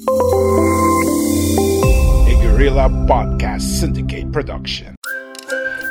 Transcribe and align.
A 0.00 0.02
Guerrilla 2.40 2.88
Podcast 3.04 3.60
Syndicate 3.60 4.32
production. 4.32 4.96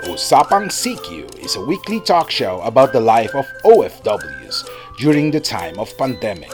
Usapang 0.05 0.73
CQ 0.73 1.37
is 1.37 1.55
a 1.55 1.61
weekly 1.65 1.99
talk 1.99 2.31
show 2.31 2.59
about 2.61 2.91
the 2.91 2.99
life 2.99 3.35
of 3.35 3.45
OFWs 3.63 4.67
during 4.97 5.29
the 5.29 5.39
time 5.39 5.77
of 5.77 5.95
pandemic. 5.95 6.51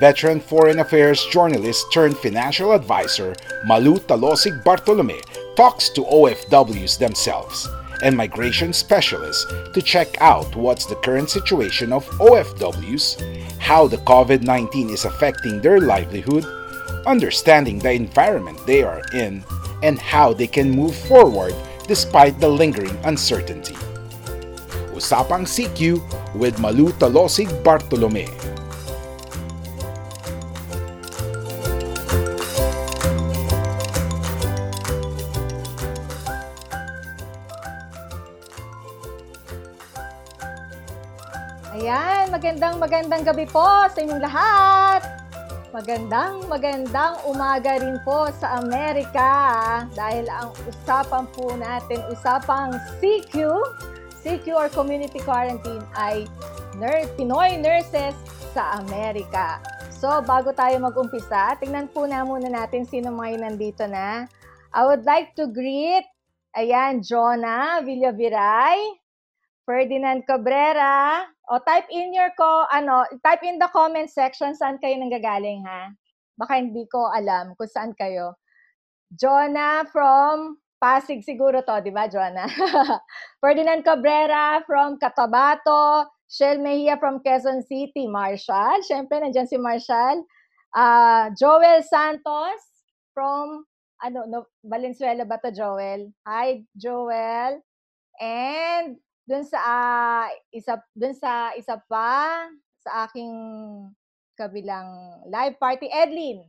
Veteran 0.00 0.38
foreign 0.38 0.80
affairs 0.80 1.24
journalist 1.32 1.90
turned 1.94 2.18
financial 2.18 2.72
advisor 2.72 3.34
Malu 3.64 3.96
Talosig 3.96 4.62
Bartolome 4.62 5.22
talks 5.56 5.88
to 5.90 6.02
OFWs 6.02 6.98
themselves 6.98 7.70
and 8.02 8.14
migration 8.14 8.74
specialists 8.74 9.46
to 9.72 9.80
check 9.80 10.20
out 10.20 10.54
what's 10.56 10.84
the 10.84 10.96
current 10.96 11.30
situation 11.30 11.90
of 11.90 12.04
OFWs, 12.18 13.16
how 13.58 13.86
the 13.86 13.98
COVID 13.98 14.42
19 14.42 14.90
is 14.90 15.06
affecting 15.06 15.62
their 15.62 15.80
livelihood, 15.80 16.44
understanding 17.06 17.78
the 17.78 17.92
environment 17.92 18.58
they 18.66 18.82
are 18.82 19.02
in, 19.14 19.44
and 19.82 19.98
how 19.98 20.32
they 20.32 20.46
can 20.46 20.70
move 20.70 20.94
forward 20.94 21.54
despite 21.86 22.38
the 22.38 22.48
lingering 22.48 22.94
uncertainty. 23.04 23.74
Usapang 24.94 25.42
CQ 25.44 25.98
with 26.38 26.58
Malu 26.62 26.94
Talosig 27.00 27.50
Bartolome. 27.66 28.30
Ayan, 41.72 42.30
magandang 42.30 42.78
magandang 42.78 43.26
gabi 43.26 43.48
po 43.50 43.64
sa 43.90 43.98
inyong 43.98 44.22
lahat. 44.22 45.21
Magandang 45.72 46.52
magandang 46.52 47.16
umaga 47.24 47.80
rin 47.80 47.96
po 48.04 48.28
sa 48.36 48.60
Amerika 48.60 49.32
dahil 49.96 50.28
ang 50.28 50.52
usapan 50.68 51.24
po 51.32 51.48
natin, 51.56 51.96
usapang 52.12 52.76
CQ, 53.00 53.56
CQ 54.20 54.52
or 54.52 54.68
Community 54.68 55.16
Quarantine 55.24 55.80
ay 55.96 56.28
ner 56.76 57.08
Pinoy 57.16 57.56
nurses 57.56 58.12
sa 58.52 58.84
Amerika. 58.84 59.64
So, 59.88 60.20
bago 60.20 60.52
tayo 60.52 60.76
mag-umpisa, 60.76 61.56
tingnan 61.56 61.88
po 61.88 62.04
na 62.04 62.20
muna 62.20 62.52
natin 62.52 62.84
sino 62.84 63.08
mga 63.08 63.40
nandito 63.40 63.88
na. 63.88 64.28
I 64.76 64.84
would 64.84 65.08
like 65.08 65.32
to 65.40 65.48
greet, 65.48 66.04
ayan, 66.52 67.00
Jonah 67.00 67.80
Villaviray, 67.80 69.00
Ferdinand 69.64 70.20
Cabrera. 70.28 71.24
O 71.52 71.60
type 71.60 71.84
in 71.92 72.16
your 72.16 72.32
ko 72.32 72.64
ano, 72.72 73.04
type 73.20 73.44
in 73.44 73.60
the 73.60 73.68
comment 73.76 74.08
section 74.08 74.56
saan 74.56 74.80
kayo 74.80 74.96
nanggagaling 74.96 75.60
ha. 75.68 75.92
Baka 76.40 76.56
hindi 76.56 76.88
ko 76.88 77.12
alam 77.12 77.52
kung 77.60 77.68
saan 77.68 77.92
kayo. 77.92 78.40
Jonah 79.12 79.84
from 79.92 80.56
Pasig 80.80 81.22
siguro 81.22 81.60
to, 81.62 81.78
di 81.84 81.92
ba, 81.94 82.08
Jonah? 82.08 82.48
Ferdinand 83.44 83.84
Cabrera 83.84 84.64
from 84.66 84.98
Cotabato, 84.98 86.08
Shell 86.26 86.58
Mejia 86.58 86.96
from 86.96 87.20
Quezon 87.20 87.62
City, 87.62 88.08
Marshall, 88.08 88.80
syempre 88.82 89.20
nandiyan 89.20 89.46
si 89.46 89.60
Marshall. 89.60 90.24
Uh, 90.72 91.28
Joel 91.36 91.84
Santos 91.84 92.64
from 93.12 93.68
ano 94.00 94.24
no 94.24 94.48
Valenzuela 94.64 95.28
ba 95.28 95.36
to 95.38 95.52
Joel? 95.52 96.08
Hi 96.24 96.64
Joel. 96.74 97.60
And 98.18 98.96
dun 99.26 99.46
sa 99.46 99.58
uh, 99.62 100.26
isa 100.50 100.78
dun 100.94 101.14
sa 101.14 101.54
isa 101.54 101.78
pa 101.86 102.46
sa 102.82 103.06
aking 103.06 103.32
kabilang 104.34 105.22
live 105.30 105.56
party 105.62 105.86
Edlin. 105.92 106.42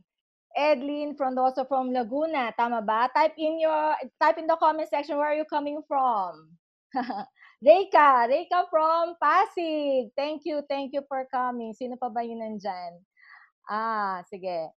Edlin 0.54 1.18
from 1.18 1.34
also 1.34 1.66
from 1.66 1.90
Laguna, 1.90 2.54
tama 2.54 2.78
ba? 2.78 3.10
Type 3.10 3.34
in 3.38 3.58
your 3.58 3.98
type 4.22 4.38
in 4.38 4.46
the 4.46 4.54
comment 4.58 4.86
section 4.86 5.18
where 5.18 5.34
are 5.34 5.38
you 5.38 5.46
coming 5.50 5.82
from. 5.86 6.54
Reika, 7.64 8.30
Reika 8.30 8.70
from 8.70 9.18
Pasig. 9.18 10.14
Thank 10.14 10.46
you, 10.46 10.62
thank 10.70 10.94
you 10.94 11.02
for 11.10 11.26
coming. 11.26 11.74
Sino 11.74 11.98
pa 11.98 12.06
ba 12.06 12.22
yun 12.22 12.38
nandyan? 12.38 13.02
Ah, 13.66 14.22
sige. 14.30 14.70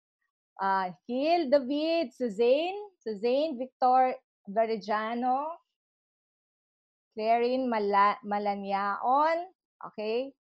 Uh, 0.57 0.89
Hil 1.05 1.53
David, 1.53 2.17
Suzanne, 2.17 2.81
Suzanne 3.05 3.61
Victor 3.61 4.17
Verjano, 4.49 5.61
Clarin 7.16 7.65
Mala- 7.65 8.21
Malanyaon. 8.21 9.49
Okay? 9.81 10.37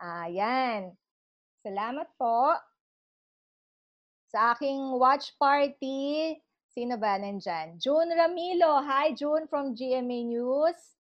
Ayan. 0.00 0.96
Salamat 1.60 2.08
po. 2.16 2.56
Sa 4.32 4.56
aking 4.56 4.96
watch 4.96 5.36
party, 5.36 6.32
sino 6.72 6.96
ba 6.96 7.20
nandyan? 7.20 7.76
June 7.76 8.08
Ramilo. 8.16 8.80
Hi, 8.88 9.12
June 9.12 9.44
from 9.52 9.76
GMA 9.76 10.24
News. 10.24 10.96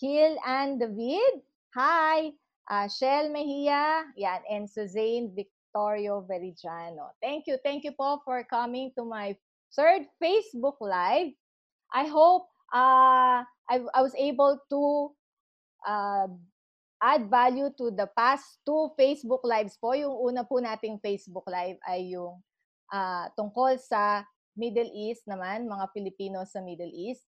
Hill 0.00 0.40
and 0.48 0.80
David. 0.80 1.44
Hi. 1.76 2.32
Uh, 2.64 2.88
Shell 2.88 3.28
Mejia. 3.28 4.08
Yan. 4.16 4.40
And 4.48 4.64
Suzanne 4.64 5.36
Victorio 5.36 6.24
Verigiano. 6.24 7.12
Thank 7.20 7.44
you. 7.44 7.60
Thank 7.60 7.84
you 7.84 7.92
po 7.92 8.24
for 8.24 8.40
coming 8.48 8.96
to 8.96 9.04
my 9.04 9.36
third 9.76 10.08
Facebook 10.16 10.80
Live. 10.80 11.36
I 11.92 12.08
hope 12.08 12.48
uh, 12.72 13.44
I, 13.70 13.78
I 13.94 14.00
was 14.02 14.14
able 14.18 14.58
to 14.58 14.82
uh, 15.86 16.26
add 16.98 17.30
value 17.30 17.70
to 17.78 17.94
the 17.94 18.10
past 18.18 18.58
two 18.66 18.90
Facebook 18.98 19.46
Lives 19.46 19.78
po. 19.78 19.94
Yung 19.94 20.12
una 20.12 20.42
po 20.42 20.58
nating 20.58 20.98
Facebook 20.98 21.46
Live 21.46 21.78
ay 21.86 22.12
yung 22.18 22.42
uh, 22.90 23.30
tungkol 23.38 23.78
sa 23.78 24.26
Middle 24.58 24.90
East 24.90 25.24
naman, 25.30 25.70
mga 25.70 25.86
Pilipino 25.94 26.42
sa 26.44 26.60
Middle 26.60 26.90
East, 26.90 27.24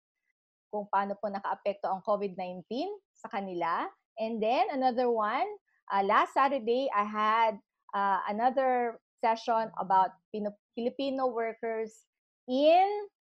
kung 0.69 0.85
paano 0.91 1.15
po 1.17 1.31
nakaapekto 1.31 1.87
ang 1.87 2.03
COVID-19 2.03 2.67
sa 3.15 3.31
kanila. 3.31 3.87
And 4.19 4.37
then 4.43 4.69
another 4.69 5.09
one, 5.09 5.47
uh, 5.89 6.03
last 6.03 6.35
Saturday, 6.35 6.91
I 6.91 7.05
had 7.07 7.53
uh, 7.95 8.19
another 8.29 8.99
session 9.23 9.71
about 9.79 10.11
Pino- 10.29 10.59
Filipino 10.75 11.31
workers 11.31 12.05
in, 12.45 12.85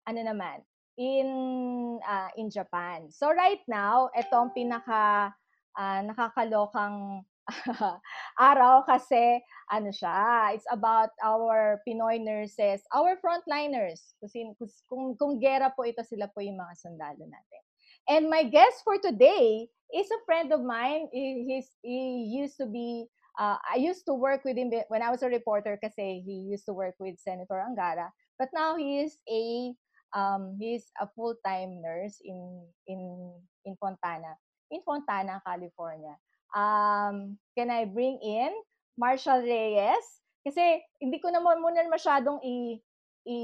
ano 0.06 0.20
naman, 0.22 0.62
in 0.98 1.98
uh, 2.02 2.30
in 2.36 2.50
Japan. 2.50 3.10
So 3.10 3.30
right 3.30 3.62
now, 3.68 4.10
ito 4.14 4.34
ang 4.34 4.50
pinaka 4.56 5.34
uh, 5.78 6.00
nakakalokang 6.06 7.22
araw 8.38 8.86
kasi 8.86 9.42
ano 9.70 9.90
siya, 9.94 10.50
it's 10.54 10.66
about 10.70 11.10
our 11.22 11.78
Pinoy 11.86 12.18
nurses, 12.18 12.82
our 12.94 13.18
frontliners. 13.22 14.14
Kasi 14.18 14.50
kung, 14.90 15.14
kung, 15.14 15.38
gera 15.38 15.70
po 15.70 15.86
ito, 15.86 16.02
sila 16.02 16.26
po 16.30 16.42
yung 16.42 16.58
mga 16.58 16.74
sundalo 16.78 17.22
natin. 17.26 17.62
And 18.10 18.26
my 18.26 18.42
guest 18.42 18.82
for 18.82 18.98
today 18.98 19.70
is 19.94 20.10
a 20.10 20.24
friend 20.26 20.50
of 20.50 20.62
mine. 20.66 21.06
He, 21.14 21.46
he's, 21.46 21.70
he 21.82 22.26
used 22.34 22.58
to 22.58 22.66
be, 22.66 23.06
uh, 23.38 23.58
I 23.62 23.78
used 23.78 24.06
to 24.06 24.14
work 24.14 24.42
with 24.42 24.58
him 24.58 24.74
when 24.90 25.02
I 25.02 25.10
was 25.10 25.22
a 25.22 25.30
reporter 25.30 25.78
kasi 25.78 26.22
he 26.26 26.50
used 26.50 26.66
to 26.66 26.74
work 26.74 26.98
with 26.98 27.18
Senator 27.22 27.62
Angara. 27.62 28.10
But 28.38 28.50
now 28.54 28.74
he 28.74 29.06
is 29.06 29.18
a 29.30 29.74
um, 30.14 30.56
he's 30.58 30.90
a 31.00 31.06
full-time 31.14 31.82
nurse 31.82 32.18
in 32.24 32.66
in 32.86 33.32
in 33.64 33.74
Fontana, 33.78 34.34
in 34.70 34.80
Fontana, 34.82 35.42
California. 35.46 36.16
Um, 36.54 37.38
can 37.54 37.70
I 37.70 37.86
bring 37.86 38.18
in 38.22 38.50
Marshall 38.98 39.42
Reyes? 39.42 40.06
Kasi 40.42 40.82
hindi 40.98 41.20
ko 41.20 41.30
naman 41.30 41.60
muna 41.60 41.84
masyadong 41.86 42.40
i, 42.42 42.80
i 43.28 43.36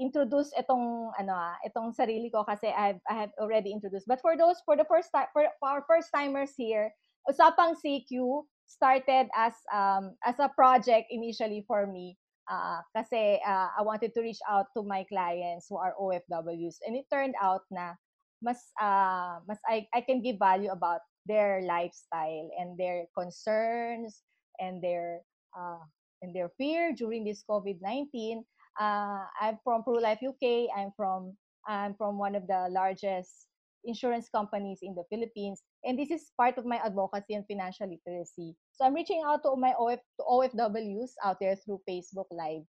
introduce 0.00 0.50
itong 0.56 1.12
ano 1.20 1.32
ah, 1.36 1.56
itong 1.62 1.92
sarili 1.92 2.32
ko 2.32 2.42
kasi 2.42 2.72
I 2.72 2.96
have, 2.96 3.00
I 3.06 3.14
have 3.26 3.32
already 3.38 3.70
introduced. 3.70 4.08
But 4.08 4.24
for 4.24 4.34
those 4.34 4.58
for 4.64 4.74
the 4.74 4.88
first 4.88 5.12
time 5.12 5.28
for, 5.36 5.46
for 5.60 5.68
our 5.68 5.84
first 5.84 6.08
timers 6.10 6.56
here, 6.56 6.90
Usapang 7.28 7.76
CQ 7.78 8.42
started 8.66 9.28
as 9.36 9.52
um 9.70 10.16
as 10.24 10.40
a 10.40 10.48
project 10.56 11.12
initially 11.12 11.62
for 11.68 11.84
me 11.84 12.16
Uh, 12.52 12.84
kasi 12.92 13.40
uh, 13.40 13.72
I 13.72 13.80
wanted 13.80 14.12
to 14.12 14.20
reach 14.20 14.44
out 14.44 14.68
to 14.76 14.84
my 14.84 15.08
clients 15.08 15.72
who 15.72 15.80
are 15.80 15.96
OFWs. 15.96 16.84
And 16.84 16.92
it 16.92 17.08
turned 17.08 17.34
out 17.40 17.64
na 17.72 17.96
mas, 18.44 18.60
uh, 18.76 19.40
mas 19.48 19.56
I, 19.64 19.88
I 19.96 20.04
can 20.04 20.20
give 20.20 20.36
value 20.36 20.68
about 20.68 21.00
their 21.24 21.64
lifestyle 21.64 22.52
and 22.60 22.76
their 22.76 23.08
concerns 23.16 24.20
and 24.60 24.84
their 24.84 25.24
uh, 25.56 25.80
and 26.20 26.36
their 26.36 26.52
fear 26.60 26.92
during 26.92 27.24
this 27.24 27.40
COVID-19. 27.48 28.44
Uh, 28.76 29.24
I'm 29.40 29.56
from 29.64 29.80
ProLife 29.88 30.20
UK. 30.20 30.68
I'm 30.76 30.92
from 30.92 31.32
I'm 31.64 31.94
from 31.96 32.18
one 32.18 32.36
of 32.36 32.44
the 32.46 32.68
largest 32.68 33.48
insurance 33.84 34.28
companies 34.28 34.80
in 34.82 34.94
the 34.94 35.08
Philippines, 35.08 35.62
and 35.84 35.98
this 35.98 36.10
is 36.10 36.30
part 36.38 36.58
of 36.58 36.64
my 36.64 36.78
advocacy 36.84 37.34
and 37.34 37.46
financial 37.46 37.88
literacy. 37.88 38.54
So 38.72 38.84
I'm 38.84 38.94
reaching 38.94 39.22
out 39.26 39.42
to 39.44 39.56
my 39.56 39.74
OF, 39.78 39.98
to 39.98 40.22
OFWs 40.22 41.18
out 41.24 41.38
there 41.40 41.56
through 41.56 41.80
Facebook 41.88 42.30
Live 42.30 42.62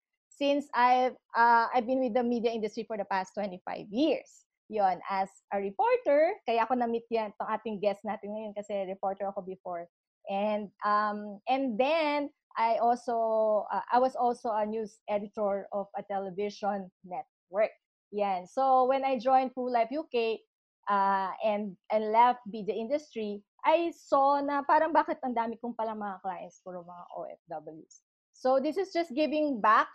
since 0.41 0.67
I've 0.73 1.13
uh, 1.37 1.69
I've 1.69 1.87
been 1.87 2.01
with 2.01 2.15
the 2.15 2.25
media 2.25 2.51
industry 2.51 2.89
for 2.89 2.97
the 2.97 3.05
past 3.05 3.37
25 3.37 3.93
years. 3.93 4.49
Yon, 4.71 5.03
as 5.11 5.29
a 5.53 5.59
reporter, 5.59 6.33
kaya 6.47 6.63
ako 6.63 6.79
na-meet 6.79 7.05
yan, 7.11 7.35
itong 7.35 7.51
ating 7.51 7.77
guest 7.83 8.07
natin 8.07 8.31
ngayon 8.31 8.55
kasi 8.55 8.87
reporter 8.87 9.27
ako 9.27 9.43
before. 9.43 9.91
And 10.31 10.71
um, 10.87 11.43
and 11.51 11.75
then 11.75 12.31
I 12.55 12.79
also 12.79 13.67
uh, 13.69 13.85
I 13.91 13.99
was 13.99 14.15
also 14.15 14.55
a 14.55 14.65
news 14.65 15.03
editor 15.11 15.67
of 15.75 15.91
a 15.99 16.07
television 16.07 16.89
network. 17.03 17.75
Yan. 18.15 18.47
So 18.47 18.87
when 18.87 19.03
I 19.03 19.19
joined 19.19 19.53
Full 19.53 19.75
Life 19.75 19.91
UK 19.91 20.41
uh, 20.91 21.31
and 21.47 21.79
and 21.95 22.11
left 22.11 22.43
media 22.51 22.75
industry, 22.75 23.39
I 23.63 23.95
saw 23.95 24.43
na 24.43 24.67
parang 24.67 24.91
bakit 24.91 25.23
ang 25.23 25.39
dami 25.39 25.55
kong 25.63 25.79
pala 25.79 25.95
mga 25.95 26.19
clients 26.27 26.59
puro 26.67 26.83
mga 26.83 27.05
OFWs. 27.15 28.03
So 28.35 28.59
this 28.59 28.75
is 28.75 28.91
just 28.91 29.15
giving 29.15 29.63
back 29.63 29.89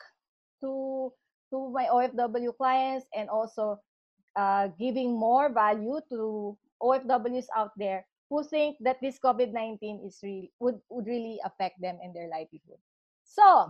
to 0.63 1.11
to 1.51 1.57
my 1.75 1.91
OFW 1.91 2.55
clients 2.55 3.05
and 3.11 3.27
also 3.27 3.77
uh, 4.39 4.71
giving 4.79 5.11
more 5.11 5.51
value 5.51 5.99
to 6.09 6.55
OFWs 6.79 7.51
out 7.51 7.75
there 7.75 8.07
who 8.29 8.41
think 8.41 8.77
that 8.81 8.97
this 9.03 9.21
COVID-19 9.21 10.01
is 10.05 10.17
really 10.23 10.49
would, 10.57 10.81
would 10.89 11.05
really 11.05 11.37
affect 11.45 11.77
them 11.81 11.99
and 12.01 12.15
their 12.15 12.25
livelihood. 12.25 12.81
So, 13.21 13.69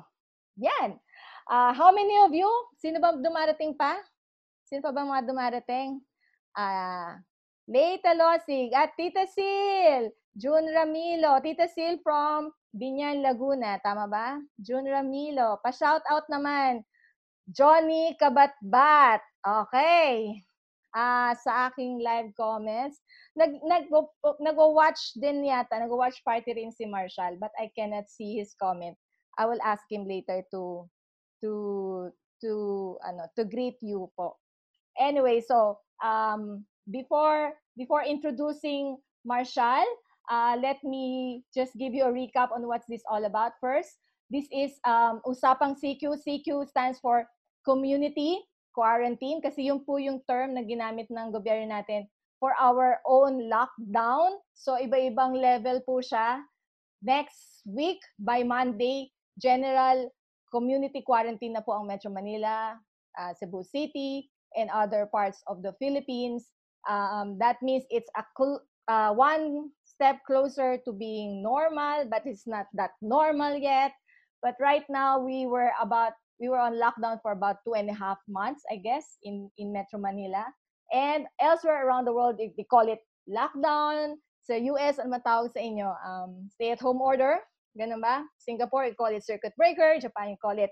yan. 0.55 0.99
Uh, 1.45 1.75
how 1.75 1.91
many 1.91 2.15
of 2.23 2.31
you? 2.31 2.47
Sino 2.79 3.03
ba 3.03 3.15
dumarating 3.19 3.75
pa? 3.75 3.99
Sino 4.65 4.81
pa 4.81 4.95
ba 4.95 5.03
mga 5.03 5.27
dumarating? 5.27 5.99
Uh, 6.55 7.19
Leita 7.69 8.15
Losig 8.15 8.71
at 8.73 8.95
Tita 8.95 9.27
Sil, 9.27 10.09
June 10.37 10.71
Ramilo. 10.71 11.37
Tita 11.43 11.67
Sil 11.69 11.99
from 12.01 12.49
Binyan, 12.71 13.21
Laguna. 13.21 13.77
Tama 13.83 14.07
ba? 14.07 14.39
June 14.61 14.87
Ramilo. 14.87 15.59
Pa-shout 15.61 16.01
out 16.09 16.25
naman. 16.31 16.81
Johnny 17.51 18.15
Kabatbat. 18.17 19.21
Okay 19.45 20.41
uh, 20.95 21.35
sa 21.35 21.67
aking 21.69 21.99
live 21.99 22.31
comments. 22.39 23.03
Nag, 23.35 23.59
nag, 23.61 23.91
nag-watch 24.39 25.19
din 25.19 25.43
yata, 25.43 25.75
nag-watch 25.83 26.23
party 26.23 26.55
rin 26.55 26.71
si 26.71 26.87
Marshall, 26.87 27.35
but 27.37 27.51
I 27.59 27.69
cannot 27.75 28.07
see 28.07 28.39
his 28.39 28.55
comment. 28.55 28.95
I 29.35 29.43
will 29.45 29.59
ask 29.67 29.83
him 29.91 30.07
later 30.07 30.47
to 30.55 30.87
to 31.43 31.51
to 32.39 32.51
ano 33.03 33.27
to 33.35 33.43
greet 33.43 33.75
you 33.83 34.07
po. 34.15 34.39
Anyway, 34.99 35.41
so 35.41 35.79
um 36.03 36.65
before 36.91 37.53
before 37.77 38.03
introducing 38.03 38.97
Marshall, 39.25 39.85
uh, 40.29 40.55
let 40.61 40.77
me 40.83 41.43
just 41.53 41.73
give 41.77 41.93
you 41.93 42.05
a 42.05 42.13
recap 42.13 42.51
on 42.53 42.67
what's 42.67 42.85
this 42.87 43.03
all 43.09 43.25
about. 43.25 43.53
First, 43.59 43.97
this 44.29 44.45
is 44.51 44.77
um, 44.85 45.21
Usapang 45.25 45.75
CQ. 45.77 46.21
CQ 46.21 46.69
stands 46.69 46.99
for 46.99 47.25
Community 47.65 48.45
quarantine 48.77 49.41
kasi 49.41 49.71
yun 49.71 49.81
po 49.81 49.97
yung 49.97 50.21
term 50.29 50.53
na 50.53 50.61
ginamit 50.61 51.09
ng 51.09 51.33
gobyerno 51.33 51.71
natin 51.71 52.05
for 52.37 52.53
our 52.61 53.01
own 53.07 53.49
lockdown. 53.49 54.37
So 54.53 54.77
iba-ibang 54.77 55.33
level 55.33 55.81
po 55.81 56.03
siya. 56.03 56.43
Next 57.01 57.65
week, 57.65 57.97
by 58.21 58.45
Monday, 58.45 59.09
general 59.41 60.11
community 60.53 61.01
quarantine 61.01 61.57
na 61.57 61.63
po 61.65 61.73
ang 61.73 61.87
Metro 61.89 62.13
Manila, 62.13 62.77
uh, 63.17 63.31
Cebu 63.33 63.65
City, 63.65 64.29
and 64.57 64.69
other 64.71 65.07
parts 65.11 65.43
of 65.47 65.61
the 65.61 65.73
Philippines. 65.79 66.51
Um, 66.89 67.37
that 67.39 67.61
means 67.61 67.83
it's 67.89 68.09
a 68.17 68.23
uh, 68.87 69.13
one 69.13 69.69
step 69.83 70.19
closer 70.27 70.77
to 70.85 70.91
being 70.93 71.41
normal, 71.41 72.05
but 72.09 72.21
it's 72.25 72.47
not 72.47 72.67
that 72.73 72.91
normal 73.01 73.57
yet. 73.57 73.91
But 74.41 74.55
right 74.59 74.85
now, 74.89 75.19
we 75.19 75.47
were 75.47 75.71
about 75.81 76.13
we 76.39 76.49
were 76.49 76.59
on 76.59 76.75
lockdown 76.75 77.21
for 77.21 77.31
about 77.31 77.63
two 77.65 77.75
and 77.75 77.89
a 77.89 77.93
half 77.93 78.17
months, 78.27 78.63
I 78.71 78.77
guess, 78.77 79.17
in, 79.23 79.49
in 79.57 79.71
Metro 79.71 79.99
Manila. 79.99 80.45
And 80.91 81.25
elsewhere 81.39 81.87
around 81.87 82.05
the 82.05 82.13
world, 82.13 82.37
they, 82.37 82.53
they 82.57 82.63
call 82.63 82.91
it 82.91 82.99
lockdown. 83.29 84.15
Sa 84.43 84.53
US, 84.53 84.99
ano 84.99 85.17
matawag 85.17 85.51
sa 85.51 85.59
inyo? 85.63 85.89
Um, 86.05 86.49
stay-at-home 86.53 87.01
order. 87.01 87.39
Ganun 87.79 88.03
ba? 88.03 88.23
Singapore, 88.37 88.85
you 88.85 88.95
call 88.95 89.15
it 89.15 89.23
circuit 89.23 89.55
breaker. 89.57 89.97
Japan, 89.99 90.35
you 90.35 90.39
call 90.39 90.59
it, 90.59 90.69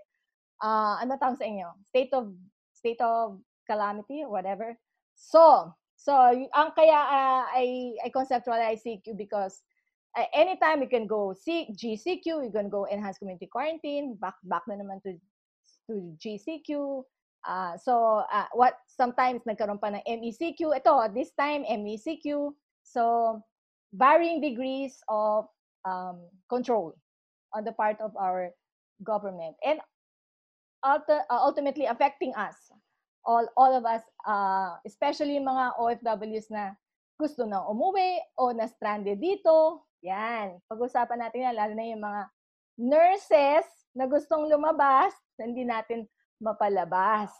uh, 0.62 1.00
ano 1.02 1.16
matawag 1.16 1.40
sa 1.40 1.48
inyo? 1.48 1.72
State 1.90 2.12
of, 2.14 2.30
state 2.76 3.02
of 3.02 3.40
calamity, 3.70 4.24
whatever. 4.26 4.78
So, 5.16 5.74
so 5.96 6.14
ang 6.54 6.72
kaya 6.76 7.00
uh, 7.00 7.44
I, 7.54 7.96
I 8.04 8.10
conceptualize 8.10 8.84
CQ 8.84 9.18
because 9.18 9.62
uh, 10.18 10.26
anytime 10.34 10.82
you 10.82 10.90
can 10.90 11.08
go 11.08 11.34
C, 11.34 11.70
GCQ, 11.74 12.46
you 12.46 12.52
can 12.54 12.70
go 12.70 12.86
enhanced 12.86 13.20
community 13.20 13.48
quarantine, 13.48 14.18
back 14.20 14.36
back 14.44 14.64
na 14.68 14.76
naman 14.76 15.02
to 15.04 15.18
to 15.90 16.16
GCQ. 16.20 17.04
Uh, 17.44 17.76
so, 17.76 18.24
uh, 18.32 18.48
what 18.56 18.80
sometimes 18.88 19.44
nagkaroon 19.44 19.82
pa 19.82 19.92
ng 19.92 20.04
MECQ. 20.08 20.80
Ito, 20.80 21.12
this 21.12 21.36
time, 21.36 21.68
MECQ. 21.68 22.56
So, 22.88 23.44
varying 23.92 24.40
degrees 24.40 24.96
of 25.12 25.52
um, 25.84 26.24
control 26.48 26.96
on 27.52 27.68
the 27.68 27.76
part 27.76 28.00
of 28.00 28.16
our 28.16 28.56
government. 29.04 29.60
And 29.66 29.84
ulti- 30.86 31.28
ultimately 31.30 31.86
affecting 31.86 32.34
us, 32.36 32.56
all, 33.24 33.48
all 33.56 33.74
of 33.74 33.84
us, 33.88 34.04
uh, 34.28 34.78
especially 34.86 35.40
mga 35.40 35.80
OFWs 35.80 36.52
na 36.52 36.76
gusto 37.16 37.48
nang 37.48 37.66
umuwi 37.72 38.20
o 38.36 38.52
na 38.52 38.68
stranded 38.68 39.20
dito. 39.20 39.88
Yan. 40.04 40.60
Pag-usapan 40.68 41.24
natin 41.24 41.48
yan, 41.48 41.56
lalo 41.56 41.74
na 41.74 41.88
yung 41.88 42.04
mga 42.04 42.22
nurses 42.80 43.66
na 43.94 44.10
gustong 44.10 44.50
lumabas 44.50 45.14
hindi 45.40 45.66
natin 45.66 46.06
mapalabas. 46.40 47.32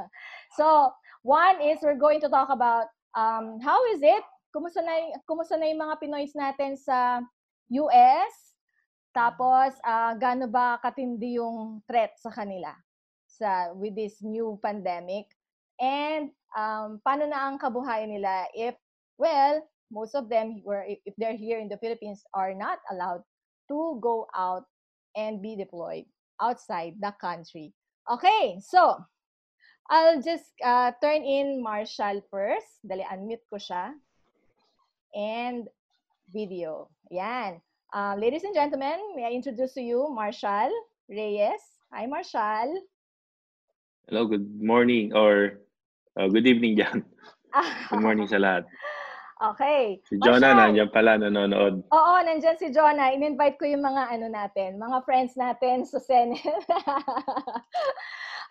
so, 0.58 0.92
one 1.22 1.60
is 1.60 1.80
we're 1.84 1.98
going 1.98 2.20
to 2.20 2.28
talk 2.28 2.48
about 2.48 2.88
um, 3.16 3.60
how 3.60 3.78
is 3.92 4.00
it? 4.02 4.24
Kumusta 4.52 4.80
na, 4.80 5.12
kumusta 5.28 5.60
na 5.60 5.68
yung 5.68 5.82
mga 5.84 6.00
Pinoys 6.00 6.34
natin 6.34 6.76
sa 6.76 7.20
US? 7.84 8.34
Tapos, 9.12 9.76
uh, 9.84 10.16
gaano 10.16 10.48
ba 10.48 10.80
katindi 10.80 11.36
yung 11.36 11.84
threat 11.84 12.16
sa 12.16 12.32
kanila 12.32 12.72
sa 13.38 13.72
with 13.72 13.94
this 13.94 14.18
new 14.20 14.58
pandemic? 14.60 15.30
And 15.78 16.34
um, 16.58 16.98
paano 17.06 17.30
na 17.30 17.46
ang 17.46 17.62
kabuhayan 17.62 18.10
nila 18.10 18.50
if, 18.52 18.74
well, 19.16 19.62
most 19.90 20.14
of 20.18 20.28
them 20.28 20.60
were, 20.66 20.84
if 20.84 21.14
they're 21.16 21.38
here 21.38 21.58
in 21.58 21.70
the 21.70 21.78
Philippines, 21.78 22.26
are 22.34 22.52
not 22.52 22.82
allowed 22.90 23.22
to 23.70 23.98
go 24.02 24.26
out 24.34 24.66
and 25.16 25.40
be 25.40 25.56
deployed 25.56 26.04
outside 26.42 26.94
the 27.00 27.14
country. 27.20 27.72
Okay, 28.10 28.58
so 28.60 28.98
I'll 29.90 30.20
just 30.20 30.52
uh, 30.64 30.92
turn 31.00 31.24
in 31.24 31.62
Marshall 31.62 32.20
first. 32.30 32.84
Dali, 32.84 33.04
unmute 33.08 33.44
ko 33.48 33.56
siya. 33.56 33.96
And 35.16 35.68
video. 36.28 36.92
Yan. 37.08 37.60
Uh, 37.92 38.12
ladies 38.20 38.44
and 38.44 38.52
gentlemen, 38.52 39.00
may 39.16 39.24
I 39.24 39.32
introduce 39.32 39.72
to 39.74 39.80
you 39.80 40.12
Marshall 40.12 40.68
Reyes. 41.08 41.64
Hi, 41.88 42.04
Marshall. 42.04 42.84
Hello, 44.08 44.24
good 44.24 44.48
morning 44.56 45.12
or 45.12 45.60
uh, 46.16 46.32
good 46.32 46.48
evening 46.48 46.80
dyan. 46.80 47.04
good 47.92 48.00
morning 48.00 48.24
sa 48.24 48.40
lahat. 48.40 48.64
Okay. 49.36 50.00
Si 50.08 50.16
Jonah 50.24 50.56
Marshall, 50.56 50.60
nandiyan 50.72 50.88
pala 50.96 51.20
nanonood. 51.20 51.84
Oo, 51.92 52.14
nandiyan 52.24 52.56
si 52.56 52.72
Jonah. 52.72 53.12
In-invite 53.12 53.60
ko 53.60 53.68
yung 53.68 53.84
mga 53.84 54.16
ano 54.16 54.32
natin, 54.32 54.80
mga 54.80 55.04
friends 55.04 55.36
natin 55.36 55.84
sa 55.84 56.00
Senate. 56.00 56.40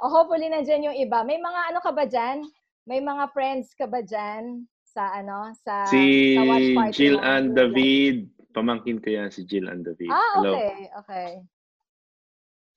oh, 0.05 0.13
hopefully 0.13 0.45
nandiyan 0.45 0.93
yung 0.93 0.97
iba. 1.01 1.25
May 1.25 1.41
mga 1.41 1.73
ano 1.73 1.81
ka 1.81 1.89
ba 1.89 2.05
dyan? 2.05 2.45
May 2.85 3.01
mga 3.01 3.25
friends 3.33 3.73
ka 3.73 3.89
ba 3.89 4.05
dyan 4.05 4.61
sa 4.85 5.09
ano 5.09 5.57
sa 5.65 5.89
si 5.89 6.37
sa 6.37 6.45
watch 6.53 6.69
party 6.77 6.93
Jill 6.93 7.17
and 7.17 7.57
David. 7.57 8.29
Pamangkin 8.53 9.01
ko 9.01 9.09
yan 9.09 9.33
si 9.33 9.41
Jill 9.41 9.73
and 9.73 9.81
David. 9.81 10.13
Ah, 10.13 10.37
Hello. 10.37 10.53
okay. 10.53 10.77
Okay. 11.01 11.29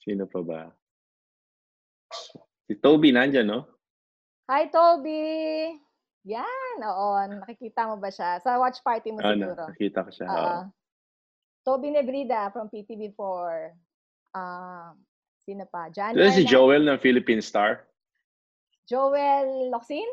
Sino 0.00 0.25
pa 0.25 0.40
ba? 0.40 0.72
Si 2.70 2.78
Toby 2.78 3.10
nandiyan, 3.10 3.50
no? 3.50 3.66
Hi, 4.46 4.70
Toby! 4.70 5.74
Yan, 6.22 6.78
oo. 6.86 7.18
Nakikita 7.42 7.90
mo 7.90 7.98
ba 7.98 8.14
siya? 8.14 8.38
Sa 8.38 8.62
watch 8.62 8.78
party 8.86 9.10
mo 9.10 9.18
oh, 9.18 9.34
siguro. 9.34 9.58
nakikita 9.66 10.06
ko 10.06 10.10
siya. 10.14 10.26
Uh, 10.30 10.38
oo. 10.38 10.58
Toby 11.66 11.90
Nebrida 11.90 12.46
from 12.54 12.70
PTV4. 12.70 13.74
Uh, 14.30 14.94
sino 15.42 15.66
pa? 15.66 15.90
Jan 15.90 16.14
Ito 16.14 16.30
si 16.30 16.46
Joel 16.46 16.86
ng 16.86 17.02
Philippine 17.02 17.42
Star. 17.42 17.90
Joel 18.86 19.74
Locsin? 19.74 20.06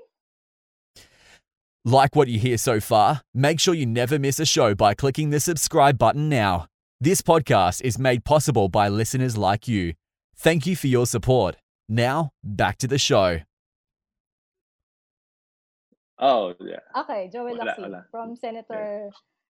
Like 1.85 2.17
what 2.17 2.25
you 2.25 2.41
hear 2.41 2.57
so 2.57 2.81
far? 2.81 3.21
Make 3.37 3.61
sure 3.61 3.77
you 3.77 3.85
never 3.85 4.17
miss 4.17 4.41
a 4.41 4.49
show 4.49 4.73
by 4.73 4.97
clicking 4.97 5.29
the 5.29 5.37
subscribe 5.37 6.01
button 6.01 6.25
now. 6.25 6.65
This 6.97 7.21
podcast 7.21 7.85
is 7.85 8.01
made 8.01 8.25
possible 8.25 8.65
by 8.65 8.89
listeners 8.89 9.37
like 9.37 9.69
you. 9.69 9.93
Thank 10.33 10.65
you 10.65 10.73
for 10.73 10.89
your 10.89 11.05
support. 11.05 11.61
Now, 11.87 12.31
back 12.43 12.77
to 12.83 12.87
the 12.87 12.99
show. 12.99 13.39
Oh, 16.19 16.53
yeah. 16.59 16.83
Okay, 16.97 17.29
Joel 17.31 17.55
Wala, 17.55 17.71
Lacson 17.71 17.87
wala. 17.93 18.01
from 18.11 18.35
Senator 18.35 19.09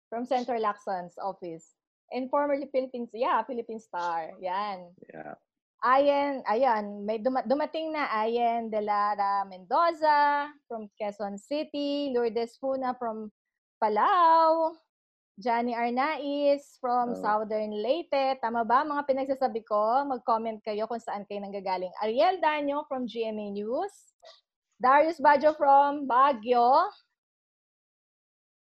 from 0.09 0.25
Senator 0.25 0.59
Lacson's 0.59 1.17
office. 1.17 1.73
And 2.11 2.29
formerly 2.29 2.69
Philippines, 2.71 3.09
yeah, 3.13 3.41
Philippine 3.43 3.79
Star. 3.79 4.31
Yan. 4.39 4.91
Yeah. 5.11 5.35
Ayen, 5.83 6.41
ayan, 6.49 7.05
may 7.05 7.21
duma- 7.21 7.45
dumating 7.45 7.93
na 7.93 8.09
Ayen 8.09 8.71
de 8.71 8.81
Lara 8.81 9.45
Mendoza 9.45 10.49
from 10.67 10.89
Quezon 10.97 11.37
City, 11.37 12.09
Lourdes 12.15 12.57
Funa 12.57 12.97
from 12.97 13.29
Palau, 13.77 14.73
Johnny 15.37 15.77
Arnaiz 15.77 16.81
from 16.81 17.13
Oh. 17.13 17.21
Southern 17.21 17.69
Leyte. 17.69 18.41
Tama 18.41 18.65
ba 18.65 18.81
mga 18.81 19.05
pinagsasabi 19.05 19.61
ko? 19.61 20.01
Mag-comment 20.09 20.57
kayo 20.65 20.89
kung 20.89 20.97
saan 20.97 21.29
kayo 21.29 21.45
nanggagaling. 21.45 21.93
Ariel 22.01 22.41
Danyo 22.41 22.89
from 22.89 23.05
GMA 23.05 23.53
News. 23.53 24.17
Darius 24.81 25.21
Bajo 25.21 25.53
from 25.53 26.09
Baguio. 26.09 26.89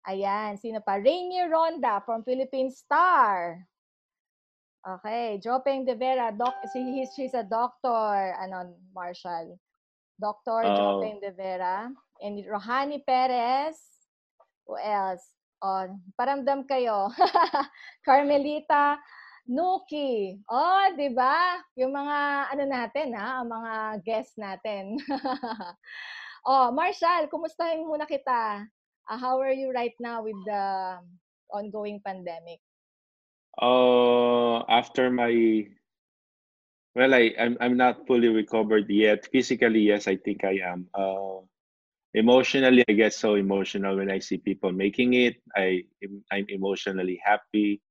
Ayan, 0.04 0.58
sino 0.58 0.82
pa? 0.82 0.98
Rainier 1.00 1.48
Ronda 1.48 2.02
from 2.02 2.26
Philippine 2.26 2.68
Star. 2.70 3.56
Okay, 4.84 5.40
Jopeng 5.40 5.88
De 5.88 5.96
Vera, 5.96 6.28
doc, 6.28 6.52
she, 6.68 6.84
he's, 6.92 7.08
she's 7.16 7.32
a 7.32 7.40
doctor, 7.40 8.36
ano, 8.36 8.68
Marshall. 8.92 9.56
Dr. 10.20 10.60
Oh. 10.60 11.00
Jopeng 11.00 11.24
De 11.24 11.32
Vera. 11.32 11.88
And 12.20 12.36
Rohani 12.44 13.00
Perez. 13.00 13.80
Who 14.68 14.76
else? 14.76 15.33
Oh, 15.64 15.88
paramdam 16.20 16.68
kayo. 16.68 17.08
Carmelita 18.06 19.00
Nuki. 19.48 20.36
Oh, 20.44 20.92
di 20.92 21.08
ba? 21.16 21.56
Yung 21.80 21.96
mga, 21.96 22.18
ano 22.52 22.64
natin, 22.68 23.16
ha? 23.16 23.40
Ang 23.40 23.48
mga 23.48 23.72
guests 24.04 24.36
natin. 24.36 25.00
oh, 26.48 26.68
Marshall, 26.68 27.32
kumustahin 27.32 27.88
muna 27.88 28.04
kita. 28.04 28.68
Uh, 29.08 29.16
how 29.16 29.40
are 29.40 29.56
you 29.56 29.72
right 29.72 29.96
now 29.96 30.20
with 30.20 30.36
the 30.44 30.96
ongoing 31.48 31.96
pandemic? 32.04 32.60
Uh, 33.56 34.60
after 34.68 35.08
my 35.08 35.64
well, 36.96 37.12
I 37.14 37.32
I'm 37.38 37.56
I'm 37.60 37.76
not 37.76 38.06
fully 38.06 38.28
recovered 38.28 38.90
yet. 38.90 39.28
Physically, 39.30 39.92
yes, 39.92 40.08
I 40.08 40.16
think 40.16 40.42
I 40.42 40.58
am. 40.64 40.90
Uh, 40.90 41.46
emotionally, 42.14 42.84
I 42.88 42.92
get 42.92 43.12
so 43.12 43.34
emotional 43.34 43.96
when 43.96 44.10
I 44.10 44.18
see 44.18 44.38
people 44.38 44.72
making 44.72 45.14
it. 45.14 45.42
I 45.54 45.84
I'm 46.30 46.46
emotionally 46.48 47.20
happy. 47.22 47.82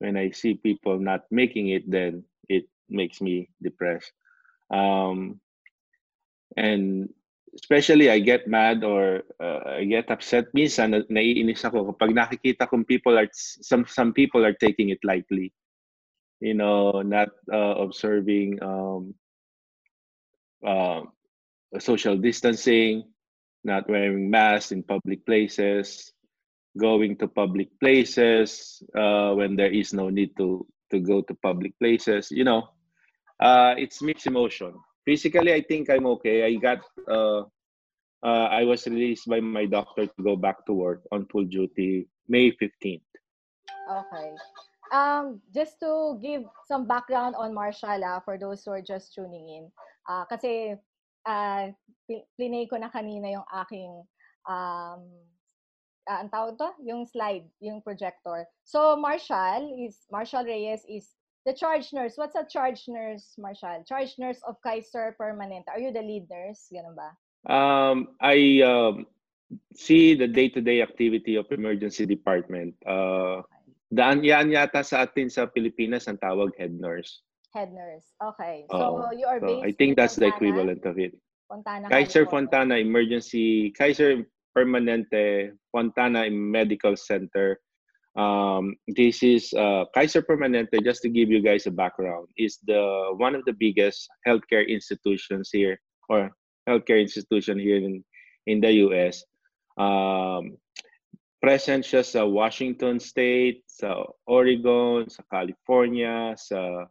When 0.00 0.16
I 0.16 0.30
see 0.32 0.54
people 0.56 0.98
not 0.98 1.28
making 1.30 1.68
it, 1.68 1.84
then 1.88 2.24
it 2.48 2.64
makes 2.88 3.20
me 3.20 3.52
depressed. 3.62 4.12
Um, 4.72 5.40
and 6.56 7.08
especially 7.54 8.10
I 8.10 8.18
get 8.18 8.48
mad 8.48 8.82
or 8.82 9.22
uh, 9.42 9.76
I 9.78 9.84
get 9.84 10.10
upset. 10.10 10.48
Minsan 10.56 10.96
na- 10.96 11.08
naiinis 11.12 11.64
ako 11.68 11.92
kapag 11.92 12.16
nakikita 12.16 12.64
kong 12.64 12.88
people 12.88 13.18
are 13.18 13.28
some 13.34 13.84
some 13.84 14.16
people 14.16 14.40
are 14.40 14.56
taking 14.56 14.88
it 14.88 15.04
lightly. 15.04 15.52
You 16.40 16.56
know, 16.56 17.04
not 17.04 17.28
uh, 17.52 17.76
observing 17.76 18.56
um, 18.64 19.12
uh, 20.64 21.04
social 21.76 22.16
distancing, 22.16 23.04
not 23.64 23.88
wearing 23.88 24.30
masks 24.30 24.72
in 24.72 24.82
public 24.82 25.24
places, 25.26 26.12
going 26.78 27.16
to 27.18 27.28
public 27.28 27.68
places 27.80 28.82
uh, 28.96 29.32
when 29.34 29.56
there 29.56 29.72
is 29.72 29.92
no 29.92 30.08
need 30.08 30.36
to 30.38 30.66
to 30.90 30.98
go 30.98 31.22
to 31.22 31.34
public 31.42 31.78
places. 31.78 32.30
You 32.30 32.44
know, 32.44 32.68
uh, 33.40 33.74
it's 33.76 34.02
mixed 34.02 34.26
emotion. 34.26 34.74
Physically, 35.04 35.52
I 35.52 35.62
think 35.62 35.90
I'm 35.90 36.06
okay. 36.18 36.44
I 36.44 36.54
got 36.56 36.80
uh, 37.08 37.44
uh, 38.22 38.48
I 38.52 38.64
was 38.64 38.86
released 38.86 39.28
by 39.28 39.40
my 39.40 39.66
doctor 39.66 40.06
to 40.06 40.22
go 40.22 40.36
back 40.36 40.66
to 40.66 40.72
work 40.72 41.02
on 41.12 41.26
full 41.32 41.44
duty 41.44 42.08
May 42.28 42.52
15th. 42.52 43.02
Okay. 43.90 44.28
Um, 44.92 45.40
just 45.54 45.78
to 45.80 46.18
give 46.22 46.42
some 46.66 46.86
background 46.86 47.34
on 47.38 47.54
Marshall 47.54 48.02
ah, 48.04 48.20
for 48.20 48.36
those 48.36 48.64
who 48.64 48.72
are 48.72 48.82
just 48.82 49.14
tuning 49.14 49.48
in. 49.48 49.64
Ah, 50.08 50.26
kasi 50.26 50.74
uh, 51.26 51.72
plinay 52.38 52.68
ko 52.68 52.76
na 52.76 52.90
kanina 52.90 53.30
yung 53.30 53.48
aking 53.66 53.92
um, 54.48 55.02
ah, 56.08 56.18
ang 56.20 56.30
tawag 56.32 56.58
to? 56.58 56.70
Yung 56.86 57.06
slide, 57.06 57.46
yung 57.60 57.82
projector. 57.82 58.46
So 58.64 58.96
Marshall 58.96 59.74
is 59.78 60.06
Marshall 60.10 60.44
Reyes 60.44 60.82
is 60.88 61.14
the 61.46 61.54
charge 61.54 61.92
nurse. 61.92 62.14
What's 62.16 62.36
a 62.36 62.44
charge 62.44 62.84
nurse, 62.88 63.34
Marshall? 63.38 63.84
Charge 63.86 64.16
nurse 64.18 64.40
of 64.46 64.56
Kaiser 64.64 65.16
Permanente. 65.20 65.68
Are 65.68 65.80
you 65.80 65.92
the 65.92 66.02
lead 66.02 66.28
nurse? 66.28 66.68
Ganun 66.72 66.96
ba? 66.96 67.10
Um, 67.48 68.12
I 68.20 68.60
um, 68.60 69.06
see 69.72 70.14
the 70.14 70.28
day-to-day 70.28 70.82
activity 70.82 71.36
of 71.36 71.48
emergency 71.50 72.04
department. 72.04 72.76
Uh, 72.84 73.40
daan 73.88 74.22
yan 74.22 74.52
yata 74.52 74.84
sa 74.84 75.08
atin 75.08 75.32
sa 75.32 75.48
Pilipinas 75.48 76.06
ang 76.06 76.20
tawag 76.20 76.52
head 76.60 76.76
nurse. 76.76 77.24
Head 77.52 77.72
nurse. 77.74 78.06
Okay. 78.22 78.64
So 78.70 79.10
you 79.10 79.26
are 79.26 79.40
So 79.40 79.46
based 79.46 79.64
I 79.66 79.72
think 79.74 79.94
in 79.94 79.98
that's 79.98 80.14
the 80.16 80.30
Fontana? 80.30 80.36
equivalent 80.36 80.82
of 80.86 80.98
it. 80.98 81.12
Fontana, 81.50 81.88
Kaiser. 81.90 82.26
Fontana 82.26 82.76
Emergency, 82.78 83.70
Kaiser 83.74 84.22
Permanente 84.56 85.50
Fontana 85.74 86.30
Medical 86.30 86.94
Center. 86.96 87.58
Um, 88.14 88.74
this 88.86 89.22
is 89.22 89.52
uh, 89.54 89.84
Kaiser 89.94 90.22
Permanente. 90.22 90.78
Just 90.82 91.02
to 91.02 91.08
give 91.08 91.30
you 91.30 91.42
guys 91.42 91.66
a 91.66 91.70
background, 91.74 92.28
is 92.38 92.58
the 92.66 93.14
one 93.18 93.34
of 93.34 93.44
the 93.46 93.52
biggest 93.54 94.06
healthcare 94.26 94.66
institutions 94.66 95.50
here, 95.52 95.78
or 96.08 96.30
healthcare 96.68 97.00
institution 97.02 97.58
here 97.58 97.78
in 97.78 98.02
in 98.46 98.60
the 98.60 98.86
U.S. 98.86 99.22
Um, 99.78 100.58
present 101.42 101.82
siya 101.86 102.02
sa 102.06 102.26
Washington 102.26 102.98
State, 103.00 103.62
sa 103.66 104.06
Oregon, 104.26 105.08
sa 105.10 105.22
California, 105.30 106.34
sa 106.38 106.86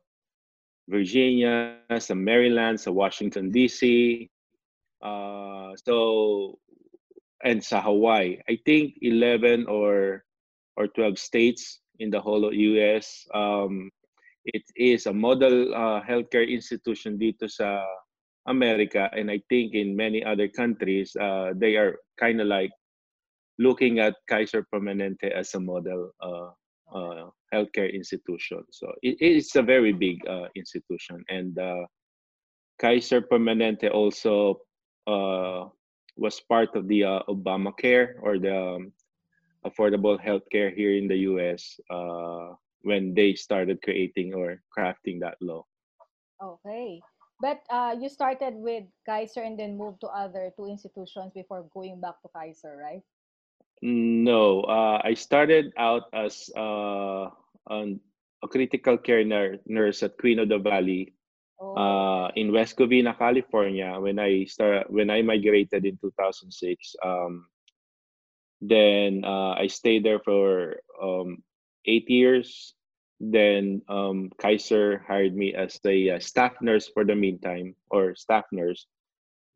Virginia, 0.90 1.78
some 2.02 2.26
Maryland, 2.26 2.82
sa 2.82 2.90
Washington 2.90 3.54
DC, 3.54 4.26
uh, 5.06 5.72
so 5.86 6.58
and 7.46 7.64
sa 7.64 7.80
Hawaii. 7.80 8.42
I 8.50 8.58
think 8.66 8.98
11 9.02 9.70
or 9.70 10.26
or 10.76 10.88
12 10.90 11.20
states 11.20 11.80
in 12.00 12.10
the 12.10 12.20
whole 12.20 12.52
US. 12.52 13.28
Um, 13.34 13.92
it 14.46 14.64
is 14.76 15.06
a 15.06 15.14
model 15.14 15.76
uh, 15.76 16.02
healthcare 16.02 16.48
institution 16.48 17.20
dito 17.20 17.46
sa 17.46 17.86
America, 18.48 19.12
and 19.14 19.30
I 19.30 19.44
think 19.46 19.76
in 19.76 19.94
many 19.94 20.26
other 20.26 20.48
countries, 20.50 21.14
uh, 21.20 21.54
they 21.54 21.78
are 21.78 22.02
kind 22.18 22.42
of 22.42 22.48
like 22.48 22.72
looking 23.60 24.00
at 24.00 24.16
Kaiser 24.26 24.66
Permanente 24.74 25.30
as 25.30 25.54
a 25.54 25.60
model 25.60 26.16
uh, 26.24 26.50
uh, 26.94 27.30
healthcare 27.54 27.92
institution. 27.94 28.64
So 28.72 28.92
it, 29.02 29.18
it's 29.20 29.56
a 29.56 29.62
very 29.62 29.94
big 29.94 30.26
uh, 30.28 30.48
institution, 30.56 31.24
and 31.30 31.58
uh, 31.58 31.86
Kaiser 32.80 33.22
Permanente 33.22 33.92
also 33.92 34.62
uh, 35.08 35.68
was 36.16 36.40
part 36.40 36.76
of 36.76 36.88
the 36.88 37.04
uh, 37.04 37.20
Obamacare 37.28 38.16
or 38.22 38.40
the 38.40 38.56
um, 38.56 38.92
affordable 39.66 40.20
healthcare 40.20 40.74
here 40.74 40.96
in 40.96 41.08
the 41.08 41.18
U.S. 41.34 41.80
Uh, 41.90 42.56
when 42.82 43.14
they 43.14 43.34
started 43.34 43.82
creating 43.84 44.34
or 44.34 44.62
crafting 44.72 45.20
that 45.20 45.36
law. 45.42 45.66
Okay. 46.42 47.02
But 47.42 47.64
you 48.00 48.10
started 48.10 48.56
with 48.56 48.84
Kaiser 49.06 49.44
and 49.44 49.58
then 49.58 49.78
moved 49.78 50.02
to 50.02 50.08
other 50.08 50.52
two 50.58 50.68
institutions 50.68 51.32
before 51.34 51.64
going 51.74 52.02
back 52.02 52.22
to 52.22 52.30
Kaiser, 52.36 52.76
right? 52.76 53.02
No, 53.82 54.62
uh, 54.64 55.02
I 55.04 55.14
started 55.14 55.72
out 55.78 56.04
as 56.14 56.50
uh, 56.56 57.30
an, 57.70 58.00
a 58.44 58.48
critical 58.48 58.98
care 58.98 59.24
nur- 59.24 59.64
nurse 59.66 60.04
at 60.04 60.18
Queen 60.18 60.40
of 60.40 60.50
the 60.50 60.60
Valley 60.60 61.14
Oh, 61.60 61.76
uh, 61.76 62.32
in 62.36 62.54
West 62.54 62.78
Covina, 62.78 63.18
California. 63.18 64.00
When 64.00 64.18
I 64.18 64.46
start, 64.46 64.90
when 64.90 65.10
I 65.10 65.22
migrated 65.22 65.84
in 65.86 65.98
2006, 66.00 66.96
um, 67.04 67.48
then 68.62 69.24
uh, 69.26 69.60
I 69.60 69.68
stayed 69.68 70.06
there 70.06 70.20
for 70.20 70.80
um, 71.02 71.44
eight 71.86 72.10
years. 72.10 72.74
Then 73.20 73.82
um, 73.90 74.32
Kaiser 74.40 75.04
hired 75.06 75.36
me 75.36 75.54
as 75.54 75.80
a 75.86 76.12
uh, 76.12 76.20
staff 76.20 76.54
nurse 76.62 76.88
for 76.88 77.04
the 77.04 77.16
meantime, 77.16 77.76
or 77.92 78.16
staff 78.16 78.46
nurse. 78.54 78.88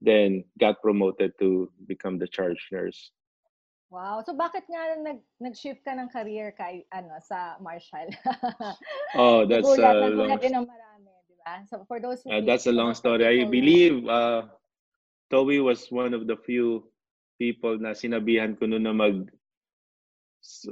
Then 0.01 0.43
got 0.59 0.81
promoted 0.81 1.31
to 1.39 1.71
become 1.87 2.19
the 2.19 2.27
charge 2.27 2.67
nurse. 2.69 3.11
Wow. 3.93 4.25
So 4.25 4.33
bakit 4.33 4.65
nga 4.65 4.97
nag 4.97 5.21
nag-shift 5.37 5.85
ka 5.85 5.93
ng 5.93 6.09
career 6.09 6.49
kay 6.57 6.81
ano 6.89 7.21
sa 7.21 7.61
Marshall? 7.61 8.09
Oh, 9.13 9.45
that's 9.49 9.69
Nagulat, 9.69 9.93
a 9.93 10.09
long 10.09 10.41
din 10.41 10.57
ng 10.57 10.65
marami, 10.65 11.13
di 11.29 11.37
ba? 11.45 11.61
So 11.69 11.85
for 11.85 12.01
those 12.01 12.25
who 12.25 12.33
Uh, 12.33 12.41
that's 12.41 12.65
a 12.65 12.73
long 12.73 12.97
story. 12.97 13.21
I 13.29 13.45
believe 13.45 14.01
uh, 14.09 14.49
Toby 15.29 15.61
was 15.61 15.85
one 15.93 16.17
of 16.17 16.25
the 16.25 16.41
few 16.41 16.89
people 17.37 17.77
na 17.77 17.93
sinabihan 17.93 18.57
ko 18.57 18.65
noon 18.65 18.89
na 18.89 18.97
mag 18.97 19.29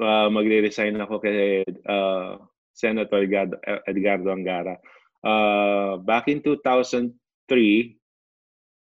uh, 0.01 0.27
magre-resign 0.33 0.97
ako 0.97 1.21
kasi 1.21 1.61
uh, 1.85 2.41
Senator 2.73 3.21
Edgardo, 3.21 3.61
Edgardo 3.85 4.29
Angara. 4.33 4.75
Uh, 5.21 6.01
back 6.01 6.25
in 6.33 6.41
2003, 6.41 7.13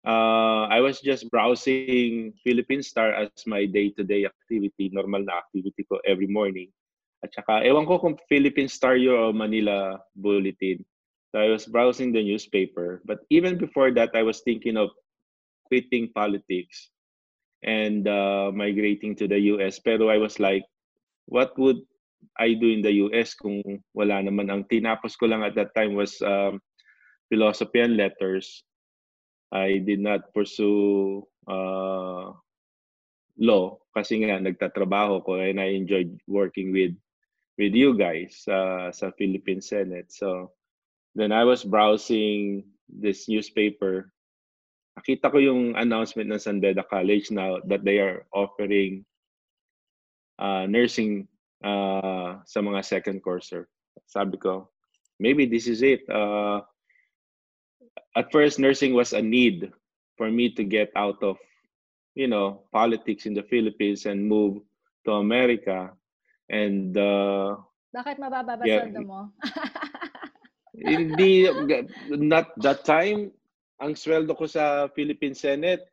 uh, 0.08 0.72
I 0.72 0.80
was 0.80 1.04
just 1.04 1.30
browsing 1.30 2.32
Philippine 2.44 2.82
Star 2.82 3.12
as 3.12 3.44
my 3.46 3.68
day-to-day 3.68 4.24
activity, 4.24 4.90
normal 4.96 5.28
na 5.28 5.44
activity 5.44 5.84
ko 5.84 6.00
every 6.08 6.32
morning. 6.32 6.72
At 7.20 7.36
saka, 7.36 7.68
ewan 7.68 7.84
ko 7.84 8.00
kung 8.00 8.16
Philippine 8.32 8.72
Star 8.72 8.96
yun 8.96 9.20
o 9.20 9.36
Manila 9.36 10.00
Bulletin. 10.16 10.88
So 11.36 11.44
I 11.44 11.52
was 11.52 11.68
browsing 11.68 12.16
the 12.16 12.24
newspaper. 12.24 13.04
But 13.04 13.28
even 13.28 13.60
before 13.60 13.92
that, 14.00 14.16
I 14.16 14.24
was 14.24 14.40
thinking 14.48 14.80
of 14.80 14.96
quitting 15.68 16.08
politics 16.16 16.88
and 17.68 18.08
uh, 18.08 18.56
migrating 18.56 19.12
to 19.20 19.28
the 19.28 19.52
US. 19.52 19.76
Pero 19.84 20.08
I 20.08 20.18
was 20.24 20.40
like, 20.40 20.64
what 21.28 21.52
would 21.60 21.84
I 22.40 22.56
do 22.56 22.72
in 22.72 22.80
the 22.80 23.04
US 23.12 23.36
kung 23.36 23.60
wala 23.92 24.24
naman? 24.24 24.48
Ang 24.48 24.72
tinapos 24.72 25.20
ko 25.20 25.28
lang 25.28 25.44
at 25.44 25.58
that 25.60 25.76
time 25.76 26.00
was 26.00 26.16
um, 26.24 26.64
philosophy 27.28 27.84
and 27.84 28.00
letters. 28.00 28.64
I 29.52 29.80
did 29.80 30.00
not 30.00 30.34
pursue 30.34 31.24
uh, 31.48 32.36
law 33.38 33.66
kasi 33.96 34.26
nga 34.26 34.42
nagtatrabaho 34.42 35.24
ko 35.24 35.40
and 35.40 35.62
I 35.62 35.78
enjoyed 35.78 36.20
working 36.28 36.74
with 36.74 36.94
with 37.58 37.74
you 37.74 37.98
guys 37.98 38.46
uh, 38.46 38.94
sa 38.94 39.10
Philippine 39.18 39.62
Senate. 39.62 40.12
So 40.14 40.54
then 41.18 41.32
I 41.34 41.44
was 41.44 41.66
browsing 41.66 42.68
this 42.86 43.26
newspaper. 43.26 44.14
Nakita 44.98 45.34
ko 45.34 45.38
yung 45.42 45.78
announcement 45.78 46.30
ng 46.30 46.42
San 46.42 46.58
Beda 46.62 46.86
College 46.86 47.30
now 47.34 47.62
that 47.66 47.86
they 47.86 47.98
are 48.02 48.26
offering 48.34 49.06
uh, 50.38 50.66
nursing 50.70 51.26
uh, 51.66 52.42
sa 52.46 52.60
mga 52.62 52.86
second 52.86 53.22
courser. 53.22 53.70
Sabi 54.06 54.38
ko, 54.38 54.70
maybe 55.18 55.46
this 55.46 55.66
is 55.66 55.82
it. 55.82 56.06
Uh, 56.10 56.62
at 58.16 58.32
first, 58.32 58.60
nursing 58.60 58.94
was 58.94 59.14
a 59.14 59.22
need 59.22 59.72
for 60.18 60.30
me 60.32 60.50
to 60.56 60.64
get 60.64 60.92
out 60.96 61.22
of, 61.24 61.38
you 62.16 62.28
know, 62.28 62.64
politics 62.72 63.26
in 63.26 63.34
the 63.34 63.44
Philippines 63.44 64.06
and 64.06 64.28
move 64.28 64.62
to 65.06 65.14
America. 65.14 65.92
And 66.50 66.98
uh, 66.98 67.58
Bakit 67.94 68.18
mababa 68.20 68.58
ba 68.60 68.66
Yeah. 68.66 68.84
sweldo 68.84 69.02
mo? 69.06 69.20
hindi, 70.78 71.50
not 72.10 72.54
that 72.62 72.86
time, 72.86 73.32
ang 73.82 73.94
sweldo 73.98 74.34
ko 74.38 74.46
sa 74.46 74.88
Philippine 74.94 75.34
Senate, 75.38 75.86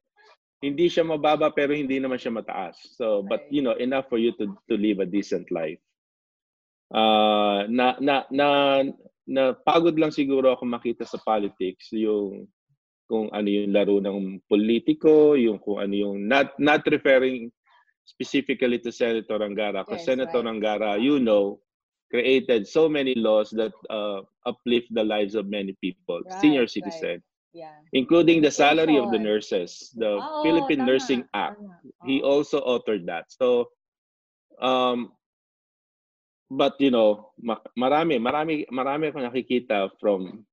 hindi 0.65 0.89
siya 0.89 1.05
mababa 1.05 1.53
pero 1.53 1.77
hindi 1.77 2.01
naman 2.01 2.17
siya 2.17 2.33
mataas. 2.33 2.77
So, 2.97 3.21
but 3.25 3.45
you 3.53 3.61
know, 3.61 3.77
enough 3.77 4.09
for 4.09 4.17
you 4.17 4.33
to 4.41 4.57
to 4.69 4.75
live 4.81 5.01
a 5.05 5.09
decent 5.09 5.53
life. 5.53 5.81
Uh, 6.89 7.69
na 7.69 7.97
na 8.01 8.25
na 8.33 8.49
na 9.25 9.57
pagod 9.57 9.97
lang 9.97 10.13
siguro 10.13 10.53
ako 10.53 10.69
makita 10.69 11.05
sa 11.09 11.17
politics 11.25 11.89
yung 11.93 12.45
kung 13.09 13.29
ano 13.33 13.49
yung 13.49 13.73
laro 13.73 14.01
ng 14.01 14.41
politiko, 14.49 15.37
yung 15.37 15.61
kung 15.61 15.81
ano 15.81 15.93
yung 15.93 16.17
not 16.25 16.57
not 16.57 16.81
referring 16.89 17.53
specifically 18.05 18.77
to 18.81 18.93
Senator 18.93 19.41
Angara. 19.41 19.85
Because 19.85 20.05
Yes, 20.05 20.13
Senator 20.13 20.45
right. 20.45 20.53
Angara, 20.53 20.97
you 21.01 21.21
know, 21.21 21.61
created 22.13 22.69
so 22.69 22.89
many 22.89 23.17
laws 23.17 23.49
that 23.57 23.73
uh, 23.89 24.21
uplift 24.45 24.93
the 24.93 25.05
lives 25.05 25.35
of 25.35 25.49
many 25.49 25.77
people, 25.81 26.21
senior 26.41 26.65
Right, 26.65 26.69
right. 26.69 26.71
citizen, 26.71 27.17
Yeah. 27.57 27.75
including 27.97 28.43
the 28.45 28.51
salary 28.53 29.01
of 29.01 29.11
the 29.11 29.19
nurses, 29.19 29.93
the 29.97 30.21
Oo, 30.21 30.43
Philippine 30.45 30.85
tama, 30.85 30.91
Nursing 30.93 31.23
Act. 31.33 31.57
tama. 31.61 31.81
He 32.05 32.21
Oo. 32.21 32.29
also 32.29 32.61
authored 32.61 33.07
that. 33.09 33.25
So, 33.33 33.73
um, 34.61 35.13
but 36.51 36.75
you 36.79 36.91
know, 36.91 37.33
ma- 37.41 37.63
marami, 37.79 38.21
marami, 38.21 38.65
marami 38.69 39.11
akong 39.11 39.27
nakikita 39.27 39.91
from 40.01 40.45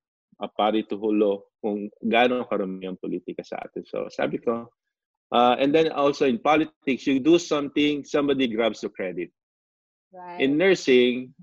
a 0.41 0.48
party 0.48 0.83
to 0.83 0.98
hulo 0.98 1.51
kung 1.62 1.89
gaano 2.01 2.48
karami 2.50 2.89
ang 2.89 2.98
politika 2.98 3.45
sa 3.45 3.62
atin. 3.62 3.86
So, 3.86 4.10
sabi 4.10 4.41
ko, 4.41 4.67
uh, 5.31 5.55
and 5.60 5.74
then 5.74 5.91
also 5.93 6.25
in 6.25 6.39
politics, 6.39 7.05
you 7.05 7.20
do 7.20 7.37
something, 7.37 8.03
somebody 8.03 8.48
grabs 8.48 8.81
the 8.81 8.89
credit. 8.89 9.29
Right. 10.11 10.42
In 10.42 10.57
nursing, 10.57 11.33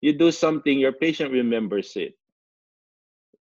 you 0.00 0.12
do 0.12 0.30
something, 0.30 0.78
your 0.78 0.92
patient 0.92 1.32
remembers 1.32 1.96
it. 1.96 2.14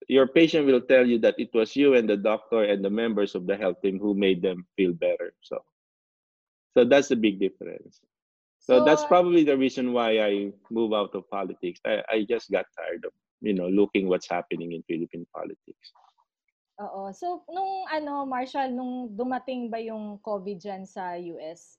Your 0.08 0.28
patient 0.30 0.66
will 0.66 0.80
tell 0.80 1.04
you 1.04 1.18
that 1.26 1.34
it 1.36 1.50
was 1.52 1.74
you 1.74 1.94
and 1.98 2.08
the 2.08 2.16
doctor 2.16 2.62
and 2.62 2.84
the 2.84 2.90
members 2.90 3.34
of 3.34 3.46
the 3.46 3.56
health 3.56 3.82
team 3.82 3.98
who 3.98 4.14
made 4.14 4.40
them 4.40 4.64
feel 4.78 4.94
better. 4.94 5.34
So, 5.42 5.58
so 6.78 6.84
that's 6.84 7.08
the 7.08 7.16
big 7.18 7.40
difference. 7.40 8.00
So, 8.66 8.82
that's 8.82 9.06
probably 9.06 9.46
the 9.46 9.56
reason 9.56 9.94
why 9.94 10.18
I 10.18 10.50
move 10.74 10.92
out 10.92 11.14
of 11.14 11.30
politics. 11.30 11.78
I, 11.86 12.02
I 12.10 12.26
just 12.26 12.50
got 12.50 12.66
tired 12.74 13.06
of 13.06 13.14
you 13.38 13.54
know 13.54 13.70
looking 13.70 14.10
what's 14.10 14.26
happening 14.26 14.74
in 14.74 14.82
Philippine 14.90 15.26
politics. 15.30 15.86
Oo. 16.82 17.14
So, 17.14 17.46
nung 17.46 17.86
ano, 17.88 18.26
Marshall, 18.26 18.74
nung 18.74 19.14
dumating 19.14 19.70
ba 19.70 19.78
yung 19.78 20.18
COVID 20.20 20.58
dyan 20.58 20.82
sa 20.84 21.14
US, 21.14 21.78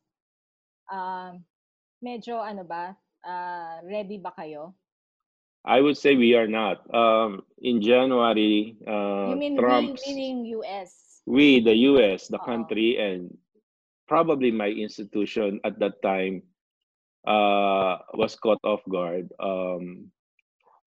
um, 0.89 1.43
medyo 2.01 2.39
ano 2.39 2.63
ba, 2.63 2.95
ah, 3.21 3.83
ready 3.85 4.17
ba 4.17 4.31
kayo? 4.33 4.73
I 5.67 5.83
would 5.83 5.99
say 5.99 6.15
we 6.15 6.33
are 6.33 6.47
not. 6.47 6.81
Um, 6.95 7.43
in 7.59 7.83
January, 7.83 8.79
uh, 8.87 9.35
you 9.35 9.37
mean 9.37 9.59
Trump's 9.59 10.07
we, 10.07 10.15
meaning 10.15 10.37
US? 10.63 11.21
we, 11.27 11.59
the 11.59 11.75
U.S., 11.91 12.31
the 12.31 12.39
Oo. 12.39 12.47
country, 12.47 12.95
and 12.95 13.27
probably 14.07 14.49
my 14.49 14.71
institution 14.71 15.59
at 15.67 15.75
that 15.83 15.99
time 15.99 16.41
uh, 17.27 17.99
was 18.15 18.35
caught 18.39 18.63
off 18.63 18.81
guard. 18.89 19.29
Um, 19.39 20.11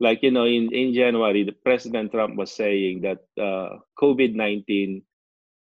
like 0.01 0.23
you 0.23 0.31
know, 0.33 0.47
in 0.49 0.73
in 0.73 0.95
January, 0.95 1.45
the 1.45 1.53
President 1.53 2.11
Trump 2.13 2.37
was 2.37 2.51
saying 2.51 3.03
that 3.03 3.21
uh, 3.37 3.85
COVID 4.01 4.35
nineteen 4.35 5.03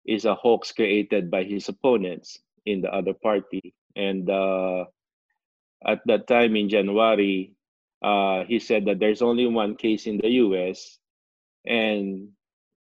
is 0.06 0.24
a 0.24 0.34
hoax 0.34 0.72
created 0.72 1.30
by 1.30 1.44
his 1.44 1.68
opponents 1.68 2.40
in 2.64 2.80
the 2.80 2.92
other 2.92 3.12
party, 3.12 3.74
and 3.94 4.28
uh, 4.30 4.86
at 5.86 6.00
that 6.06 6.26
time 6.26 6.56
in 6.56 6.68
January, 6.68 7.52
uh, 8.02 8.44
he 8.44 8.58
said 8.58 8.86
that 8.86 8.98
there's 8.98 9.22
only 9.22 9.46
one 9.46 9.76
case 9.76 10.06
in 10.06 10.16
the 10.16 10.40
U.S. 10.48 10.98
and 11.66 12.28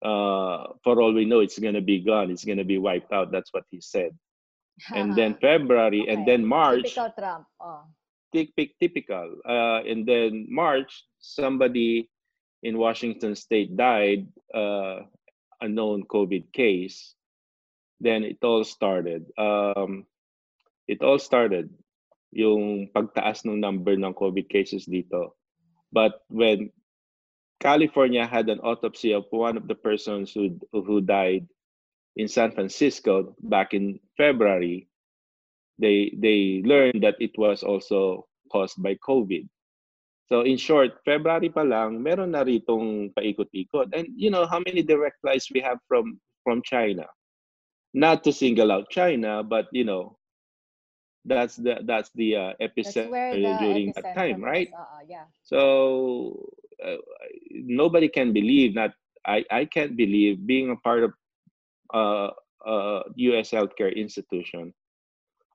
uh, 0.04 0.68
for 0.84 1.00
all 1.00 1.12
we 1.14 1.24
know, 1.24 1.40
it's 1.40 1.58
going 1.58 1.74
to 1.74 1.80
be 1.80 2.00
gone. 2.00 2.30
It's 2.30 2.44
going 2.44 2.58
to 2.58 2.64
be 2.64 2.78
wiped 2.78 3.12
out. 3.12 3.32
That's 3.32 3.52
what 3.52 3.64
he 3.70 3.80
said. 3.80 4.12
And 4.92 5.14
then 5.14 5.38
February, 5.38 6.06
and 6.10 6.26
Okay. 6.26 6.34
then 6.34 6.42
March, 6.44 6.94
Typical 6.94 7.12
Trump. 7.14 7.46
Oh. 7.62 7.86
typical, 8.34 8.74
typical. 8.82 9.28
Uh, 9.46 9.80
and 9.86 10.02
then 10.02 10.46
March, 10.50 11.06
somebody 11.22 12.10
in 12.66 12.78
Washington 12.78 13.36
State 13.38 13.76
died, 13.78 14.26
uh, 14.52 15.06
a 15.62 15.68
known 15.68 16.02
COVID 16.10 16.50
case. 16.52 17.14
Then 18.02 18.24
it 18.26 18.42
all 18.42 18.64
started. 18.66 19.30
Um, 19.38 20.04
it 20.90 21.00
all 21.00 21.22
started 21.22 21.70
yung 22.34 22.90
pagtaas 22.90 23.46
ng 23.46 23.62
number 23.62 23.94
ng 23.94 24.12
COVID 24.12 24.50
cases 24.50 24.90
dito. 24.90 25.38
But 25.94 26.26
when 26.26 26.74
California 27.62 28.26
had 28.26 28.50
an 28.50 28.58
autopsy 28.60 29.14
of 29.14 29.30
one 29.30 29.56
of 29.56 29.70
the 29.70 29.78
persons 29.78 30.34
who 30.34 30.58
who 30.74 30.98
died 31.00 31.46
in 32.16 32.28
San 32.28 32.52
Francisco 32.52 33.34
back 33.42 33.74
in 33.74 33.98
February, 34.16 34.88
they 35.78 36.14
they 36.18 36.62
learned 36.64 37.02
that 37.02 37.18
it 37.18 37.34
was 37.36 37.62
also 37.62 38.26
caused 38.50 38.78
by 38.82 38.94
COVID. 39.02 39.48
So 40.30 40.40
in 40.40 40.56
short, 40.56 41.04
February 41.04 41.50
pa 41.50 41.60
lang, 41.60 42.00
meron 42.00 42.32
na 42.32 42.46
ritong 42.46 43.12
paikot-ikot. 43.12 43.92
And 43.92 44.08
you 44.16 44.30
know 44.30 44.46
how 44.46 44.62
many 44.64 44.80
direct 44.80 45.20
flights 45.20 45.50
we 45.52 45.60
have 45.60 45.78
from 45.88 46.16
from 46.46 46.62
China. 46.64 47.04
Not 47.92 48.24
to 48.24 48.32
single 48.32 48.72
out 48.72 48.90
China, 48.90 49.42
but 49.44 49.68
you 49.70 49.84
know, 49.84 50.16
that's 51.24 51.56
the 51.56 51.82
that's 51.84 52.10
the 52.14 52.36
uh, 52.36 52.52
epicenter 52.60 53.36
the 53.36 53.56
during 53.60 53.92
that 53.94 54.14
time, 54.14 54.42
right? 54.42 54.70
Oo, 54.72 54.98
yeah. 55.06 55.26
So 55.44 56.50
uh, 56.82 57.00
nobody 57.52 58.08
can 58.08 58.32
believe 58.32 58.74
that 58.74 58.94
I, 59.26 59.44
I 59.50 59.64
can't 59.64 59.96
believe 59.96 60.46
being 60.46 60.70
a 60.70 60.76
part 60.76 61.04
of 61.04 61.12
uh, 61.94 63.02
U.S. 63.16 63.50
healthcare 63.50 63.94
institution 63.94 64.72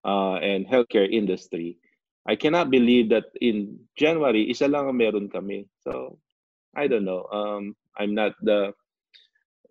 uh, 0.06 0.36
and 0.40 0.66
healthcare 0.68 1.10
industry. 1.10 1.78
I 2.28 2.36
cannot 2.36 2.70
believe 2.70 3.10
that 3.10 3.26
in 3.42 3.80
January 3.98 4.46
isa 4.50 4.68
lang 4.68 4.88
ang 4.88 4.98
meron 4.98 5.28
kami. 5.30 5.66
So 5.82 6.20
I 6.76 6.88
don't 6.88 7.06
know. 7.06 7.26
Um, 7.34 7.76
I'm 7.98 8.14
not 8.14 8.34
the. 8.44 8.72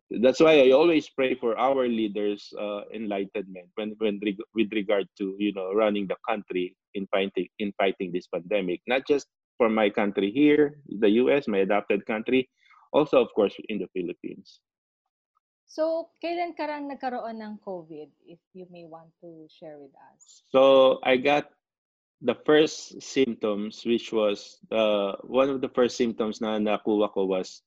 That's 0.09 0.41
why 0.41 0.65
I 0.65 0.73
always 0.73 1.07
pray 1.13 1.37
for 1.37 1.53
our 1.61 1.85
leaders' 1.85 2.49
uh, 2.57 2.89
enlightenment 2.97 3.69
when 3.77 3.93
when 4.01 4.19
reg- 4.25 4.49
with 4.57 4.73
regard 4.73 5.05
to 5.21 5.37
you 5.39 5.53
know 5.53 5.71
running 5.77 6.09
the 6.09 6.17
country 6.25 6.75
in 6.97 7.07
fighting 7.13 7.47
in 7.61 7.77
fighting 7.77 8.11
this 8.11 8.27
pandemic. 8.27 8.81
Not 8.89 9.07
just 9.07 9.29
for 9.61 9.69
my 9.69 9.93
country 9.93 10.33
here, 10.33 10.81
the 10.89 11.11
U.S., 11.29 11.47
my 11.47 11.61
adopted 11.61 12.07
country, 12.09 12.49
also 12.93 13.21
of 13.21 13.29
course 13.37 13.53
in 13.69 13.79
the 13.79 13.91
Philippines. 13.93 14.61
So, 15.69 16.09
kailan 16.25 16.57
ka 16.57 16.65
lang 16.65 16.89
nagkaroon 16.89 17.45
ng 17.45 17.61
COVID, 17.61 18.09
if 18.25 18.41
you 18.57 18.65
may 18.73 18.89
want 18.89 19.13
to 19.21 19.45
share 19.53 19.77
with 19.77 19.93
us? 20.17 20.41
So 20.49 20.97
I 21.05 21.21
got 21.21 21.53
the 22.25 22.35
first 22.49 23.05
symptoms, 23.05 23.85
which 23.85 24.09
was 24.09 24.57
uh, 24.73 25.21
one 25.29 25.53
of 25.53 25.61
the 25.61 25.69
first 25.69 26.01
symptoms 26.01 26.41
na 26.41 26.57
nakuha 26.57 27.13
ko 27.13 27.29
was 27.29 27.61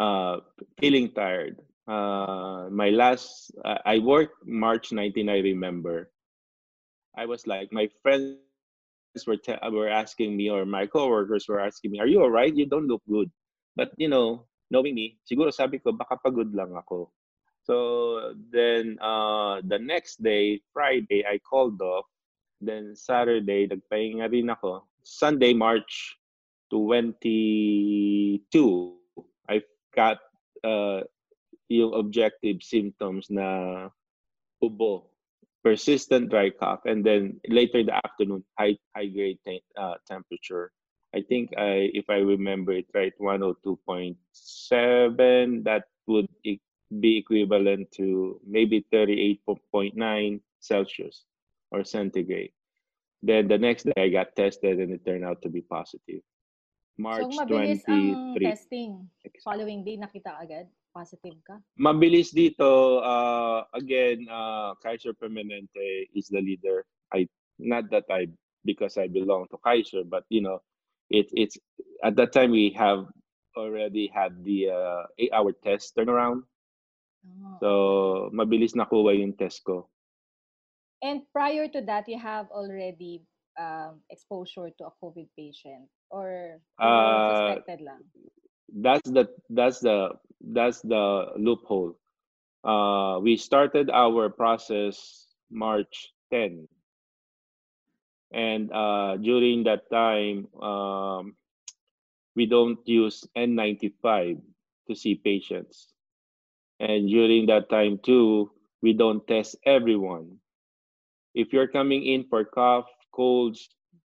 uh, 0.00 0.40
feeling 0.80 1.12
tired. 1.12 1.60
Uh, 1.84 2.72
my 2.72 2.88
last, 2.88 3.52
uh, 3.60 3.78
I 3.84 4.00
worked 4.00 4.40
March 4.48 4.90
19, 4.90 5.28
I 5.28 5.44
remember. 5.44 6.08
I 7.12 7.28
was 7.28 7.46
like, 7.46 7.68
my 7.76 7.92
friends 8.00 8.40
were, 9.26 9.36
were 9.68 9.92
asking 9.92 10.34
me, 10.34 10.48
or 10.48 10.64
my 10.64 10.88
coworkers 10.88 11.44
were 11.46 11.60
asking 11.60 11.92
me, 11.92 12.00
are 12.00 12.08
you 12.08 12.22
all 12.22 12.32
right? 12.32 12.56
You 12.56 12.64
don't 12.64 12.88
look 12.88 13.02
good. 13.04 13.30
But, 13.76 13.92
you 13.98 14.08
know, 14.08 14.48
knowing 14.72 14.96
me, 14.96 15.20
siguro 15.28 15.52
sabi 15.52 15.76
ko, 15.76 15.92
baka 15.92 16.16
pagod 16.16 16.48
lang 16.56 16.72
ako. 16.72 17.12
So 17.62 17.76
then 18.50 18.98
uh, 18.98 19.60
the 19.62 19.78
next 19.78 20.24
day, 20.24 20.64
Friday, 20.72 21.22
I 21.28 21.38
called 21.44 21.78
off. 21.84 22.08
Then 22.62 22.96
Saturday, 22.96 23.68
nagpahinga 23.68 24.32
rin 24.32 24.50
ako. 24.50 24.88
Sunday, 25.04 25.52
March 25.52 26.16
22, 26.72 28.40
I 29.50 29.60
got 29.94 30.18
uh, 30.64 31.04
yung 31.68 31.92
objective 31.92 32.62
symptoms 32.62 33.28
na 33.28 33.88
ubo, 34.62 35.10
persistent 35.62 36.30
dry 36.30 36.50
cough, 36.50 36.86
and 36.86 37.04
then 37.04 37.40
later 37.50 37.82
in 37.82 37.86
the 37.86 37.96
afternoon, 37.98 38.42
high 38.58 38.78
high 38.94 39.10
grade 39.10 39.38
te- 39.44 39.66
uh, 39.76 39.98
temperature. 40.06 40.70
I 41.14 41.20
think 41.20 41.50
I, 41.58 41.90
if 41.92 42.08
I 42.08 42.24
remember 42.24 42.72
it 42.72 42.86
right, 42.94 43.12
102.7. 43.20 45.64
That 45.64 45.84
would 46.06 46.28
e- 46.44 46.60
be 47.00 47.18
equivalent 47.18 47.92
to 47.92 48.40
maybe 48.46 48.86
38.9 48.92 50.40
Celsius 50.60 51.24
or 51.70 51.84
centigrade. 51.84 52.52
Then 53.22 53.46
the 53.46 53.58
next 53.58 53.84
day 53.84 53.92
I 53.96 54.08
got 54.08 54.34
tested 54.34 54.80
and 54.80 54.92
it 54.92 55.04
turned 55.04 55.24
out 55.24 55.42
to 55.42 55.48
be 55.48 55.60
positive. 55.60 56.22
March 56.98 57.34
so, 57.34 57.44
mabilis 57.44 57.84
ang 57.88 58.36
23. 58.36 58.44
testing. 58.44 59.08
Following 59.44 59.84
day, 59.84 59.96
nakita 59.96 60.36
agad? 60.36 60.68
Positive 60.92 61.40
ka? 61.40 61.56
Mabilis 61.80 62.36
dito, 62.36 63.00
uh, 63.00 63.64
again, 63.72 64.28
uh, 64.28 64.76
Kaiser 64.84 65.16
Permanente 65.16 66.12
is 66.12 66.28
the 66.28 66.40
leader. 66.40 66.84
I 67.08 67.24
not 67.56 67.88
that 67.88 68.04
I 68.12 68.28
because 68.64 69.00
I 69.00 69.08
belong 69.08 69.48
to 69.50 69.56
Kaiser, 69.64 70.04
but 70.04 70.28
you 70.28 70.44
know, 70.44 70.60
it, 71.12 71.28
it's 71.32 71.56
at 72.02 72.16
that 72.16 72.32
time 72.32 72.50
we 72.50 72.72
have 72.76 73.06
already 73.56 74.10
had 74.12 74.32
the 74.44 74.70
uh, 74.72 75.02
eight-hour 75.18 75.52
test 75.62 75.94
turnaround. 75.94 76.42
Oh. 77.22 77.56
So, 77.60 77.70
mabilis 78.34 78.74
nakuha 78.74 79.14
yung 79.14 79.36
test 79.36 79.62
ko. 79.62 79.86
And 81.02 81.22
prior 81.30 81.68
to 81.68 81.80
that, 81.86 82.08
you 82.08 82.18
have 82.18 82.48
already 82.50 83.22
um, 83.60 84.00
exposure 84.10 84.70
to 84.78 84.82
a 84.88 84.94
COVID 85.02 85.28
patient 85.36 85.86
or 86.10 86.58
Uh, 86.80 87.60
suspected 87.60 87.80
lang? 87.84 88.02
that's 88.80 89.04
the 89.10 89.28
that's 89.52 89.80
the 89.84 90.16
that's 90.40 90.80
the 90.80 91.36
loophole. 91.36 91.92
Uh, 92.64 93.20
we 93.20 93.36
started 93.36 93.90
our 93.90 94.30
process 94.30 95.28
March 95.50 96.14
10, 96.32 96.66
and 98.32 98.72
uh, 98.72 99.16
during 99.16 99.64
that 99.64 99.90
time, 99.90 100.48
um, 100.60 101.36
we 102.34 102.46
don't 102.46 102.78
use 102.86 103.24
N95 103.36 104.40
to 104.88 104.94
see 104.94 105.14
patients, 105.14 105.92
and 106.80 107.08
during 107.08 107.46
that 107.46 107.68
time 107.68 107.98
too, 108.02 108.50
we 108.82 108.92
don't 108.92 109.26
test 109.26 109.56
everyone. 109.64 110.38
If 111.34 111.52
you're 111.52 111.68
coming 111.68 112.04
in 112.04 112.24
for 112.28 112.44
cough, 112.44 112.88
colds, 113.14 113.68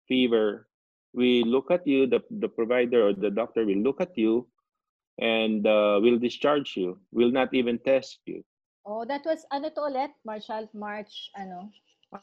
fever, 0.08 0.66
we 1.14 1.44
look 1.44 1.70
at 1.70 1.86
you. 1.86 2.06
The 2.06 2.22
the 2.30 2.48
provider 2.48 3.08
or 3.08 3.12
the 3.12 3.30
doctor 3.30 3.66
will 3.66 3.82
look 3.82 4.00
at 4.00 4.16
you 4.16 4.48
and 5.18 5.66
uh, 5.66 6.00
will 6.02 6.18
discharge 6.18 6.74
you. 6.76 6.98
Will 7.12 7.30
not 7.30 7.52
even 7.54 7.78
test 7.78 8.20
you. 8.26 8.42
Oh, 8.84 9.04
that 9.06 9.22
was, 9.24 9.46
ano 9.52 9.70
to 9.70 9.80
ulit? 9.86 10.10
Marshall, 10.26 10.66
March, 10.74 11.30
ano? 11.38 11.70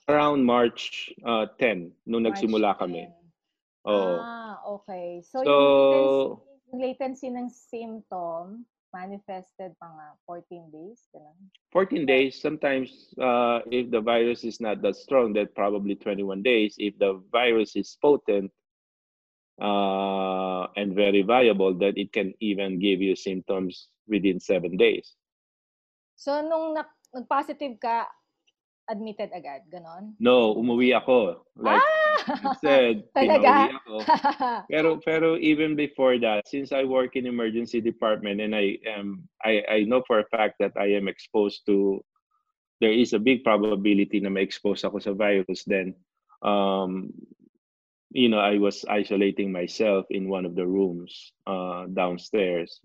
Around 0.08 0.46
March 0.46 1.10
uh, 1.26 1.50
10, 1.58 1.90
nung 2.06 2.24
March 2.24 2.38
nagsimula 2.38 2.78
kami. 2.78 3.10
10. 3.10 3.90
Oo. 3.90 4.16
Ah, 4.22 4.56
okay. 4.68 5.24
So, 5.26 5.42
So, 5.42 5.54
yung 5.54 5.66
latency, 5.66 6.46
yung 6.70 6.82
latency 6.82 7.28
ng 7.34 7.48
symptom 7.50 8.44
manifested 8.90 9.74
mga 9.78 10.06
14 10.26 10.74
days, 10.74 11.06
ganun. 11.14 11.38
14 11.74 12.06
days. 12.06 12.34
Sometimes, 12.38 13.14
uh, 13.22 13.62
if 13.70 13.90
the 13.94 14.02
virus 14.02 14.42
is 14.44 14.58
not 14.58 14.82
that 14.82 14.98
strong, 14.98 15.34
then 15.34 15.50
probably 15.54 15.94
21 15.94 16.42
days. 16.42 16.74
If 16.78 16.98
the 16.98 17.22
virus 17.30 17.78
is 17.78 17.94
potent 18.02 18.50
uh, 19.62 20.70
and 20.74 20.94
very 20.98 21.22
viable, 21.22 21.74
then 21.78 21.94
it 21.98 22.14
can 22.14 22.34
even 22.42 22.82
give 22.82 23.02
you 23.02 23.16
symptoms 23.16 23.90
within 24.10 24.42
seven 24.42 24.78
days. 24.78 25.14
So, 26.18 26.42
nung 26.42 26.74
nag- 26.74 26.98
nag-positive 27.14 27.78
ka, 27.78 28.10
admitted 28.90 29.30
agad, 29.32 29.62
ganon? 29.70 30.18
No, 30.20 30.58
umuwi 30.58 30.98
ako. 30.98 31.46
Like 31.56 31.82
I 32.26 32.54
said, 32.60 33.06
Ah! 33.06 33.10
Talaga? 33.22 33.50
pinauwi 33.54 33.78
ako. 33.78 33.96
Pero 34.74 34.90
pero 35.06 35.28
even 35.38 35.78
before 35.78 36.18
that, 36.20 36.50
since 36.50 36.74
I 36.74 36.84
work 36.84 37.14
in 37.16 37.30
emergency 37.30 37.80
department 37.80 38.42
and 38.42 38.58
I 38.58 38.82
am 38.90 39.30
I 39.46 39.62
I 39.70 39.80
know 39.86 40.02
for 40.10 40.20
a 40.20 40.30
fact 40.34 40.58
that 40.60 40.74
I 40.76 40.98
am 40.98 41.08
exposed 41.08 41.64
to 41.70 42.02
there 42.82 42.94
is 42.96 43.14
a 43.14 43.22
big 43.22 43.44
probability 43.46 44.20
na 44.24 44.32
ma-expose 44.34 44.88
ako 44.88 45.04
sa 45.04 45.12
virus 45.12 45.68
then 45.68 45.92
um 46.48 47.12
you 48.16 48.32
know 48.32 48.40
I 48.40 48.56
was 48.58 48.88
isolating 48.88 49.52
myself 49.52 50.08
in 50.10 50.32
one 50.32 50.48
of 50.48 50.56
the 50.58 50.66
rooms 50.66 51.32
uh 51.46 51.86
downstairs. 51.92 52.82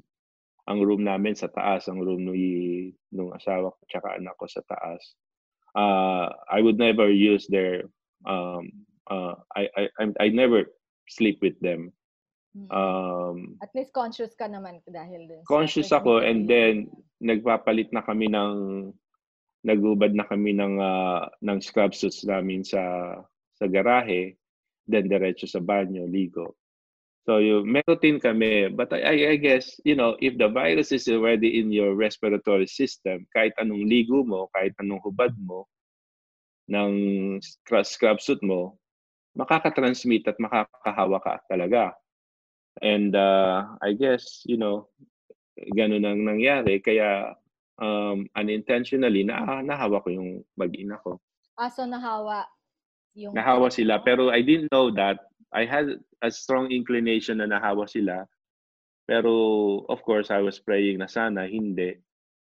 Ang 0.65 0.81
room 0.81 1.05
namin 1.05 1.37
sa 1.37 1.53
taas, 1.53 1.89
ang 1.93 2.01
room 2.01 2.25
ni 2.25 2.89
nung 3.13 3.37
asawa 3.37 3.73
ko 3.77 3.81
tsaka 3.89 4.17
anak 4.17 4.33
ko 4.41 4.49
sa 4.49 4.65
taas. 4.65 5.01
Uh 5.75 6.31
I 6.47 6.63
would 6.63 6.79
never 6.79 7.11
use 7.11 7.51
their 7.51 7.91
um 8.25 8.71
uh 9.11 9.35
I 9.59 9.69
I 9.75 9.83
I'm- 9.99 10.19
I 10.23 10.31
never 10.31 10.71
sleep 11.11 11.43
with 11.43 11.59
them. 11.59 11.91
Mm. 12.55 12.71
Um 12.71 13.59
At 13.59 13.75
least 13.75 13.91
conscious 13.91 14.39
ka 14.39 14.47
naman 14.47 14.79
dahil 14.87 15.27
dun 15.27 15.43
sa 15.43 15.51
conscious 15.51 15.91
ako 15.91 16.23
and 16.23 16.47
then 16.47 16.87
nagpapalit 17.19 17.91
na 17.91 18.07
kami 18.07 18.31
ng 18.31 18.55
nagubad 19.65 20.13
na 20.15 20.29
kami 20.29 20.55
ng 20.55 20.79
ah, 20.79 21.27
ng 21.41 21.59
scrub 21.59 21.97
suits 21.97 22.23
namin 22.23 22.63
sa 22.63 23.17
sa 23.57 23.67
garahe 23.67 24.37
then 24.85 25.09
diretso 25.09 25.49
sa 25.49 25.59
banyo 25.59 26.05
ligo 26.05 26.55
so 27.25 27.41
yung 27.41 27.65
may 27.65 27.81
routine 27.89 28.21
kami 28.21 28.69
but 28.69 28.93
I, 28.93 29.35
I 29.35 29.37
guess 29.41 29.81
you 29.83 29.97
know 29.97 30.17
if 30.21 30.37
the 30.37 30.49
virus 30.49 30.93
is 30.93 31.09
already 31.09 31.61
in 31.61 31.73
your 31.73 31.97
respiratory 31.97 32.69
system 32.69 33.25
kahit 33.33 33.57
anong 33.57 33.89
ligo 33.89 34.25
mo 34.25 34.53
kahit 34.53 34.77
anong 34.81 35.01
hubad 35.05 35.33
mo 35.41 35.65
ng 36.69 36.93
scrub 37.85 38.21
suit 38.21 38.41
mo 38.41 38.77
makakatransmit 39.35 40.25
at 40.29 40.39
makakahawa 40.39 41.19
ka 41.21 41.41
talaga 41.49 41.97
and 42.81 43.17
uh, 43.17 43.67
I 43.83 43.97
guess 43.97 44.45
you 44.47 44.57
know 44.57 44.89
ganun 45.75 46.07
ang 46.07 46.23
nangyari 46.27 46.83
kaya 46.83 47.35
um, 47.79 48.27
unintentionally 48.35 49.23
na 49.23 49.63
nahawa 49.63 50.03
ko 50.03 50.11
yung 50.11 50.43
mag-ina 50.59 50.99
ko. 51.03 51.19
Ah, 51.55 51.71
so 51.71 51.87
nahawa 51.87 52.47
yung... 53.15 53.35
Nahawa 53.35 53.71
sila 53.71 54.03
pero 54.03 54.31
I 54.31 54.43
didn't 54.43 54.71
know 54.75 54.91
that. 54.95 55.23
I 55.55 55.65
had 55.65 56.03
a 56.21 56.31
strong 56.35 56.75
inclination 56.75 57.39
na 57.39 57.47
nahawa 57.47 57.87
sila. 57.87 58.27
Pero 59.07 59.85
of 59.87 60.03
course 60.03 60.35
I 60.35 60.43
was 60.43 60.59
praying 60.59 60.99
na 60.99 61.07
sana 61.07 61.47
hindi. 61.47 61.95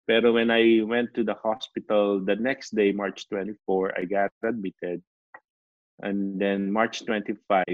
Pero 0.10 0.34
when 0.34 0.50
I 0.50 0.82
went 0.82 1.14
to 1.18 1.24
the 1.24 1.38
hospital 1.38 2.22
the 2.22 2.36
next 2.36 2.74
day, 2.74 2.92
March 2.92 3.30
24, 3.30 3.98
I 3.98 4.06
got 4.06 4.34
admitted. 4.42 5.02
And 6.02 6.42
then 6.42 6.74
March 6.74 7.06
25, 7.06 7.66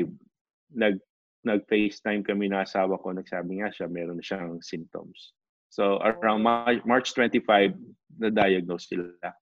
nag 0.75 0.99
nag-FaceTime 1.41 2.21
kami 2.21 2.53
na 2.53 2.61
asawa 2.61 3.01
ko, 3.01 3.11
nagsabi 3.11 3.65
nga 3.65 3.73
siya, 3.73 3.89
meron 3.89 4.21
siyang 4.21 4.61
symptoms. 4.61 5.33
So 5.73 5.97
around 5.97 6.45
Mar- 6.45 6.85
March 6.85 7.17
25, 7.17 7.73
na-diagnose 8.21 8.85
sila. 8.93 9.33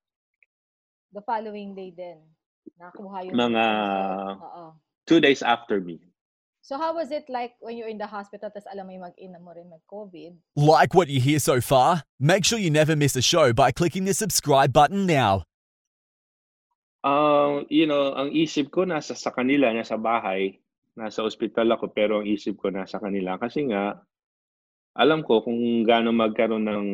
The 1.11 1.19
following 1.27 1.75
day 1.75 1.91
din. 1.91 2.23
Nakuha 2.79 3.27
yung... 3.27 3.35
Mga- 3.35 3.67
result. 4.39 4.79
Two 5.09 5.17
days 5.17 5.41
after 5.41 5.81
me. 5.81 5.97
So 6.61 6.77
how 6.77 6.93
was 6.93 7.09
it 7.09 7.25
like 7.33 7.57
when 7.65 7.81
you're 7.81 7.89
in 7.89 7.97
the 7.97 8.05
hospital 8.05 8.53
tapos 8.53 8.69
alam 8.69 8.85
mo 8.85 8.93
yung 8.93 9.09
mag-ina 9.09 9.41
mo 9.41 9.57
rin 9.57 9.73
mag-COVID? 9.73 10.37
Like 10.53 10.93
what 10.93 11.09
you 11.09 11.17
hear 11.17 11.41
so 11.41 11.57
far? 11.57 12.05
Make 12.21 12.45
sure 12.45 12.61
you 12.61 12.69
never 12.69 12.93
miss 12.93 13.17
a 13.17 13.25
show 13.25 13.49
by 13.49 13.73
clicking 13.73 14.05
the 14.05 14.13
subscribe 14.13 14.69
button 14.69 15.09
now. 15.09 15.49
Um, 17.01 17.65
you 17.73 17.89
know, 17.89 18.13
ang 18.13 18.37
isip 18.37 18.69
ko 18.69 18.85
nasa 18.85 19.17
sa 19.17 19.33
kanila, 19.33 19.73
nasa 19.73 19.97
bahay, 19.97 20.61
nasa 20.93 21.25
ospital 21.25 21.73
ako, 21.73 21.89
pero 21.89 22.21
ang 22.21 22.29
isip 22.29 22.61
ko 22.61 22.69
nasa 22.69 23.01
kanila. 23.01 23.41
Kasi 23.41 23.65
nga, 23.65 23.97
alam 24.93 25.25
ko 25.25 25.41
kung 25.41 25.57
gaano 25.89 26.13
magkaroon 26.13 26.69
ng 26.69 26.87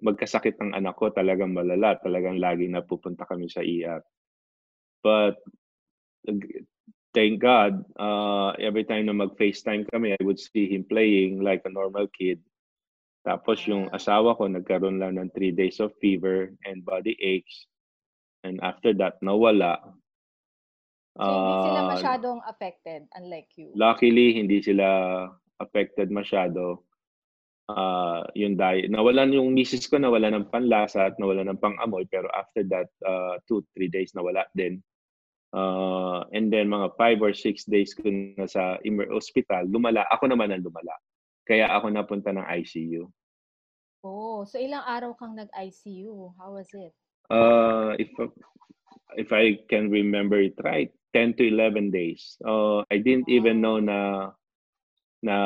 magkasakit 0.00 0.56
ng 0.64 0.72
anak 0.72 0.96
ko, 0.96 1.12
talagang 1.12 1.52
malala, 1.52 1.98
talagang 2.00 2.40
lagi 2.40 2.72
na 2.72 2.80
pupunta 2.80 3.28
kami 3.28 3.52
sa 3.52 3.60
ER. 3.60 4.00
But 5.04 5.42
thank 7.12 7.42
God, 7.42 7.82
uh, 7.98 8.54
every 8.58 8.84
time 8.84 9.06
na 9.06 9.16
mag-FaceTime 9.16 9.90
kami, 9.90 10.14
I 10.14 10.22
would 10.22 10.38
see 10.38 10.70
him 10.70 10.86
playing 10.86 11.42
like 11.42 11.62
a 11.66 11.72
normal 11.72 12.06
kid. 12.14 12.40
Tapos 13.26 13.60
yung 13.68 13.92
Ah. 13.92 14.00
asawa 14.00 14.32
ko, 14.38 14.48
nagkaroon 14.48 14.96
lang 14.96 15.20
ng 15.20 15.28
three 15.36 15.52
days 15.52 15.76
of 15.78 15.92
fever 16.00 16.54
and 16.64 16.86
body 16.86 17.18
aches. 17.20 17.68
And 18.40 18.56
after 18.64 18.96
that, 18.96 19.20
nawala. 19.20 19.76
So, 21.20 21.28
hindi 21.28 21.54
sila 21.68 21.80
Ah, 21.84 21.90
masyadong 21.92 22.38
affected, 22.48 23.04
unlike 23.12 23.50
you. 23.60 23.68
luckily, 23.76 24.40
hindi 24.40 24.62
sila 24.64 24.86
affected 25.60 26.08
masyado. 26.08 26.86
Ah, 27.68 28.24
yung 28.34 28.56
diet. 28.56 28.88
Nawalan 28.90 29.36
yung 29.36 29.52
misis 29.52 29.86
ko, 29.86 30.00
nawala 30.00 30.32
ng 30.32 30.48
panlasa 30.50 31.06
at 31.12 31.14
nawala 31.20 31.44
ng 31.46 31.60
pang-amoy. 31.60 32.02
Pero 32.08 32.26
after 32.34 32.64
that, 32.66 32.88
uh, 33.04 33.36
two, 33.46 33.62
three 33.76 33.86
days, 33.86 34.10
nawala 34.16 34.48
din. 34.56 34.80
Uh, 35.50 36.22
and 36.30 36.52
then 36.52 36.70
mga 36.70 36.94
five 36.94 37.18
or 37.18 37.34
six 37.34 37.66
days 37.66 37.90
ko 37.94 38.06
na 38.38 38.46
sa 38.46 38.78
hospital, 39.10 39.66
lumala. 39.66 40.06
Ako 40.14 40.30
naman 40.30 40.54
ang 40.54 40.62
lumala. 40.62 40.94
Kaya 41.42 41.66
ako 41.66 41.90
napunta 41.90 42.30
ng 42.30 42.46
ICU. 42.46 43.10
Oh, 44.00 44.46
so 44.48 44.56
ilang 44.56 44.86
araw 44.86 45.12
kang 45.12 45.36
nag-ICU? 45.36 46.32
How 46.38 46.56
was 46.56 46.70
it? 46.72 46.94
Uh, 47.28 47.92
if 48.00 48.08
if 49.18 49.28
I 49.34 49.60
can 49.68 49.92
remember 49.92 50.40
it 50.40 50.56
right, 50.64 50.88
10 51.12 51.36
to 51.36 51.44
11 51.48 51.90
days. 51.90 52.38
Uh, 52.40 52.80
I 52.90 53.02
didn't 53.02 53.28
even 53.28 53.60
know 53.60 53.82
na 53.82 54.30
na 55.20 55.36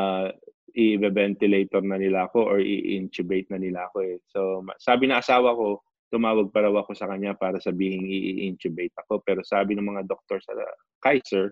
i-ventilator 0.74 1.82
na 1.82 1.98
nila 1.98 2.26
ako 2.30 2.46
or 2.46 2.58
i-intubate 2.58 3.50
na 3.50 3.58
nila 3.58 3.90
ako 3.90 3.98
eh. 4.06 4.16
So 4.30 4.62
sabi 4.78 5.10
ng 5.10 5.18
asawa 5.18 5.54
ko, 5.54 5.82
tumawag 6.14 6.54
pa 6.54 6.62
raw 6.62 6.70
ako 6.78 6.94
sa 6.94 7.10
kanya 7.10 7.34
para 7.34 7.58
sabihin 7.58 8.06
i-intubate 8.06 8.94
ako. 9.02 9.18
Pero 9.26 9.42
sabi 9.42 9.74
ng 9.74 9.82
mga 9.82 10.06
doktor 10.06 10.38
sa 10.38 10.54
Kaiser, 11.02 11.50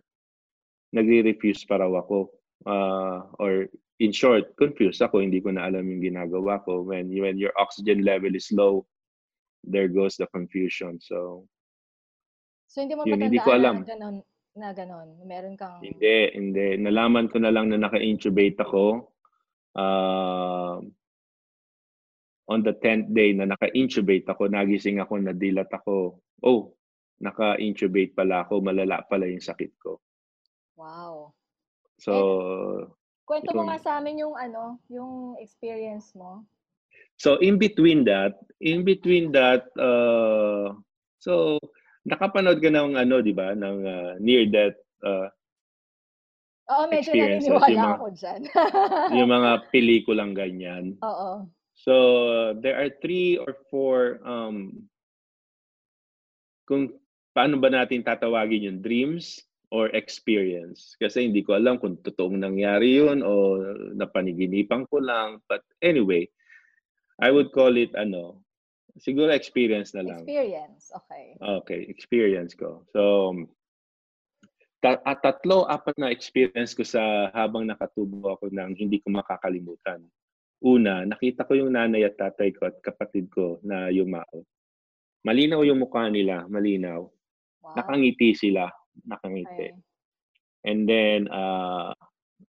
nagre-refuse 0.95 1.67
pa 1.67 1.83
raw 1.83 1.91
ako. 1.99 2.31
Uh, 2.63 3.27
or 3.43 3.67
in 3.99 4.15
short, 4.15 4.55
confused 4.55 5.03
ako. 5.03 5.19
Hindi 5.19 5.43
ko 5.43 5.51
na 5.51 5.67
alam 5.67 5.83
yung 5.83 6.15
ginagawa 6.15 6.63
ko. 6.63 6.87
When, 6.87 7.11
when 7.11 7.43
your 7.43 7.51
oxygen 7.59 8.07
level 8.07 8.31
is 8.39 8.47
low, 8.55 8.87
there 9.67 9.91
goes 9.91 10.15
the 10.15 10.31
confusion. 10.31 11.03
So, 11.03 11.51
So 12.73 12.81
hindi 12.81 12.97
mo 12.97 13.05
Yun, 13.05 13.29
hindi 13.29 13.43
ko 13.43 13.53
alam. 13.53 13.85
na 13.85 13.91
ganon, 13.93 14.17
na 14.57 14.71
ganon. 14.73 15.09
Meron 15.29 15.61
kang... 15.61 15.85
Hindi, 15.85 16.33
hindi. 16.33 16.81
Nalaman 16.81 17.29
ko 17.29 17.37
na 17.37 17.53
lang 17.53 17.69
na 17.69 17.77
naka-intubate 17.77 18.57
ako. 18.65 19.13
Uh, 19.77 20.81
on 22.53 22.61
the 22.61 22.77
10th 22.77 23.09
day 23.11 23.33
na 23.33 23.49
naka-intubate 23.49 24.29
ako, 24.29 24.53
nagising 24.53 25.01
ako, 25.01 25.17
nadilat 25.17 25.73
ako. 25.73 26.21
Oh, 26.45 26.77
naka-intubate 27.19 28.13
pala 28.13 28.45
ako, 28.45 28.61
malala 28.61 29.01
pala 29.09 29.25
yung 29.25 29.41
sakit 29.41 29.73
ko. 29.81 29.97
Wow. 30.77 31.33
So, 31.97 32.13
Kwento 33.25 33.55
mo 33.55 33.65
nga 33.65 33.79
sa 33.81 33.97
amin 33.97 34.21
yung 34.21 34.37
ano, 34.37 34.77
yung 34.91 35.39
experience 35.39 36.13
mo. 36.13 36.45
so 37.17 37.39
in 37.39 37.55
between 37.57 38.03
that, 38.03 38.35
in 38.59 38.83
between 38.83 39.31
that, 39.31 39.71
uh, 39.79 40.75
so 41.23 41.57
nakapanood 42.03 42.59
ka 42.59 42.67
ng 42.67 42.99
ano, 42.99 43.23
di 43.23 43.31
ba, 43.31 43.55
ng 43.55 43.79
uh, 43.87 44.13
near-death 44.19 44.75
uh, 45.07 45.31
Oo, 46.73 46.89
medyo 46.91 47.15
naniniwala 47.15 47.69
yung 47.69 47.79
mga- 47.79 47.95
ako 47.95 48.07
dyan. 48.17 48.41
yung 49.15 49.31
mga 49.31 49.51
pelikulang 49.73 50.33
ganyan. 50.35 50.85
Oo. 50.99 51.47
So 51.83 52.55
there 52.63 52.79
are 52.79 52.91
three 53.03 53.43
or 53.43 53.59
four 53.67 54.23
um 54.23 54.87
kung 56.71 56.95
paano 57.35 57.59
ba 57.59 57.69
natin 57.75 58.07
tatawagin 58.07 58.71
yung 58.71 58.81
dreams 58.81 59.43
or 59.75 59.91
experience 59.97 60.95
kasi 61.01 61.27
hindi 61.27 61.43
ko 61.43 61.59
alam 61.59 61.81
kung 61.83 61.99
totoong 61.99 62.39
nangyari 62.39 63.03
yun 63.03 63.25
o 63.25 63.59
napaniginipan 63.99 64.87
ko 64.87 65.03
lang 65.03 65.43
but 65.51 65.65
anyway 65.83 66.23
I 67.19 67.35
would 67.35 67.51
call 67.51 67.75
it 67.75 67.91
ano 67.99 68.45
siguro 69.03 69.33
experience 69.35 69.91
na 69.97 70.07
lang 70.07 70.23
Experience. 70.23 70.93
Okay. 70.93 71.27
Okay, 71.41 71.81
experience 71.89 72.53
ko. 72.53 72.85
So, 72.93 73.33
ta- 74.85 75.01
at 75.03 75.25
tatlo, 75.25 75.65
apat 75.65 75.97
na 75.97 76.13
experience 76.13 76.77
ko 76.77 76.85
sa 76.85 77.33
habang 77.33 77.65
nakatubo 77.65 78.37
ako 78.37 78.53
ng 78.53 78.77
hindi 78.77 79.01
ko 79.01 79.09
makakalimutan. 79.15 80.05
Una, 80.63 81.03
nakita 81.03 81.43
ko 81.43 81.59
yung 81.59 81.75
nanay 81.75 82.07
at 82.07 82.15
tatay 82.15 82.55
ko 82.55 82.71
at 82.71 82.79
kapatid 82.79 83.27
ko 83.31 83.59
na 83.67 83.91
yumao. 83.91 84.47
Malinaw 85.27 85.63
yung 85.67 85.83
mukha 85.83 86.07
nila, 86.07 86.47
malinaw. 86.47 87.03
Wow. 87.63 87.75
Nakangiti 87.79 88.35
sila, 88.35 88.71
nakangiti. 89.07 89.71
Okay. 89.71 89.79
And 90.63 90.87
then, 90.87 91.27
uh, 91.27 91.91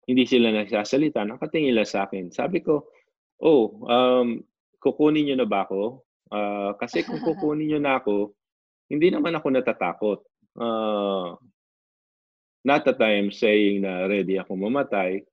hindi 0.04 0.28
sila 0.28 0.52
nagsasalita, 0.52 1.24
nakatingin 1.24 1.76
lang 1.76 1.88
sa 1.88 2.04
akin. 2.04 2.28
Sabi 2.28 2.60
ko, 2.60 2.92
oh, 3.40 3.64
um, 3.88 4.44
kukunin 4.84 5.24
niyo 5.24 5.36
na 5.40 5.48
ba 5.48 5.64
ako? 5.64 6.04
Ah, 6.28 6.76
kasi 6.76 7.04
kung 7.04 7.20
kukunin 7.26 7.68
niyo 7.68 7.80
na 7.80 8.00
ako, 8.00 8.36
hindi 8.92 9.08
naman 9.08 9.32
ako 9.32 9.46
natatakot. 9.48 10.20
Ah, 10.60 11.40
not 12.64 12.84
that 12.84 13.00
I 13.00 13.20
am 13.20 13.32
saying 13.32 13.84
na 13.84 14.04
ready 14.04 14.36
ako 14.36 14.56
mamatay, 14.60 15.24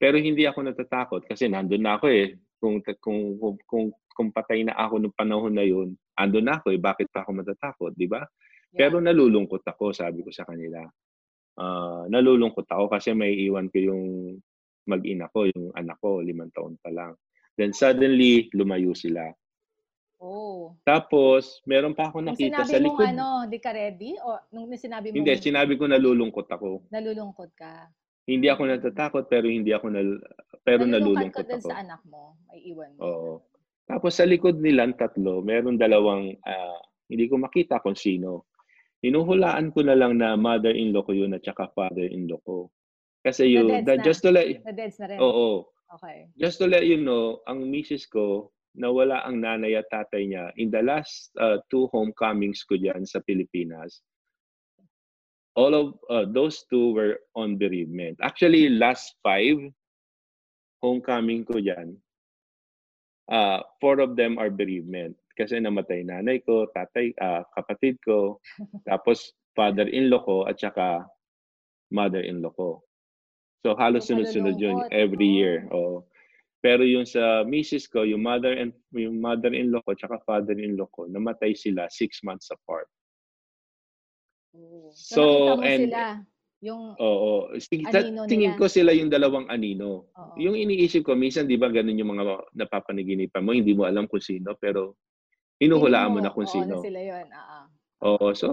pero 0.00 0.16
hindi 0.16 0.48
ako 0.48 0.64
natatakot 0.64 1.28
kasi 1.28 1.52
nandun 1.52 1.84
na 1.84 2.00
ako 2.00 2.08
eh. 2.08 2.40
Kung, 2.56 2.80
kung, 2.80 3.36
kung, 3.36 3.56
kung, 3.68 3.86
kung 4.16 4.28
patay 4.32 4.64
na 4.64 4.72
ako 4.72 4.96
noong 4.96 5.16
panahon 5.16 5.52
na 5.52 5.64
yun, 5.64 5.92
andun 6.16 6.48
na 6.48 6.56
ako 6.56 6.72
eh. 6.72 6.80
Bakit 6.80 7.12
pa 7.12 7.20
ako 7.20 7.36
matatakot, 7.36 7.92
di 7.92 8.08
ba? 8.08 8.24
Pero 8.72 8.96
nalulungkot 8.96 9.60
ako, 9.60 9.92
sabi 9.92 10.24
ko 10.24 10.32
sa 10.32 10.48
kanila. 10.48 10.80
Ah, 11.60 12.08
nalulungkot 12.08 12.64
ako 12.64 12.88
kasi 12.88 13.12
may 13.12 13.36
iwan 13.44 13.68
ko 13.68 13.76
yung 13.76 14.04
mag-ina 14.88 15.28
ko, 15.28 15.44
yung 15.52 15.68
anak 15.76 16.00
ko, 16.00 16.24
limang 16.24 16.48
taon 16.56 16.80
pa 16.80 16.88
lang. 16.88 17.12
Then 17.60 17.76
suddenly, 17.76 18.48
lumayo 18.56 18.96
sila. 18.96 19.28
Oh. 20.20 20.76
Tapos, 20.84 21.60
meron 21.68 21.92
pa 21.92 22.08
ako 22.08 22.24
nakita 22.24 22.64
sinabi 22.64 22.72
sa 22.72 22.80
likod. 22.80 23.04
ano, 23.04 23.28
di 23.48 23.58
ka 23.60 23.72
ready? 23.72 24.16
O 24.20 24.36
nung 24.52 24.68
sinabi 24.76 25.12
mo 25.12 25.16
Hindi, 25.16 25.32
sinabi 25.36 25.76
ko 25.76 25.84
nalulungkot 25.88 26.48
ako. 26.48 26.88
nalulungkot 26.88 27.52
ka? 27.56 27.88
Hindi 28.30 28.46
ako 28.46 28.62
natatakot 28.70 29.26
pero 29.26 29.50
hindi 29.50 29.74
ako 29.74 29.86
nal 29.90 30.22
pero 30.62 30.86
Nalulungkot 30.86 31.50
ako. 31.50 31.66
sa 31.66 31.82
anak 31.82 31.98
mo. 32.06 32.38
May 32.46 32.62
iwan 32.70 32.94
mo. 32.94 33.00
Oo. 33.02 33.32
Tapos 33.90 34.14
sa 34.14 34.22
likod 34.22 34.62
nilang 34.62 34.94
tatlo, 34.94 35.42
meron 35.42 35.74
dalawang 35.74 36.30
ah, 36.46 36.78
hindi 37.10 37.26
ko 37.26 37.42
makita 37.42 37.82
kung 37.82 37.98
sino. 37.98 38.46
Hinuhulaan 39.02 39.74
ko 39.74 39.82
na 39.82 39.98
lang 39.98 40.20
na 40.20 40.38
mother-in-law 40.38 41.02
ko 41.02 41.10
yun 41.16 41.34
at 41.34 41.42
saka 41.42 41.66
father-in-law 41.74 42.38
ko. 42.46 42.70
Kasi 43.26 43.48
Na 43.48 43.50
you, 43.50 43.62
deads 43.66 43.86
that, 43.88 43.98
na. 43.98 44.04
just 44.06 44.20
to 44.22 44.30
let, 44.30 44.46
Na-deads 44.62 44.96
na 45.02 45.06
rin. 45.10 45.18
oo, 45.18 45.66
Okay. 45.90 46.30
just 46.38 46.62
to 46.62 46.70
let 46.70 46.86
you 46.86 47.02
know, 47.02 47.42
ang 47.50 47.66
misis 47.66 48.06
ko, 48.06 48.54
nawala 48.78 49.26
ang 49.26 49.42
nanay 49.42 49.74
at 49.74 49.90
tatay 49.90 50.30
niya 50.30 50.54
in 50.54 50.70
the 50.70 50.78
last 50.78 51.34
uh, 51.42 51.58
two 51.66 51.90
homecomings 51.90 52.62
ko 52.62 52.78
dyan 52.78 53.02
sa 53.02 53.18
Pilipinas. 53.26 54.06
All 55.60 55.76
of 55.76 55.86
uh, 56.08 56.24
those 56.24 56.64
two 56.72 56.96
were 56.96 57.20
on 57.36 57.60
bereavement. 57.60 58.16
Actually, 58.24 58.72
last 58.72 59.20
five 59.20 59.60
homecoming 60.80 61.44
ko 61.44 61.60
dyan, 61.60 62.00
uh, 63.28 63.60
four 63.76 64.00
of 64.00 64.16
them 64.16 64.40
are 64.40 64.48
bereavement. 64.48 65.12
Kasi 65.36 65.60
namatay 65.60 66.00
nanay 66.08 66.40
ko, 66.40 66.64
tatay, 66.72 67.12
uh, 67.20 67.44
kapatid 67.52 68.00
ko, 68.00 68.40
tapos 68.88 69.36
father-in-law 69.52 70.24
ko, 70.24 70.36
at 70.48 70.56
saka 70.56 71.04
mother-in-law 71.92 72.56
ko. 72.56 72.80
So 73.60 73.76
halos 73.76 74.08
So, 74.08 74.16
sunod-sunod 74.16 74.56
yun 74.56 74.88
every 74.88 75.28
year. 75.28 75.68
Oo. 75.76 76.08
Pero 76.60 76.84
yung 76.84 77.08
sa 77.08 77.44
misis 77.44 77.88
ko, 77.88 78.04
yung 78.04 78.24
mother 78.24 78.52
and 78.52 78.72
yung 78.92 79.20
mother-in-law 79.20 79.80
ko 79.84 79.96
tsaka 79.96 80.20
father-in-law 80.24 80.88
ko, 80.92 81.08
namatay 81.08 81.56
sila 81.56 81.88
six 81.88 82.20
months 82.24 82.52
apart. 82.52 82.88
Oo. 84.54 84.90
So, 84.94 85.22
mo 85.56 85.62
and- 85.62 85.90
sila. 85.90 86.02
Yung, 86.60 86.92
Oo. 87.00 87.56
Sige, 87.56 87.88
sa 87.88 88.04
Anino 88.04 88.28
tingin 88.28 88.52
nila. 88.52 88.60
ko 88.60 88.68
sila 88.68 88.92
yung 88.92 89.08
dalawang 89.08 89.48
anino. 89.48 90.12
oo. 90.12 90.34
Yung 90.36 90.52
iniisip 90.52 91.08
ko, 91.08 91.16
minsan 91.16 91.48
di 91.48 91.56
ba 91.56 91.72
ganun 91.72 91.96
yung 91.96 92.12
mga 92.12 92.52
napapanaginipan 92.52 93.40
mo, 93.40 93.56
hindi 93.56 93.72
mo 93.72 93.88
alam 93.88 94.04
kung 94.04 94.20
sino, 94.20 94.52
pero 94.60 95.00
hinuhulaan 95.56 96.12
mo 96.12 96.20
na 96.20 96.28
kung 96.28 96.44
oo, 96.44 96.52
sino. 96.52 96.76
na 96.80 96.84
sila 96.84 97.00
yun. 97.00 97.26
Oo. 97.32 97.60
Oo, 98.00 98.26
so 98.36 98.48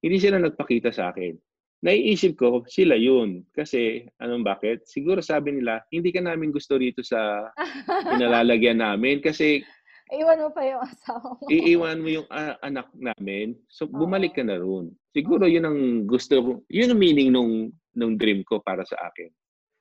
hindi 0.00 0.16
sila 0.16 0.40
nagpakita 0.40 0.88
sa 0.88 1.12
akin. 1.12 1.36
Naiisip 1.80 2.36
ko, 2.36 2.64
sila 2.68 2.96
yun. 2.96 3.44
Kasi, 3.52 4.04
anong 4.20 4.44
bakit? 4.44 4.84
Siguro 4.84 5.20
sabi 5.20 5.56
nila, 5.56 5.80
hindi 5.92 6.12
ka 6.12 6.20
namin 6.20 6.52
gusto 6.52 6.76
rito 6.76 7.00
sa 7.00 7.48
pinalalagyan 8.12 8.80
namin 8.80 9.20
kasi 9.20 9.64
Iwan 10.10 10.42
mo 10.42 10.50
pa 10.50 10.62
yung 10.66 10.82
asawa 10.90 11.38
mo. 11.38 11.46
iiwan 11.46 11.98
mo 12.02 12.08
yung 12.10 12.26
ah, 12.28 12.58
anak 12.60 12.90
namin. 12.92 13.54
So, 13.70 13.86
bumalik 13.86 14.34
ka 14.34 14.42
na 14.42 14.58
roon. 14.58 14.90
Siguro 15.10 15.46
yun 15.46 15.66
ang 15.66 15.78
gusto 16.04 16.34
ko, 16.38 16.50
yun 16.66 16.90
ang 16.90 16.98
meaning 16.98 17.30
nung, 17.30 17.70
nung 17.92 18.18
dream 18.18 18.42
ko 18.42 18.58
para 18.58 18.82
sa 18.82 18.98
akin. 19.06 19.30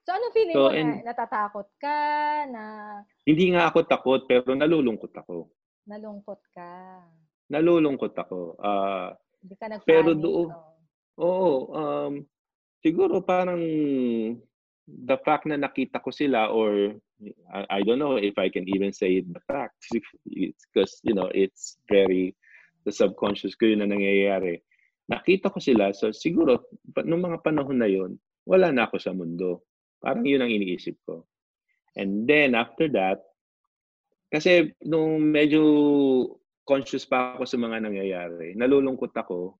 So, 0.05 0.13
ano 0.13 0.25
feeling 0.29 0.55
So, 0.55 0.63
mo? 0.63 0.73
and- 0.73 1.01
na, 1.01 1.13
natatakot 1.13 1.67
ka? 1.77 1.97
Na 2.47 2.63
Hindi 3.25 3.53
nga 3.53 3.69
ako 3.69 3.85
takot, 3.85 4.21
pero 4.25 4.53
nalulungkot 4.53 5.13
ako. 5.13 5.49
nalungkot 5.85 6.41
ka? 6.53 7.01
Nalulungkot 7.49 8.13
ako. 8.13 8.53
Ah, 8.57 9.17
Hindi 9.41 9.55
ka 9.55 9.65
nagpanic? 9.67 9.89
Pero 9.89 10.09
doon- 10.13 10.53
oo. 10.53 10.73
oo, 11.17 11.51
um, 11.73 12.13
siguro 12.79 13.17
parang 13.19 13.61
the 14.85 15.17
fact 15.19 15.45
na 15.45 15.57
nakita 15.57 15.97
ko 15.97 16.09
sila 16.09 16.49
or 16.49 16.93
I, 17.53 17.65
I 17.69 17.81
don't 17.83 17.99
know 17.99 18.15
if 18.15 18.37
I 18.37 18.49
can 18.49 18.67
even 18.69 18.93
say 18.93 19.19
the 19.21 19.39
fact 19.47 19.75
because 19.91 20.99
you 21.07 21.13
know 21.13 21.27
it's 21.35 21.77
very 21.89 22.35
the 22.85 22.91
subconscious 22.91 23.55
ko 23.59 23.67
yun 23.67 23.83
na 23.83 23.89
nangyayari. 23.91 24.63
Nakita 25.11 25.51
ko 25.51 25.59
sila 25.59 25.91
so 25.91 26.15
siguro 26.15 26.63
nung 27.03 27.25
mga 27.25 27.43
panahon 27.43 27.79
na 27.81 27.89
yun 27.89 28.15
wala 28.47 28.71
na 28.71 28.87
ako 28.87 28.97
sa 29.01 29.11
mundo. 29.11 29.67
Parang 29.99 30.23
yun 30.23 30.41
ang 30.41 30.51
iniisip 30.53 30.95
ko. 31.03 31.27
And 31.99 32.23
then 32.23 32.55
after 32.55 32.87
that 32.95 33.19
kasi 34.31 34.71
nung 34.85 35.33
medyo 35.33 35.61
conscious 36.63 37.03
pa 37.03 37.35
ako 37.35 37.49
sa 37.49 37.57
mga 37.57 37.83
nangyayari 37.83 38.55
nalulungkot 38.55 39.11
ako. 39.11 39.59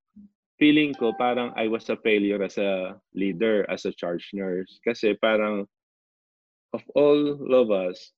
Feeling 0.60 0.92
ko 0.92 1.16
parang 1.16 1.56
I 1.56 1.72
was 1.72 1.88
a 1.88 1.96
failure 2.04 2.40
as 2.44 2.60
a 2.60 3.00
leader, 3.16 3.64
as 3.72 3.88
a 3.88 3.96
charge 3.96 4.28
nurse. 4.36 4.76
Kasi 4.84 5.16
parang 5.16 5.64
of 6.72 6.82
all 6.94 7.36
us, 7.88 8.12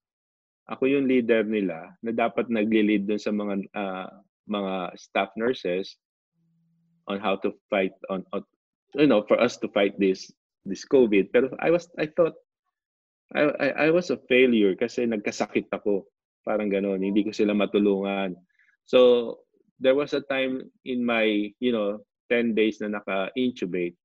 ako 0.68 0.86
yung 0.86 1.08
leader 1.08 1.42
nila 1.42 1.92
na 2.04 2.12
dapat 2.14 2.48
nagli-lead 2.48 3.08
dun 3.08 3.20
sa 3.20 3.34
mga 3.34 3.54
uh, 3.74 4.10
mga 4.46 4.74
staff 4.98 5.30
nurses 5.34 5.96
on 7.10 7.18
how 7.18 7.34
to 7.34 7.50
fight 7.66 7.94
on, 8.10 8.22
on 8.30 8.42
you 8.94 9.08
know 9.10 9.26
for 9.26 9.38
us 9.40 9.58
to 9.58 9.66
fight 9.74 9.96
this 9.98 10.30
this 10.64 10.86
COVID. 10.86 11.34
Pero 11.34 11.50
I 11.58 11.74
was 11.74 11.90
I 11.98 12.06
thought 12.06 12.36
I, 13.32 13.48
I, 13.58 13.68
I 13.68 13.88
was 13.90 14.12
a 14.12 14.20
failure 14.28 14.76
kasi 14.76 15.08
nagkasakit 15.08 15.72
ako. 15.72 16.04
Parang 16.44 16.68
gano'n. 16.68 17.00
Hindi 17.00 17.24
ko 17.24 17.32
sila 17.32 17.56
matulungan. 17.56 18.36
So, 18.84 19.40
there 19.80 19.96
was 19.96 20.12
a 20.12 20.20
time 20.26 20.68
in 20.84 21.00
my, 21.00 21.48
you 21.58 21.72
know, 21.72 22.04
10 22.28 22.52
days 22.52 22.80
na 22.80 23.00
naka-intubate, 23.00 23.96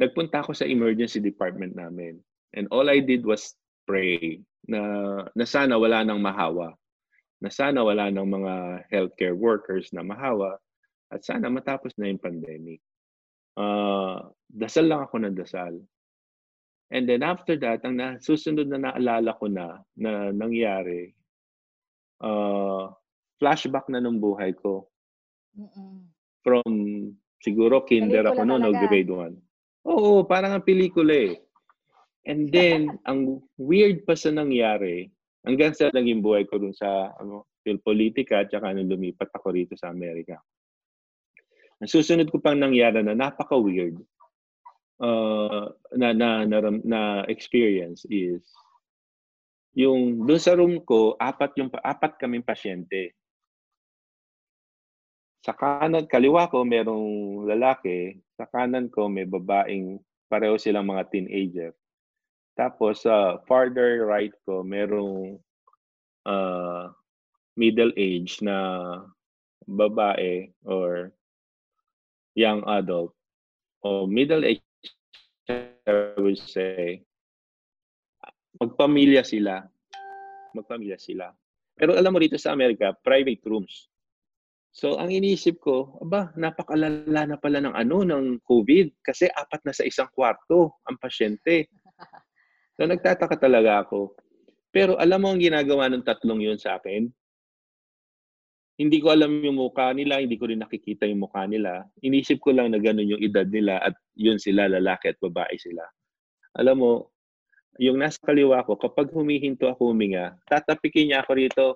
nagpunta 0.00 0.40
ako 0.40 0.52
sa 0.56 0.68
emergency 0.68 1.20
department 1.20 1.76
namin. 1.76 2.20
And 2.52 2.68
all 2.70 2.88
I 2.88 3.00
did 3.00 3.24
was 3.24 3.56
pray 3.88 4.40
na, 4.68 4.80
na 5.34 5.44
sana 5.44 5.78
wala 5.78 6.04
nang 6.04 6.20
mahawa. 6.20 6.76
Na 7.42 7.50
sana 7.50 7.82
wala 7.82 8.12
nang 8.12 8.30
mga 8.30 8.86
healthcare 8.92 9.34
workers 9.36 9.90
na 9.90 10.04
mahawa. 10.04 10.60
At 11.12 11.24
sana 11.24 11.50
matapos 11.50 11.92
na 11.98 12.08
yung 12.08 12.22
pandemic. 12.22 12.80
Uh, 13.56 14.32
dasal 14.48 14.88
lang 14.88 15.04
ako 15.04 15.20
ng 15.20 15.36
dasal. 15.36 15.74
And 16.92 17.08
then 17.08 17.24
after 17.24 17.56
that, 17.64 17.84
ang 17.88 18.00
susunod 18.20 18.68
na 18.68 18.92
naalala 18.92 19.32
ko 19.40 19.48
na 19.48 19.80
na 19.96 20.28
nangyari, 20.28 21.12
uh, 22.20 22.92
flashback 23.40 23.88
na 23.88 24.00
ng 24.00 24.20
buhay 24.20 24.52
ko. 24.56 24.88
Mm-mm. 25.56 26.04
From 26.44 26.68
Siguro 27.42 27.82
kinder 27.82 28.22
ako 28.30 28.46
noon 28.46 28.70
o 28.70 28.70
grade 28.70 29.10
1. 29.10 29.90
Oo, 29.90 30.22
parang 30.22 30.54
ang 30.54 30.62
pelikula 30.62 31.10
eh. 31.10 31.42
And 32.22 32.50
then, 32.54 33.02
ang 33.06 33.42
weird 33.58 34.06
pa 34.06 34.14
sa 34.14 34.30
nangyari, 34.30 35.10
hanggang 35.42 35.74
sa 35.74 35.90
naging 35.90 36.22
buhay 36.22 36.46
ko 36.46 36.58
dun 36.62 36.74
sa 36.74 37.10
ano, 37.18 37.50
politika 37.82 38.42
at 38.42 38.50
saka 38.50 38.74
nung 38.74 38.90
lumipat 38.90 39.30
ako 39.34 39.54
rito 39.54 39.74
sa 39.74 39.90
Amerika. 39.90 40.38
Ang 41.82 41.90
susunod 41.90 42.30
ko 42.30 42.38
pang 42.38 42.58
nangyari 42.58 43.02
na 43.02 43.14
napaka-weird 43.14 43.98
uh, 45.02 45.66
na, 45.98 46.14
na, 46.14 46.46
na, 46.46 46.58
na 46.86 47.00
experience 47.26 48.06
is 48.06 48.42
yung 49.74 50.22
doon 50.22 50.42
sa 50.42 50.54
room 50.54 50.78
ko, 50.86 51.18
apat 51.18 51.58
yung 51.58 51.74
apat 51.74 52.22
kaming 52.22 52.46
pasyente 52.46 53.18
sa 55.42 55.58
kanan, 55.58 56.06
kaliwa 56.06 56.46
ko 56.46 56.62
merong 56.62 57.42
lalaki, 57.50 58.14
sa 58.38 58.46
kanan 58.46 58.86
ko 58.86 59.10
may 59.10 59.26
babaeng 59.26 59.98
pareho 60.30 60.54
silang 60.54 60.86
mga 60.86 61.10
teenager. 61.10 61.74
Tapos 62.52 63.08
sa 63.08 63.36
uh, 63.36 63.40
farther 63.48 64.04
right 64.04 64.32
ko 64.44 64.60
merong 64.60 65.40
uh, 66.28 66.92
middle 67.56 67.92
age 67.96 68.44
na 68.44 68.56
babae 69.64 70.52
or 70.68 71.12
young 72.36 72.60
adult. 72.68 73.16
O 73.82 74.04
middle 74.04 74.44
age 74.44 74.62
I 75.48 76.14
would 76.20 76.38
say 76.38 77.02
magpamilya 78.60 79.24
sila. 79.24 79.64
Magpamilya 80.54 81.00
sila. 81.00 81.32
Pero 81.72 81.96
alam 81.96 82.12
mo 82.12 82.20
dito 82.20 82.36
sa 82.36 82.52
Amerika 82.52 82.92
private 83.00 83.42
rooms. 83.48 83.88
So, 84.72 84.96
ang 84.96 85.12
iniisip 85.12 85.60
ko, 85.60 86.00
aba, 86.00 86.32
napakalala 86.32 87.28
na 87.28 87.36
pala 87.36 87.60
ng 87.60 87.76
ano, 87.76 88.08
ng 88.08 88.40
COVID. 88.40 89.04
Kasi 89.04 89.28
apat 89.28 89.60
na 89.68 89.76
sa 89.76 89.84
isang 89.84 90.08
kwarto 90.16 90.80
ang 90.88 90.96
pasyente. 90.96 91.68
So, 92.82 92.90
nagtataka 92.90 93.38
talaga 93.38 93.86
ako. 93.86 94.10
Pero 94.74 94.98
alam 94.98 95.22
mo 95.22 95.30
ang 95.30 95.38
ginagawa 95.38 95.86
ng 95.86 96.02
tatlong 96.02 96.42
yun 96.42 96.58
sa 96.58 96.82
akin? 96.82 97.06
Hindi 98.74 98.98
ko 98.98 99.14
alam 99.14 99.38
yung 99.38 99.54
mukha 99.54 99.94
nila, 99.94 100.18
hindi 100.18 100.34
ko 100.34 100.50
rin 100.50 100.58
nakikita 100.58 101.06
yung 101.06 101.22
mukha 101.22 101.46
nila. 101.46 101.86
Inisip 102.02 102.42
ko 102.42 102.50
lang 102.50 102.74
na 102.74 102.82
ganun 102.82 103.06
yung 103.06 103.22
edad 103.22 103.46
nila 103.46 103.78
at 103.78 103.94
yun 104.18 104.34
sila, 104.34 104.66
lalaki 104.66 105.14
at 105.14 105.18
babae 105.22 105.54
sila. 105.62 105.86
Alam 106.58 106.76
mo, 106.82 106.92
yung 107.78 108.02
nasa 108.02 108.18
kaliwa 108.18 108.66
ko, 108.66 108.74
kapag 108.74 109.14
humihinto 109.14 109.70
ako 109.70 109.94
huminga, 109.94 110.34
tatapikin 110.50 111.14
niya 111.14 111.22
ako 111.22 111.38
rito, 111.38 111.66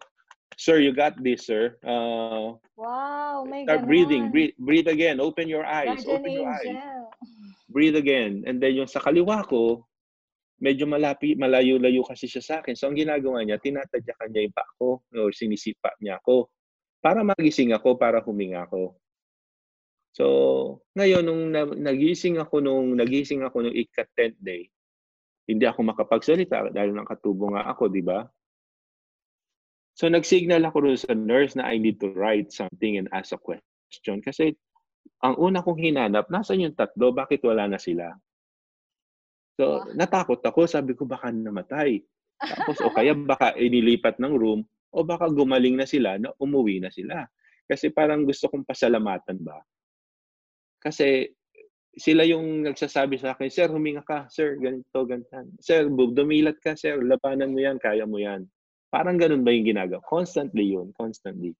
Sir, 0.58 0.82
you 0.82 0.90
got 0.90 1.14
this, 1.22 1.46
sir. 1.46 1.78
Uh, 1.86 2.58
wow, 2.74 3.46
may 3.46 3.62
Start 3.62 3.86
ganon. 3.86 3.90
breathing. 3.94 4.24
Breathe, 4.34 4.58
breathe 4.58 4.90
again. 4.90 5.22
Open 5.22 5.46
your 5.46 5.62
eyes. 5.62 6.02
Guardian 6.02 6.18
Open 6.18 6.32
your 6.34 6.50
angel. 6.50 6.74
eyes. 6.82 7.06
Breathe 7.70 7.94
again. 7.94 8.42
And 8.42 8.58
then 8.58 8.74
yung 8.74 8.90
sa 8.90 8.98
kaliwa 8.98 9.46
ko, 9.46 9.86
medyo 10.60 10.88
malapi, 10.88 11.36
malayo-layo 11.36 12.02
kasi 12.06 12.26
siya 12.26 12.42
sa 12.42 12.54
akin. 12.64 12.74
So 12.76 12.88
ang 12.88 12.96
ginagawa 12.96 13.44
niya, 13.44 13.60
tinatadyakan 13.60 14.28
niya 14.32 14.42
yung 14.48 14.56
ko 14.80 14.88
or 15.12 15.30
sinisipa 15.32 15.92
niya 16.00 16.18
ako 16.20 16.48
para 17.04 17.22
magising 17.22 17.76
ako, 17.76 17.94
para 18.00 18.18
huminga 18.24 18.66
ako. 18.66 18.96
So, 20.16 20.24
ngayon, 20.96 21.28
nung 21.28 21.52
nagising 21.76 22.40
ako 22.40 22.64
nung 22.64 22.96
nagising 22.96 23.44
ako 23.44 23.68
nung 23.68 23.76
ika-10th 23.76 24.40
day, 24.40 24.64
hindi 25.46 25.64
ako 25.68 25.92
makapagsalita 25.92 26.72
dahil 26.74 26.96
nakatubo 26.96 27.54
nga 27.54 27.68
ako, 27.70 27.92
di 27.92 28.02
ba? 28.02 28.26
So 29.96 30.12
nag-signal 30.12 30.60
ako 30.68 30.76
rin 30.84 30.98
sa 31.00 31.16
nurse 31.16 31.56
na 31.56 31.64
I 31.72 31.80
need 31.80 31.96
to 32.04 32.12
write 32.12 32.52
something 32.52 33.00
and 33.00 33.08
ask 33.16 33.32
a 33.32 33.40
question. 33.40 34.20
Kasi 34.20 34.52
ang 35.24 35.40
una 35.40 35.64
kong 35.64 35.80
hinanap, 35.80 36.28
nasan 36.28 36.68
yung 36.68 36.76
tatlo? 36.76 37.16
Bakit 37.16 37.40
wala 37.48 37.64
na 37.64 37.80
sila? 37.80 38.12
So, 39.56 39.80
oh. 39.80 39.88
natakot 39.96 40.44
ako. 40.44 40.68
Sabi 40.68 40.92
ko, 40.92 41.08
baka 41.08 41.32
namatay. 41.32 42.04
Tapos, 42.36 42.78
o 42.84 42.92
kaya 42.92 43.16
baka 43.16 43.56
inilipat 43.56 44.20
ng 44.20 44.34
room 44.36 44.60
o 44.92 45.00
baka 45.00 45.32
gumaling 45.32 45.76
na 45.80 45.88
sila 45.88 46.20
na 46.20 46.30
umuwi 46.36 46.84
na 46.84 46.92
sila. 46.92 47.24
Kasi 47.66 47.90
parang 47.90 48.22
gusto 48.22 48.46
kong 48.52 48.68
pasalamatan 48.68 49.40
ba? 49.42 49.58
Kasi 50.78 51.26
sila 51.96 52.28
yung 52.28 52.62
nagsasabi 52.68 53.16
sa 53.16 53.32
akin, 53.32 53.48
Sir, 53.48 53.72
huminga 53.72 54.04
ka. 54.04 54.28
Sir, 54.28 54.60
ganito, 54.60 55.00
gantan. 55.08 55.48
Sir, 55.58 55.88
dumilat 55.88 56.60
ka. 56.60 56.76
Sir, 56.76 57.00
labanan 57.00 57.56
mo 57.56 57.58
yan. 57.58 57.80
Kaya 57.80 58.04
mo 58.04 58.20
yan. 58.20 58.44
Parang 58.92 59.16
ganun 59.16 59.42
ba 59.42 59.50
yung 59.50 59.66
ginagawa? 59.66 60.04
Constantly 60.04 60.76
yun, 60.76 60.92
constantly. 60.94 61.56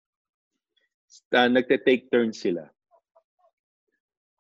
Uh, 1.33 1.49
nagte-take 1.49 2.13
turns 2.13 2.39
sila. 2.39 2.69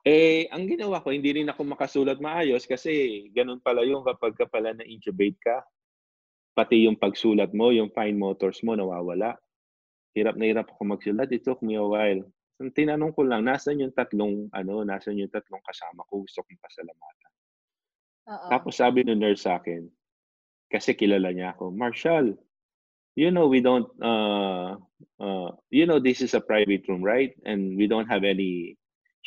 Eh, 0.07 0.47
ang 0.55 0.71
ginawa 0.71 1.03
ko, 1.03 1.11
hindi 1.11 1.35
rin 1.35 1.51
ako 1.51 1.67
makasulat 1.67 2.23
maayos 2.23 2.63
kasi 2.63 3.27
ganun 3.35 3.59
pala 3.59 3.83
yung 3.83 4.07
kapag 4.07 4.39
ka 4.39 4.47
pala 4.47 4.71
na-intubate 4.71 5.35
ka, 5.43 5.67
pati 6.55 6.87
yung 6.87 6.95
pagsulat 6.95 7.51
mo, 7.51 7.75
yung 7.75 7.91
fine 7.91 8.15
motors 8.15 8.63
mo, 8.63 8.79
nawawala. 8.79 9.35
Hirap 10.15 10.39
na 10.39 10.47
hirap 10.47 10.71
ako 10.71 10.95
magsulat. 10.95 11.27
It 11.35 11.43
took 11.43 11.59
me 11.59 11.75
a 11.75 11.83
while. 11.83 12.23
So, 12.55 12.71
tinanong 12.71 13.19
ko 13.19 13.27
lang, 13.27 13.51
nasan 13.51 13.83
yung 13.83 13.91
tatlong, 13.91 14.47
ano, 14.55 14.87
nasan 14.87 15.19
yung 15.19 15.29
tatlong 15.29 15.61
kasama 15.67 16.07
ko? 16.07 16.23
Gusto 16.23 16.47
kong 16.47 16.63
pasalamatan. 16.63 17.33
Uh-oh. 18.31 18.49
Tapos 18.49 18.79
sabi 18.79 19.03
ng 19.03 19.19
nurse 19.19 19.43
sa 19.43 19.59
akin, 19.59 19.91
kasi 20.71 20.95
kilala 20.95 21.35
niya 21.35 21.59
ako, 21.59 21.75
Marshall, 21.75 22.39
you 23.17 23.33
know 23.33 23.49
we 23.49 23.65
don't 23.65 23.89
uh 24.05 24.77
uh 25.19 25.51
you 25.73 25.89
know 25.89 25.97
this 25.97 26.21
is 26.21 26.37
a 26.37 26.41
private 26.45 26.85
room 26.85 27.01
right 27.01 27.33
and 27.49 27.73
we 27.75 27.89
don't 27.89 28.13
have 28.13 28.29
any 28.29 28.77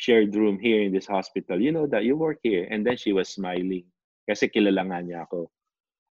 shared 0.00 0.32
room 0.32 0.56
here 0.56 0.80
in 0.80 0.96
this 0.96 1.04
hospital. 1.04 1.60
You 1.60 1.76
know 1.76 1.84
that 1.92 2.08
you 2.08 2.16
work 2.16 2.40
here. 2.40 2.64
And 2.72 2.80
then 2.80 2.96
she 2.96 3.12
was 3.12 3.28
smiling. 3.28 3.84
Kasi 4.24 4.48
kilala 4.48 4.88
nga 4.88 5.04
niya 5.04 5.28
ako. 5.28 5.52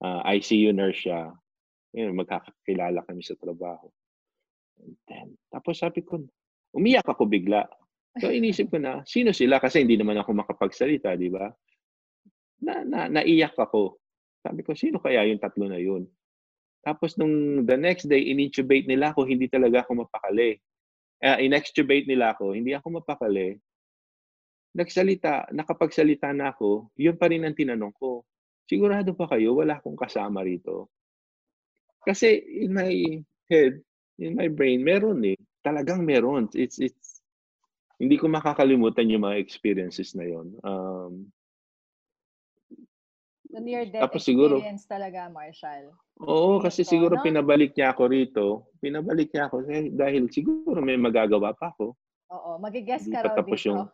Uh, 0.01 0.25
ICU 0.25 0.73
nurse 0.73 1.05
siya. 1.05 1.37
Know 1.93 2.17
magkakakilala 2.17 3.05
kami 3.05 3.21
sa 3.21 3.37
trabaho. 3.37 3.93
And 4.81 4.97
then 5.05 5.29
tapos 5.53 5.85
sabi 5.85 6.01
ko 6.01 6.25
umiyak 6.73 7.05
ako 7.05 7.29
bigla. 7.29 7.69
So 8.25 8.33
inisip 8.33 8.73
ko 8.73 8.81
na 8.81 9.05
sino 9.05 9.37
sila? 9.37 9.61
Kasi 9.61 9.85
hindi 9.85 10.01
naman 10.01 10.17
ako 10.17 10.33
makapagsalita 10.33 11.21
di 11.21 11.29
ba? 11.29 11.53
Na, 12.65 12.81
na 12.89 13.13
naiyak 13.13 13.53
ako. 13.61 14.01
Sabi 14.41 14.65
ko 14.65 14.73
sino 14.73 14.97
kaya 14.97 15.29
yung 15.29 15.39
tatlo 15.39 15.69
na 15.69 15.77
yun? 15.77 16.09
Tapos 16.85 17.17
nung 17.17 17.65
the 17.65 17.77
next 17.81 18.05
day, 18.13 18.29
in-intubate 18.29 18.85
nila 18.85 19.17
ako, 19.17 19.25
hindi 19.25 19.49
talaga 19.49 19.81
ako 19.81 20.05
mapakali. 20.05 20.61
Uh, 21.25 21.41
in-extubate 21.41 22.05
nila 22.05 22.37
ako, 22.37 22.53
hindi 22.53 22.77
ako 22.77 23.01
mapakali. 23.01 23.57
Nagsalita, 24.75 25.55
nakapagsalita 25.55 26.35
na 26.35 26.51
ako, 26.51 26.91
yun 26.99 27.15
pa 27.15 27.31
rin 27.31 27.47
ang 27.47 27.55
tinanong 27.55 27.95
ko. 27.95 28.27
Sigurado 28.67 29.15
pa 29.15 29.31
kayo, 29.31 29.55
wala 29.55 29.79
akong 29.79 29.97
kasama 29.97 30.43
rito. 30.43 30.91
Kasi 32.03 32.37
in 32.67 32.75
my 32.75 32.91
head, 33.49 33.81
in 34.19 34.35
my 34.35 34.51
brain, 34.51 34.83
meron 34.83 35.23
eh. 35.25 35.39
Talagang 35.65 36.05
meron. 36.05 36.51
It's, 36.53 36.77
it's, 36.83 37.23
hindi 37.97 38.19
ko 38.21 38.29
makakalimutan 38.29 39.09
yung 39.09 39.25
mga 39.25 39.41
experiences 39.41 40.13
na 40.13 40.27
yon. 40.27 40.53
Um, 40.61 41.33
The 43.55 43.63
near-death 43.63 44.03
Tapos 44.11 44.27
siguro- 44.27 44.59
experience 44.59 44.83
talaga, 44.91 45.31
Marshall. 45.31 45.95
Oo, 46.27 46.59
kasi 46.59 46.83
Ito, 46.83 46.91
siguro 46.91 47.15
no? 47.15 47.23
pinabalik 47.23 47.71
niya 47.79 47.95
ako 47.95 48.03
rito. 48.11 48.47
Pinabalik 48.83 49.31
niya 49.31 49.47
ako 49.47 49.63
eh, 49.71 49.95
dahil 49.95 50.27
siguro 50.35 50.83
may 50.83 50.99
magagawa 50.99 51.55
pa 51.55 51.71
ako. 51.71 51.95
Oo, 52.35 52.59
magigess 52.59 53.07
ka 53.07 53.23
raw 53.23 53.39
dito. 53.39 53.55
yung- 53.71 53.87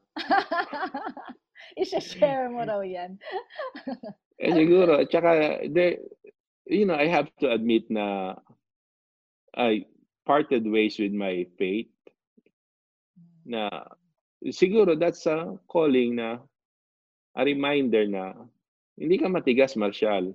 I-share 1.76 2.49
mo 2.49 2.64
raw 2.64 2.80
yan. 2.80 3.20
Eh 4.41 4.51
siguro, 4.57 5.05
at 5.05 5.12
saka, 5.12 5.61
there, 5.68 6.01
you 6.64 6.88
know, 6.88 6.97
I 6.97 7.05
have 7.05 7.28
to 7.45 7.53
admit 7.53 7.84
na 7.93 8.34
I 9.53 9.84
parted 10.24 10.64
ways 10.64 10.97
with 10.97 11.12
my 11.12 11.45
faith 11.61 11.93
na 13.45 13.68
siguro 14.49 14.97
that's 14.97 15.26
a 15.28 15.59
calling 15.68 16.16
na 16.16 16.41
a 17.36 17.43
reminder 17.45 18.09
na 18.09 18.32
hindi 18.97 19.20
ka 19.20 19.28
matigas, 19.28 19.76
Marshall. 19.76 20.32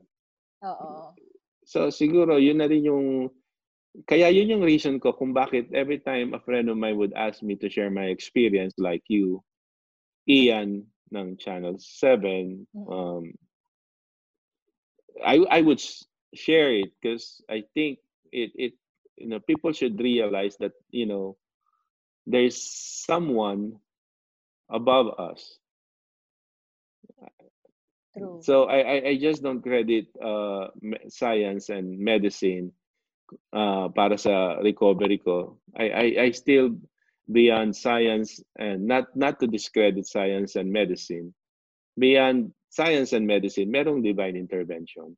Oo. 0.62 1.16
So 1.66 1.89
siguro 1.89 2.38
yun 2.38 2.62
na 2.62 2.70
rin 2.70 2.86
yung 2.86 3.34
kaya 4.04 4.28
yun 4.30 4.52
yung 4.52 4.64
reason 4.66 5.00
ko 5.00 5.14
kung 5.14 5.32
bakit 5.34 5.72
every 5.72 6.00
time 6.00 6.34
a 6.34 6.39
friend 6.43 6.68
of 6.70 6.78
mine 6.78 6.98
would 6.98 7.14
ask 7.16 7.41
me 7.41 7.56
to 7.56 7.70
share 7.70 7.89
my 7.89 8.12
experience 8.12 8.76
like 8.78 9.04
you, 9.08 9.43
Ian 10.28 10.86
ng 11.14 11.38
Channel 11.38 11.78
7, 11.80 12.68
Mm. 12.76 12.89
um, 12.91 13.24
I 15.24 15.38
I 15.50 15.62
would 15.62 15.82
share 16.34 16.74
it 16.74 16.91
because 17.02 17.41
I 17.50 17.64
think 17.74 18.00
it 18.32 18.52
it 18.56 18.74
you 19.18 19.28
know 19.28 19.39
people 19.39 19.72
should 19.72 20.00
realize 20.00 20.58
that 20.58 20.74
you 20.91 21.06
know 21.06 21.38
there's 22.26 22.58
someone 22.62 23.80
above 24.70 25.20
us 25.20 25.60
True. 28.18 28.46
So 28.46 28.66
I, 28.66 28.80
I, 28.80 29.08
I 29.10 29.18
just 29.18 29.43
don't 29.43 29.62
credit 29.62 30.08
uh, 30.24 30.68
science 31.10 31.70
and 31.70 32.00
medicine 32.00 32.72
uh, 33.53 33.89
para 33.93 34.17
sa 34.17 34.59
recovery 34.61 35.17
ko. 35.19 35.57
I, 35.76 35.86
I, 35.89 36.05
I 36.26 36.32
still 36.32 36.76
beyond 37.32 37.76
science 37.76 38.38
and 38.57 38.86
not 38.86 39.09
not 39.17 39.39
to 39.41 39.47
discredit 39.49 40.05
science 40.05 40.55
and 40.55 40.69
medicine. 40.69 41.34
Beyond 41.97 42.51
science 42.69 43.15
and 43.15 43.26
medicine, 43.26 43.71
merong 43.71 44.03
divine 44.03 44.36
intervention. 44.36 45.15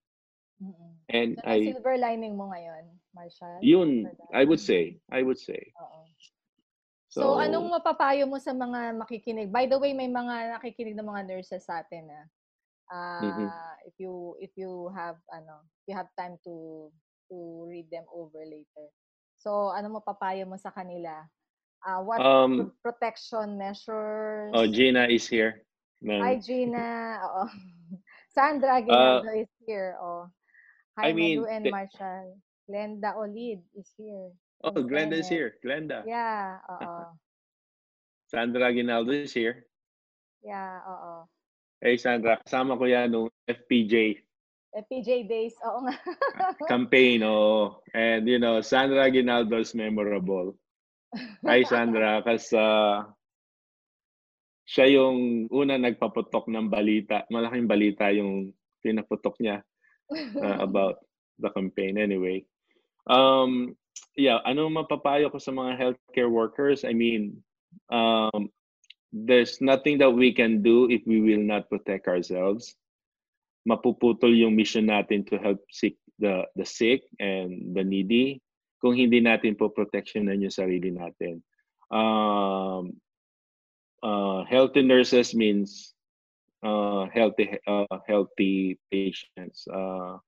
Mm-mm. 0.61 0.93
And 1.09 1.37
So, 1.37 1.47
I 1.47 1.57
silver 1.73 1.97
lining 1.97 2.35
mo 2.37 2.49
ngayon, 2.53 2.83
Marshall? 3.13 3.61
yun 3.61 4.09
I 4.33 4.43
would 4.45 4.61
say, 4.61 4.97
I 5.09 5.21
would 5.21 5.39
say. 5.39 5.73
Oo. 5.79 6.01
So, 7.07 7.39
anong 7.41 7.71
mapapayo 7.71 8.27
mo 8.29 8.37
sa 8.37 8.53
mga 8.53 8.93
makikinig? 8.93 9.49
By 9.49 9.65
the 9.65 9.79
way, 9.79 9.95
may 9.95 10.11
mga 10.11 10.59
nakikinig 10.59 10.93
na 10.93 11.07
mga 11.07 11.25
nurses 11.25 11.65
sa 11.65 11.81
atin 11.81 12.11
ah 12.13 12.27
Mhm. 13.19 13.47
if 13.83 13.95
you 13.99 14.35
if 14.39 14.51
you 14.55 14.87
have 14.95 15.19
ano, 15.31 15.59
if 15.83 15.91
you 15.91 15.95
have 15.95 16.07
time 16.15 16.39
to 16.43 16.87
to 17.29 17.65
read 17.67 17.87
them 17.91 18.05
over 18.13 18.39
later. 18.43 18.87
So, 19.37 19.69
ano 19.71 19.99
mapapayo 20.01 20.47
mo 20.47 20.57
sa 20.57 20.71
kanila? 20.73 21.23
Ah, 21.85 22.01
what 22.01 22.19
Um, 22.19 22.73
pro- 22.81 22.91
protection 22.91 23.55
measures? 23.55 24.51
oh, 24.55 24.65
Gina 24.65 25.05
is 25.07 25.29
here. 25.29 25.61
Hi 26.01 26.35
Man. 26.35 26.41
Gina. 26.41 26.87
Oo. 27.25 27.43
Sandra 28.33 28.81
Aguinaldo 28.81 29.33
is 29.33 29.49
here. 29.65 29.97
Oh. 29.97 30.29
Hi 30.97 31.09
I 31.09 31.13
mean, 31.13 31.41
Madu 31.41 31.49
and 31.49 31.63
the- 31.65 31.73
Marshall. 31.73 32.25
Glenda 32.67 33.15
Olid 33.15 33.63
is 33.79 33.87
here. 33.95 34.33
Oh, 34.59 34.73
from 34.75 34.89
Glenda 34.89 35.15
is 35.21 35.29
here. 35.29 35.55
Glenda. 35.63 36.03
Yeah, 36.03 36.59
oo. 36.67 37.15
Sandra 38.33 38.67
Aguinaldo 38.73 39.13
is 39.15 39.31
here. 39.31 39.63
Yeah, 40.43 40.81
oo. 40.83 41.23
Hey 41.79 41.95
Sandra, 41.95 42.41
kasama 42.43 42.73
ko 42.75 42.83
yan 42.89 43.13
nung 43.13 43.29
FPJ 43.47 44.25
FPJ 44.75 45.29
days, 45.29 45.55
oo 45.63 45.87
nga. 45.87 45.95
campaign. 46.71 47.23
Oh. 47.23 47.79
And 47.95 48.27
you 48.27 48.39
know, 48.39 48.59
Sandra 48.61 49.07
Aguinaldo 49.07 49.57
is 49.61 49.75
memorable. 49.75 50.57
Hi 51.47 51.63
Sandra, 51.63 52.19
kasi 52.19 52.59
siya 54.67 54.85
yung 54.91 55.47
una 55.47 55.79
nagpaputok 55.79 56.51
ng 56.51 56.67
balita. 56.67 57.23
Malaking 57.31 57.67
balita 57.71 58.11
yung 58.11 58.51
pinaputok 58.83 59.39
niya 59.39 59.63
uh, 60.11 60.57
about 60.67 60.99
the 61.39 61.47
campaign 61.55 61.95
anyway. 61.95 62.43
Um, 63.07 63.79
yeah, 64.19 64.43
ano 64.43 64.67
mapapayo 64.67 65.31
ko 65.31 65.39
sa 65.39 65.55
mga 65.55 65.79
healthcare 65.79 66.27
workers? 66.27 66.83
I 66.83 66.91
mean, 66.91 67.39
um, 67.87 68.51
there's 69.15 69.63
nothing 69.63 69.97
that 70.03 70.11
we 70.11 70.35
can 70.35 70.59
do 70.59 70.91
if 70.91 71.01
we 71.07 71.23
will 71.23 71.41
not 71.41 71.71
protect 71.71 72.11
ourselves. 72.11 72.75
Mapuputol 73.67 74.31
yung 74.31 74.55
mission 74.55 74.87
natin 74.87 75.27
to 75.27 75.35
help 75.35 75.59
sick 75.67 75.99
the 76.17 76.47
the 76.55 76.65
sick 76.65 77.03
and 77.19 77.75
the 77.75 77.83
needy 77.83 78.41
kung 78.81 78.93
hindi 78.95 79.19
natin 79.19 79.57
po 79.57 79.69
protectionan 79.73 80.41
yung 80.41 80.53
sarili 80.53 80.93
natin. 80.93 81.41
Um, 81.89 82.97
uh, 84.03 84.45
healthy 84.45 84.85
nurses 84.85 85.33
means 85.33 85.93
uh, 86.61 87.09
healthy 87.09 87.57
uh, 87.65 87.97
healthy 88.05 88.77
patients. 88.93 89.65
Uh, 89.67 90.21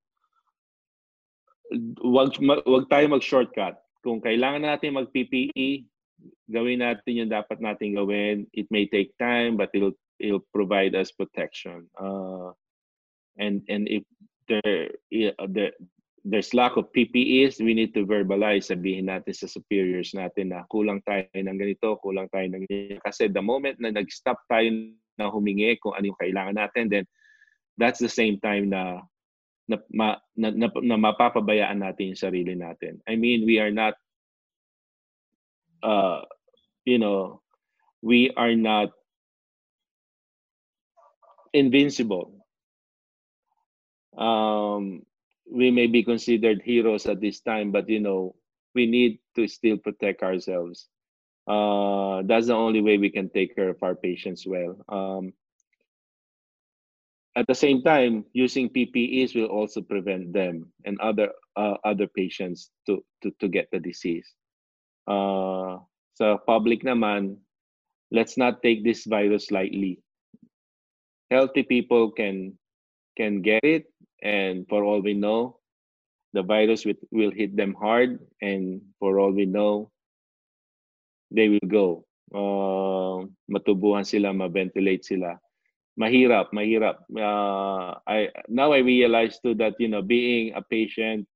wag 2.02 2.34
wag 2.66 2.86
tayo 2.90 3.06
mag-shortcut. 3.10 3.78
Kung 4.00 4.24
kailangan 4.24 4.64
natin 4.64 4.96
mag-PPE, 4.96 5.84
gawin 6.50 6.82
natin 6.82 7.20
yung 7.26 7.32
dapat 7.32 7.60
natin 7.60 8.00
gawin. 8.00 8.48
It 8.56 8.72
may 8.72 8.88
take 8.88 9.14
time, 9.20 9.60
but 9.60 9.70
it'll 9.76 9.96
it'll 10.18 10.46
provide 10.56 10.96
us 10.96 11.14
protection. 11.14 11.86
Uh, 12.00 12.56
and 13.38 13.61
and 13.69 13.86
if 13.91 14.03
there 14.49 14.89
i- 15.13 15.38
there 15.51 15.73
there's 16.25 16.53
lack 16.53 16.75
of 16.75 16.91
PPEs, 16.91 17.63
we 17.63 17.73
need 17.73 17.95
to 17.95 18.03
verbalize, 18.05 18.67
sabihin 18.67 19.07
natin 19.07 19.32
sa 19.32 19.47
superiors 19.47 20.11
natin 20.11 20.51
na 20.51 20.67
kulang 20.67 20.99
tayo 21.07 21.25
ng 21.32 21.57
ganito, 21.57 21.95
kulang 22.03 22.27
tayo 22.27 22.43
ng 22.51 22.67
ganito. 22.67 22.99
Kasi 23.01 23.32
the 23.32 23.39
moment 23.39 23.80
na 23.80 23.89
nag-stop 23.89 24.36
tayo 24.51 24.67
na 25.15 25.32
humingi 25.32 25.80
kung 25.80 25.95
ano 25.95 26.11
yung 26.11 26.19
kailangan 26.19 26.59
natin, 26.59 26.91
then 26.91 27.05
that's 27.80 28.03
the 28.03 28.11
same 28.11 28.36
time 28.43 28.67
na 28.67 28.99
na, 29.69 29.77
ma, 29.93 30.17
na, 30.36 30.49
na, 30.49 30.67
na 30.82 30.97
mapapabayaan 30.97 31.80
natin 31.80 32.11
yung 32.11 32.19
sarili 32.19 32.57
natin. 32.57 32.97
I 33.05 33.15
mean, 33.15 33.45
we 33.45 33.61
are 33.61 33.69
not, 33.69 33.93
uh, 35.86 36.25
you 36.89 36.97
know, 36.97 37.39
we 38.01 38.34
are 38.34 38.57
not 38.57 38.89
invincible. 41.53 42.39
Um, 44.20 45.03
we 45.49 45.72
may 45.72 45.88
be 45.88 46.03
considered 46.03 46.61
heroes 46.61 47.07
at 47.07 47.22
this 47.22 47.39
time, 47.39 47.72
but 47.72 47.89
you 47.89 47.99
know, 47.99 48.36
we 48.76 48.86
need 48.86 49.20
to 49.36 49.47
still 49.47 49.78
protect 49.78 50.22
ourselves. 50.22 50.88
Uh, 51.47 52.22
that's 52.26 52.47
the 52.47 52.53
only 52.53 52.82
way 52.82 52.97
we 52.99 53.09
can 53.09 53.30
take 53.30 53.55
care 53.55 53.70
of 53.70 53.82
our 53.82 53.95
patients 53.95 54.45
well. 54.45 54.78
Um, 54.88 55.34
at 57.36 57.47
the 57.47 57.55
same 57.55 57.82
time, 57.82 58.26
using 58.34 58.70
PPEs 58.70 59.34
will 59.34 59.47
also 59.49 59.82
prevent 59.82 60.34
them 60.34 60.72
and 60.86 60.99
other 60.99 61.32
uh, 61.55 61.78
other 61.84 62.05
patients 62.05 62.70
to, 62.86 63.01
to 63.24 63.32
to 63.39 63.47
get 63.47 63.72
the 63.72 63.80
disease. 63.80 64.28
Uh, 65.07 65.82
sa 66.13 66.38
public 66.45 66.86
naman, 66.86 67.41
let's 68.11 68.38
not 68.38 68.61
take 68.61 68.84
this 68.84 69.09
virus 69.09 69.49
lightly. 69.49 70.03
Healthy 71.32 71.63
people 71.63 72.11
can 72.11 72.53
can 73.17 73.41
get 73.41 73.65
it, 73.65 73.89
and 74.24 74.67
for 74.67 74.84
all 74.84 75.01
we 75.01 75.13
know, 75.13 75.59
the 76.34 76.43
virus 76.43 76.86
will, 76.86 77.32
hit 77.32 77.55
them 77.55 77.74
hard, 77.74 78.20
and 78.41 78.82
for 78.99 79.20
all 79.20 79.32
we 79.32 79.45
know, 79.45 79.91
they 81.32 81.49
will 81.49 81.67
go. 81.67 82.05
Uh, 82.30 83.26
matubuhan 83.49 84.05
sila, 84.05 84.34
ma-ventilate 84.34 85.05
sila. 85.05 85.39
Mahirap, 85.99 86.53
mahirap. 86.53 87.01
Uh, 87.11 87.97
I 88.07 88.30
now 88.47 88.72
I 88.72 88.80
realize 88.80 89.41
too 89.41 89.57
that 89.59 89.76
you 89.82 89.89
know 89.89 90.01
being 90.01 90.53
a 90.55 90.61
patient, 90.61 91.28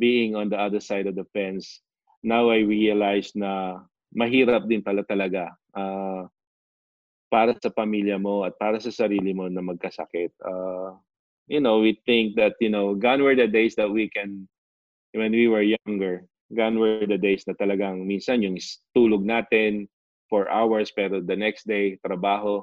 being 0.00 0.34
on 0.34 0.48
the 0.48 0.58
other 0.58 0.80
side 0.80 1.06
of 1.06 1.14
the 1.14 1.28
fence, 1.30 1.80
now 2.24 2.50
I 2.50 2.64
realize 2.66 3.30
na 3.38 3.84
mahirap 4.10 4.66
din 4.66 4.82
pala 4.82 5.04
talaga 5.04 5.54
uh, 5.76 6.26
para 7.28 7.52
sa 7.60 7.70
pamilya 7.70 8.16
mo 8.16 8.42
at 8.42 8.56
para 8.56 8.80
sa 8.80 8.90
sarili 8.90 9.36
mo 9.36 9.46
na 9.46 9.60
magkasakit. 9.62 10.32
Uh, 10.40 10.96
you 11.48 11.60
know, 11.60 11.80
we 11.80 12.00
think 12.04 12.36
that, 12.36 12.54
you 12.60 12.68
know, 12.68 12.94
gone 12.94 13.22
were 13.24 13.34
the 13.34 13.48
days 13.48 13.74
that 13.76 13.90
we 13.90 14.08
can, 14.08 14.48
when 15.12 15.32
we 15.32 15.48
were 15.48 15.64
younger, 15.64 16.24
gone 16.54 16.78
were 16.78 17.04
the 17.08 17.18
days 17.18 17.44
na 17.48 17.56
talagang 17.56 18.04
minsan 18.04 18.44
yung 18.44 18.56
tulog 18.96 19.24
natin, 19.24 19.88
4 20.28 20.48
hours 20.52 20.92
pero 20.92 21.24
the 21.24 21.36
next 21.36 21.64
day 21.64 21.96
trabaho 22.04 22.60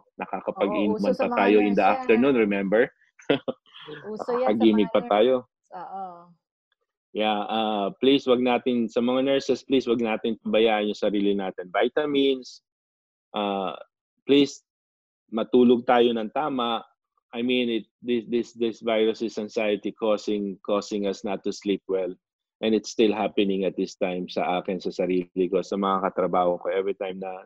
sa 1.18 1.26
pa 1.34 1.46
tayo 1.46 1.58
in 1.66 1.74
the 1.74 1.82
yan. 1.82 1.94
afternoon 1.98 2.38
remember? 2.38 2.86
Uso 4.10 4.38
yan 4.46 4.58
mga 4.62 4.86
pa 4.94 5.02
tayo. 5.10 5.50
Oo. 5.76 6.30
yeah 7.12 7.44
uh, 7.50 7.90
please 8.00 8.24
wag 8.30 8.40
natin 8.40 8.86
sa 8.88 9.02
mga 9.02 9.26
nurses 9.26 9.66
please 9.66 9.90
wag 9.90 10.00
natin 10.00 10.38
pabayaan 10.46 10.94
yung 10.94 10.98
sarili 11.02 11.34
natin. 11.34 11.74
Vitamins 11.74 12.62
uh, 13.34 13.74
please 14.30 14.62
matulog 15.34 15.84
tayo 15.90 16.14
ng 16.14 16.30
tama 16.32 16.86
I 17.36 17.44
mean 17.44 17.68
it 17.68 17.86
this 18.00 18.24
this 18.32 18.50
this 18.56 18.80
virus 18.80 19.20
is 19.20 19.36
anxiety 19.36 19.92
causing 19.92 20.56
causing 20.64 21.04
us 21.04 21.28
not 21.28 21.44
to 21.44 21.52
sleep 21.52 21.84
well. 21.92 22.16
And 22.64 22.72
it's 22.72 22.96
still 22.96 23.12
happening 23.12 23.68
at 23.68 23.76
this 23.76 24.00
time 24.00 24.32
sa 24.32 24.64
akin 24.64 24.80
sa 24.80 24.96
sarili 24.96 25.52
ko 25.52 25.60
sa 25.60 25.76
mga 25.76 26.08
katrabaho 26.08 26.56
ko. 26.64 26.72
Every 26.72 26.96
time 26.96 27.20
na 27.20 27.44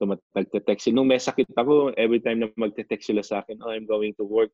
nagte-text 0.00 0.88
nung 0.96 1.12
may 1.12 1.20
sakit 1.20 1.52
ako 1.52 1.92
every 2.00 2.18
time 2.24 2.40
na 2.40 2.48
magte-text 2.56 3.12
sila 3.12 3.20
sa 3.20 3.44
akin 3.44 3.60
oh 3.60 3.68
I'm 3.68 3.84
going 3.84 4.16
to 4.16 4.24
work. 4.24 4.48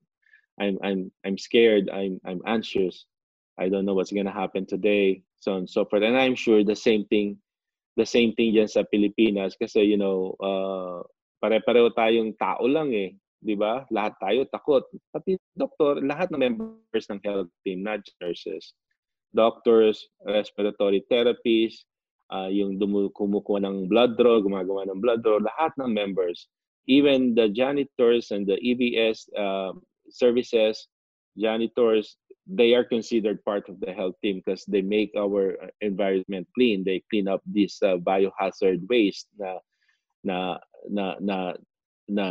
I'm 0.59 0.83
I'm 0.83 1.15
I'm 1.23 1.39
scared. 1.39 1.87
I'm 1.87 2.19
I'm 2.27 2.43
anxious. 2.43 3.07
I 3.55 3.71
don't 3.71 3.87
know 3.87 3.95
what's 3.95 4.11
gonna 4.11 4.35
happen 4.35 4.67
today 4.67 5.23
so 5.39 5.55
on 5.55 5.65
and 5.65 5.71
so 5.71 5.87
forth. 5.87 6.03
And 6.03 6.19
I'm 6.19 6.35
sure 6.35 6.67
the 6.67 6.75
same 6.75 7.07
thing 7.07 7.39
the 7.95 8.07
same 8.07 8.35
thing 8.35 8.59
dyan 8.59 8.67
sa 8.67 8.83
Pilipinas 8.83 9.55
kasi 9.55 9.87
you 9.87 9.99
know 9.99 10.35
uh, 10.43 11.07
pare-pareho 11.39 11.95
tayong 11.95 12.35
tao 12.35 12.67
lang 12.67 12.91
eh 12.91 13.15
'di 13.41 13.57
ba? 13.57 13.85
Lahat 13.89 14.15
tayo 14.21 14.45
takot. 14.49 14.85
Pati 15.13 15.37
doktor 15.57 16.01
lahat 16.05 16.29
ng 16.33 16.41
members 16.41 17.07
ng 17.09 17.21
health 17.25 17.51
team 17.65 17.85
not 17.85 18.05
nurses. 18.21 18.77
Doctors, 19.31 20.11
respiratory 20.27 21.07
therapists, 21.07 21.87
uh, 22.35 22.51
yung 22.51 22.83
dumu- 22.83 23.15
kumukuha 23.15 23.63
ng 23.63 23.87
blood 23.87 24.19
draw, 24.19 24.43
gumagawa 24.43 24.91
ng 24.91 24.99
blood 24.99 25.23
draw, 25.23 25.39
lahat 25.39 25.71
ng 25.79 25.95
members, 25.95 26.51
even 26.91 27.35
the 27.39 27.47
janitors 27.47 28.35
and 28.35 28.43
the 28.47 28.59
EBS 28.59 29.31
uh, 29.39 29.71
services, 30.11 30.91
janitors, 31.39 32.19
they 32.51 32.75
are 32.75 32.83
considered 32.83 33.45
part 33.45 33.69
of 33.69 33.79
the 33.79 33.93
health 33.93 34.19
team 34.23 34.43
because 34.43 34.65
they 34.67 34.83
make 34.83 35.15
our 35.15 35.55
environment 35.81 36.47
clean. 36.55 36.83
They 36.83 37.03
clean 37.11 37.29
up 37.29 37.43
this 37.47 37.79
uh, 37.83 37.97
biohazard 38.03 38.83
waste 38.91 39.31
na 39.39 39.63
na 40.25 40.59
na 40.91 41.15
na 41.21 41.55
na 42.11 42.27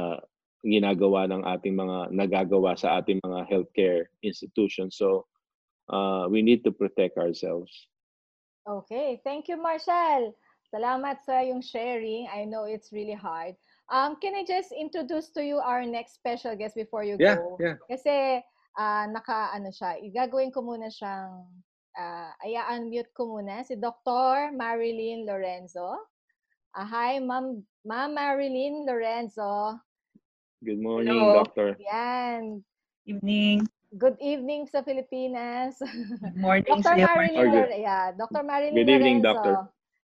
ginagawa 0.66 1.30
ng 1.32 1.43
ating 1.47 1.76
mga 1.76 2.12
nagagawa 2.12 2.76
sa 2.76 2.99
ating 2.99 3.20
mga 3.24 3.47
healthcare 3.47 4.12
institutions. 4.24 4.99
So 4.99 5.26
uh, 5.88 6.28
we 6.28 6.41
need 6.41 6.64
to 6.68 6.72
protect 6.72 7.18
ourselves. 7.18 7.72
Okay. 8.68 9.22
Thank 9.24 9.47
you, 9.47 9.57
Marshall. 9.57 10.36
Salamat 10.70 11.26
sa 11.26 11.41
yung 11.41 11.66
sharing. 11.66 12.30
I 12.30 12.45
know 12.45 12.70
it's 12.70 12.93
really 12.93 13.18
hard. 13.18 13.57
Um, 13.89 14.22
can 14.22 14.38
I 14.38 14.45
just 14.45 14.70
introduce 14.70 15.34
to 15.34 15.41
you 15.41 15.57
our 15.57 15.82
next 15.82 16.14
special 16.14 16.53
guest 16.53 16.78
before 16.78 17.01
you 17.01 17.18
Yeah, 17.18 17.41
go? 17.41 17.57
yeah. 17.57 17.82
Kasi 17.89 18.45
ah, 18.78 19.10
naka 19.10 19.49
ano 19.49 19.74
siya, 19.74 19.97
igagawin 19.97 20.53
ko 20.53 20.62
muna 20.62 20.93
siyang 20.93 21.49
uh, 21.97 22.32
i-unmute 22.45 23.10
ko 23.18 23.34
muna 23.34 23.66
si 23.66 23.82
Dr. 23.82 24.53
Marilyn 24.53 25.26
Lorenzo. 25.26 26.05
Ah, 26.78 26.86
hi, 26.86 27.18
Ma'am 27.18 27.66
Ma'am 27.82 28.14
Marilyn 28.14 28.86
Lorenzo. 28.86 29.74
Good 30.60 30.80
morning, 30.80 31.16
Hello. 31.16 31.34
doctor. 31.39 31.78
Yan. 31.80 32.60
Evening. 33.07 33.64
Good 33.95 34.20
evening 34.20 34.68
sa 34.68 34.84
Pilipinas. 34.84 35.80
Good 35.80 36.36
morning 36.36 36.84
Dr. 36.84 36.99
Marilyn, 36.99 37.47
good- 37.49 37.80
yeah, 37.80 38.12
Dr. 38.12 38.43
Marilyn 38.43 38.76
Good 38.76 38.91
evening, 38.91 39.18
Lorenzo. 39.24 39.34
doctor. 39.34 39.55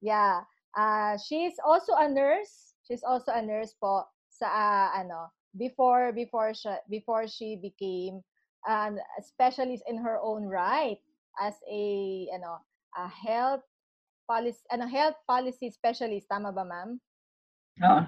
Yeah. 0.06 0.46
Uh, 0.78 1.18
she's 1.18 1.58
also 1.66 1.98
a 1.98 2.06
nurse. 2.08 2.78
She's 2.86 3.02
also 3.02 3.34
a 3.34 3.42
nurse 3.42 3.74
po 3.74 4.06
sa 4.30 4.46
ah, 4.48 4.88
ano, 4.94 5.34
before 5.58 6.14
before 6.14 6.54
she 6.54 6.70
before 6.94 7.26
she 7.26 7.58
became 7.58 8.22
an 8.70 9.02
a 9.02 9.22
specialist 9.26 9.82
in 9.90 9.98
her 9.98 10.22
own 10.22 10.46
right 10.46 11.02
as 11.42 11.58
a 11.66 11.84
ano, 12.30 12.62
a 12.94 13.10
health 13.10 13.66
policy 14.30 14.62
ano, 14.70 14.86
health 14.86 15.18
policy 15.26 15.74
specialist 15.74 16.30
tama 16.30 16.54
ba 16.54 16.62
ma'am? 16.64 17.02
Oo. 17.82 18.02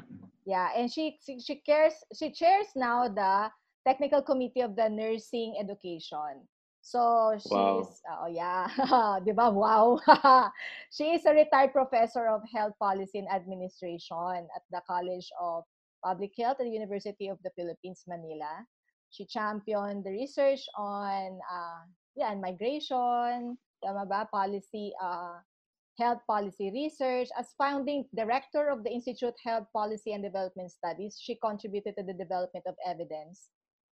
Yeah, 0.48 0.72
and 0.76 0.88
she 0.92 1.20
she, 1.20 1.40
she 1.44 1.58
cares 1.60 1.96
she 2.16 2.32
chairs 2.32 2.72
now 2.76 3.08
the 3.12 3.52
technical 3.88 4.24
committee 4.24 4.62
of 4.64 4.76
the 4.76 4.90
nursing 4.90 5.58
education. 5.60 6.48
So 6.82 7.36
she's 7.38 7.90
Wow. 7.90 7.98
oh 8.08 8.28
yeah, 8.32 8.72
'di 9.24 9.34
ba? 9.36 9.52
Wow. 9.52 10.00
she 10.96 11.12
is 11.16 11.26
a 11.28 11.36
retired 11.36 11.74
professor 11.76 12.28
of 12.32 12.42
health 12.54 12.76
policy 12.80 13.20
and 13.20 13.30
administration 13.30 14.48
at 14.56 14.64
the 14.72 14.82
College 14.88 15.28
of 15.40 15.66
Public 16.04 16.32
Health 16.40 16.60
at 16.64 16.66
the 16.66 16.72
University 16.74 17.28
of 17.28 17.40
the 17.44 17.52
Philippines, 17.56 18.06
Manila. 18.08 18.64
She 19.12 19.26
championed 19.28 20.06
the 20.06 20.12
research 20.16 20.64
on 20.78 21.40
uh, 21.52 21.82
yeah, 22.16 22.32
and 22.32 22.42
migration, 22.42 23.58
tama 23.84 24.06
ba? 24.08 24.28
Policy 24.32 24.94
uh, 25.02 25.44
health 25.98 26.22
policy 26.28 26.72
research. 26.72 27.28
As 27.38 27.54
founding 27.58 28.06
director 28.16 28.70
of 28.70 28.84
the 28.84 28.92
Institute 28.92 29.34
Health 29.44 29.68
Policy 29.74 30.14
and 30.14 30.24
Development 30.24 30.72
Studies, 30.72 31.18
she 31.22 31.36
contributed 31.36 31.96
to 31.98 32.04
the 32.04 32.14
development 32.14 32.66
of 32.68 32.76
evidence 32.86 33.50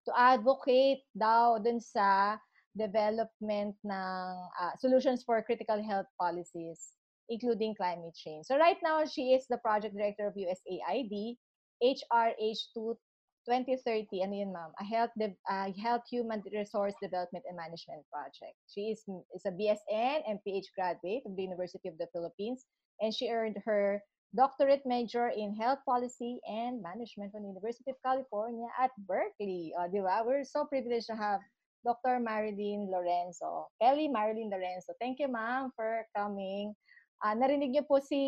to 0.06 0.12
advocate 0.20 1.00
daw 1.16 1.58
dun 1.60 1.80
sa 1.80 2.36
development 2.76 3.78
ng 3.86 4.34
uh, 4.60 4.74
solutions 4.82 5.24
for 5.24 5.40
critical 5.46 5.80
health 5.80 6.10
policies, 6.20 6.98
including 7.30 7.76
climate 7.78 8.16
change. 8.18 8.46
So 8.50 8.58
right 8.58 8.80
now, 8.84 9.06
she 9.06 9.34
is 9.38 9.46
the 9.48 9.62
project 9.62 9.96
director 9.96 10.28
of 10.28 10.36
USAID, 10.36 11.38
HRH2 11.80 12.98
2030, 13.46 14.24
ano 14.24 14.34
yun 14.34 14.52
ma'am? 14.54 14.72
A 14.80 14.86
health, 14.86 15.12
de- 15.20 15.38
uh, 15.50 15.70
health 15.76 16.04
human 16.10 16.42
resource 16.52 16.94
development 17.02 17.46
and 17.48 17.58
management 17.58 18.04
project. 18.12 18.56
She 18.68 18.96
is, 18.96 19.04
is 19.36 19.46
a 19.46 19.52
BSN 19.52 20.24
and 20.28 20.40
PH 20.48 20.72
graduate 20.78 21.24
of 21.26 21.36
the 21.36 21.44
University 21.44 21.90
of 21.90 21.98
the 21.98 22.08
Philippines, 22.14 22.66
and 23.02 23.14
she 23.14 23.30
earned 23.30 23.58
her 23.66 24.02
doctorate 24.36 24.82
major 24.86 25.30
in 25.30 25.54
health 25.56 25.80
policy 25.86 26.40
and 26.50 26.82
management 26.82 27.32
from 27.32 27.44
the 27.44 27.54
University 27.54 27.92
of 27.92 27.98
California 28.02 28.68
at 28.82 28.90
Berkeley. 29.06 29.74
O, 29.78 29.88
di 29.88 30.02
ba? 30.02 30.24
We're 30.26 30.44
so 30.44 30.66
privileged 30.66 31.08
to 31.08 31.16
have 31.16 31.40
Dr. 31.86 32.20
Marilyn 32.20 32.90
Lorenzo. 32.90 33.68
Kelly 33.82 34.08
Marilyn 34.08 34.50
Lorenzo. 34.50 34.94
Thank 35.00 35.20
you, 35.20 35.28
ma'am, 35.28 35.70
for 35.76 36.08
coming. 36.16 36.74
Ah, 37.22 37.36
narinig 37.38 37.72
niyo 37.72 37.84
po 37.86 38.02
si 38.02 38.20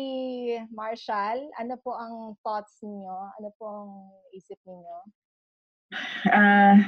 Marshall. 0.70 1.50
Ano 1.58 1.74
po 1.82 1.96
ang 1.96 2.38
thoughts 2.40 2.80
niyo? 2.80 3.14
Ano 3.40 3.48
po 3.58 3.64
ang 3.66 3.90
isip 4.32 4.56
niyo? 4.64 4.96
Ah, 6.32 6.80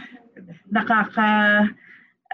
nakaka 0.70 1.68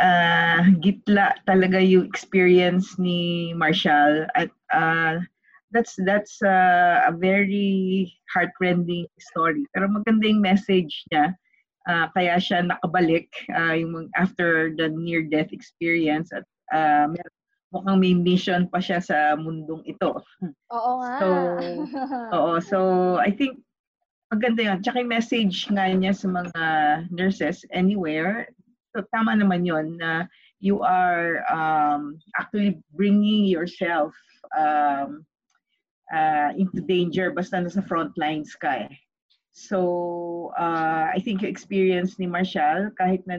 ah, 0.01 0.62
gitla 0.81 1.37
talaga 1.47 1.79
yung 1.79 2.07
experience 2.07 2.99
ni 2.99 3.53
Marshall 3.55 4.27
at 4.35 4.51
ah, 4.73 5.21
that's 5.75 5.99
that's 6.07 6.39
ah, 6.43 7.11
a 7.11 7.12
very 7.12 8.09
heartrending 8.31 9.11
story. 9.19 9.67
Pero 9.75 9.91
maganda 9.91 10.27
yung 10.31 10.43
message 10.43 11.05
niya. 11.11 11.35
Ah, 11.85 12.09
kaya 12.17 12.41
siya 12.41 12.65
nakabalik 12.65 13.29
ah, 13.53 13.77
yung 13.77 14.09
after 14.17 14.73
the 14.79 14.89
near 14.89 15.21
death 15.27 15.53
experience 15.53 16.33
at 16.33 16.47
ah, 16.73 17.11
mer- 17.11 17.35
mukhang 17.75 17.99
may 17.99 18.14
mission 18.14 18.70
pa 18.70 18.79
siya 18.79 19.03
sa 19.03 19.35
mundong 19.35 19.83
ito. 19.83 20.22
Oo 20.70 20.93
nga. 21.03 21.18
So, 21.18 21.29
Oo, 22.39 22.53
so 22.62 22.79
I 23.18 23.35
think 23.35 23.59
maganda 24.31 24.62
yun. 24.62 24.79
Tsaka 24.79 25.03
yung 25.03 25.11
message 25.11 25.66
nga 25.75 25.91
niya 25.91 26.14
sa 26.14 26.31
mga 26.31 26.62
nurses 27.11 27.66
anywhere, 27.75 28.47
so 28.95 29.03
tama 29.11 29.35
naman 29.35 29.66
yun 29.66 29.99
na 29.99 30.31
you 30.62 30.81
are 30.87 31.43
um, 31.51 32.16
actually 32.39 32.79
bringing 32.95 33.45
yourself 33.45 34.14
um, 34.55 35.27
uh, 36.14 36.55
into 36.55 36.81
danger 36.81 37.35
basta 37.35 37.59
nasa 37.59 37.83
front 37.83 38.14
lines 38.14 38.55
ka 38.55 38.87
eh. 38.87 38.95
So, 39.55 40.51
uh, 40.59 41.14
I 41.14 41.22
think 41.22 41.47
yung 41.47 41.55
experience 41.55 42.18
ni 42.18 42.27
Marshall, 42.27 42.91
kahit 42.99 43.22
na 43.22 43.39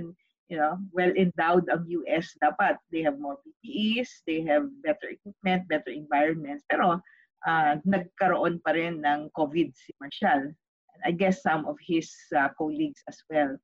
you 0.50 0.58
know, 0.58 0.78
well 0.94 1.12
endowed 1.14 1.66
ang 1.70 1.86
US 1.90 2.34
dapat. 2.42 2.78
They 2.92 3.02
have 3.02 3.18
more 3.18 3.38
PPEs, 3.42 4.10
they 4.28 4.46
have 4.46 4.70
better 4.86 5.10
equipment, 5.10 5.68
better 5.68 5.90
environments. 5.90 6.64
Pero 6.70 7.02
uh, 7.48 7.74
nagkaroon 7.86 8.62
pa 8.62 8.78
rin 8.78 9.02
ng 9.02 9.34
COVID 9.34 9.70
si 9.74 9.92
Marshall. 10.02 10.54
And 10.96 11.02
I 11.04 11.12
guess 11.12 11.42
some 11.42 11.66
of 11.66 11.78
his 11.82 12.12
uh, 12.36 12.50
colleagues 12.58 13.02
as 13.10 13.18
well. 13.30 13.58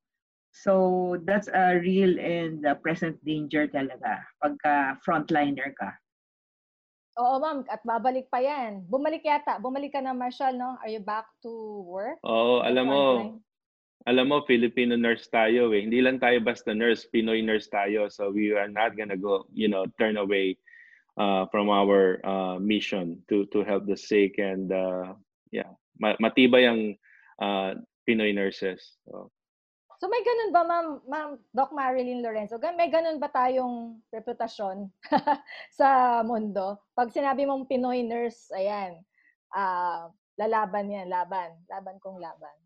So 0.52 1.16
that's 1.24 1.48
a 1.48 1.80
real 1.80 2.20
and 2.20 2.60
uh, 2.66 2.76
present 2.76 3.16
danger 3.24 3.64
talaga 3.72 4.20
pagka 4.44 5.00
frontliner 5.00 5.72
ka. 5.80 5.96
Oo, 7.20 7.40
ma'am. 7.40 7.64
At 7.68 7.84
babalik 7.84 8.28
pa 8.32 8.40
yan. 8.40 8.88
Bumalik 8.88 9.24
yata. 9.24 9.60
Bumalik 9.60 9.92
ka 9.92 10.00
na, 10.00 10.16
Marshall, 10.16 10.56
no? 10.56 10.80
Are 10.80 10.88
you 10.88 11.00
back 11.00 11.28
to 11.44 11.52
work? 11.84 12.16
Oo, 12.24 12.64
alam 12.64 12.88
mo? 12.88 13.00
Alam 14.06 14.34
mo, 14.34 14.42
Filipino 14.42 14.98
nurse 14.98 15.30
tayo 15.30 15.70
eh. 15.70 15.82
Hindi 15.86 16.02
lang 16.02 16.18
tayo 16.18 16.42
basta 16.42 16.74
nurse, 16.74 17.06
Pinoy 17.06 17.42
nurse 17.42 17.70
tayo. 17.70 18.10
So 18.10 18.34
we 18.34 18.50
are 18.50 18.70
not 18.70 18.98
gonna 18.98 19.18
go, 19.18 19.46
you 19.54 19.70
know, 19.70 19.86
turn 19.98 20.18
away 20.18 20.58
uh, 21.18 21.46
from 21.54 21.70
our 21.70 22.18
uh, 22.26 22.58
mission 22.58 23.22
to 23.30 23.46
to 23.54 23.62
help 23.62 23.86
the 23.86 23.98
sick 23.98 24.42
and 24.42 24.74
uh, 24.74 25.14
yeah, 25.54 25.70
matibay 26.00 26.66
ang 26.66 26.98
uh, 27.38 27.78
Pinoy 28.02 28.34
nurses. 28.34 28.98
So, 29.06 29.30
So 30.02 30.10
may 30.10 30.18
ganun 30.26 30.50
ba, 30.50 30.66
ma'am, 30.66 30.88
ma'am 31.06 31.30
Doc 31.54 31.70
Marilyn 31.70 32.26
Lorenzo? 32.26 32.58
May 32.58 32.90
ganun 32.90 33.22
ba 33.22 33.30
tayong 33.30 34.02
reputasyon 34.10 34.90
sa 35.78 36.18
mundo? 36.26 36.82
Pag 36.98 37.14
sinabi 37.14 37.46
mong 37.46 37.70
Pinoy 37.70 38.02
nurse, 38.02 38.50
ayan, 38.50 38.98
uh, 39.54 40.10
lalaban 40.42 40.90
yan, 40.90 41.06
laban. 41.06 41.54
Laban 41.70 42.02
kong 42.02 42.18
laban. 42.18 42.61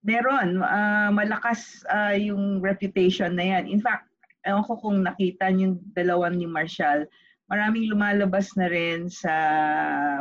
Meron. 0.00 0.64
Uh, 0.64 1.10
malakas 1.12 1.84
uh, 1.92 2.16
yung 2.16 2.64
reputation 2.64 3.36
na 3.36 3.56
yan. 3.56 3.68
In 3.68 3.80
fact, 3.80 4.08
ewan 4.48 4.64
ko 4.64 4.80
kung 4.80 5.04
nakita 5.04 5.52
yung 5.52 5.80
dalawan 5.92 6.40
ni 6.40 6.48
Marshall, 6.48 7.04
maraming 7.52 7.90
lumalabas 7.90 8.54
na 8.56 8.70
rin 8.70 9.10
sa 9.12 9.34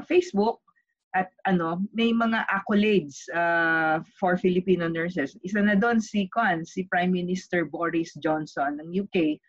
Facebook 0.03 0.59
at 1.17 1.33
ano, 1.49 1.81
may 1.89 2.13
mga 2.13 2.45
accolades 2.53 3.25
uh, 3.33 3.97
for 4.19 4.37
Filipino 4.37 4.85
nurses. 4.85 5.33
Isa 5.41 5.61
na 5.61 5.73
doon 5.73 5.97
si 5.97 6.29
Con, 6.29 6.61
si 6.61 6.85
Prime 6.85 7.09
Minister 7.09 7.65
Boris 7.65 8.13
Johnson 8.21 8.77
ng 8.77 8.89
UK. 8.93 9.41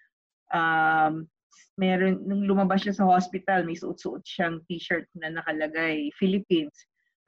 Um, 0.56 1.28
meron 1.76 2.24
nung 2.24 2.48
lumabas 2.48 2.84
siya 2.84 2.96
sa 2.96 3.08
hospital, 3.08 3.68
may 3.68 3.76
suot-suot 3.76 4.24
siyang 4.24 4.64
t-shirt 4.68 5.04
na 5.20 5.32
nakalagay 5.36 6.08
Philippines. 6.16 6.72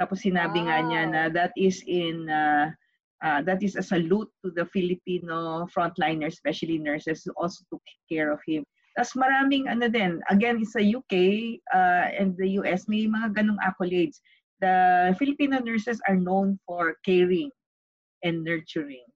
Tapos 0.00 0.24
sinabi 0.24 0.64
wow. 0.64 0.66
nga 0.68 0.78
niya 0.80 1.02
na 1.08 1.22
that 1.28 1.52
is 1.56 1.84
in 1.84 2.28
uh, 2.32 2.72
uh, 3.22 3.40
that 3.42 3.62
is 3.62 3.76
a 3.76 3.82
salute 3.82 4.28
to 4.44 4.50
the 4.50 4.66
Filipino 4.66 5.66
frontliners, 5.70 6.34
especially 6.34 6.78
nurses 6.78 7.22
who 7.24 7.32
also 7.38 7.64
took 7.70 7.82
care 8.10 8.32
of 8.32 8.40
him. 8.46 8.66
Tapos 8.98 9.16
maraming 9.16 9.72
ano 9.72 9.88
din, 9.88 10.20
again, 10.28 10.60
sa 10.68 10.82
UK 10.82 11.14
uh, 11.72 12.12
and 12.12 12.36
the 12.36 12.60
US, 12.60 12.84
may 12.90 13.08
mga 13.08 13.32
ganong 13.32 13.62
accolades. 13.64 14.20
The 14.60 15.16
Filipino 15.16 15.58
nurses 15.58 15.98
are 16.06 16.18
known 16.18 16.60
for 16.68 17.00
caring 17.02 17.50
and 18.22 18.44
nurturing. 18.44 19.08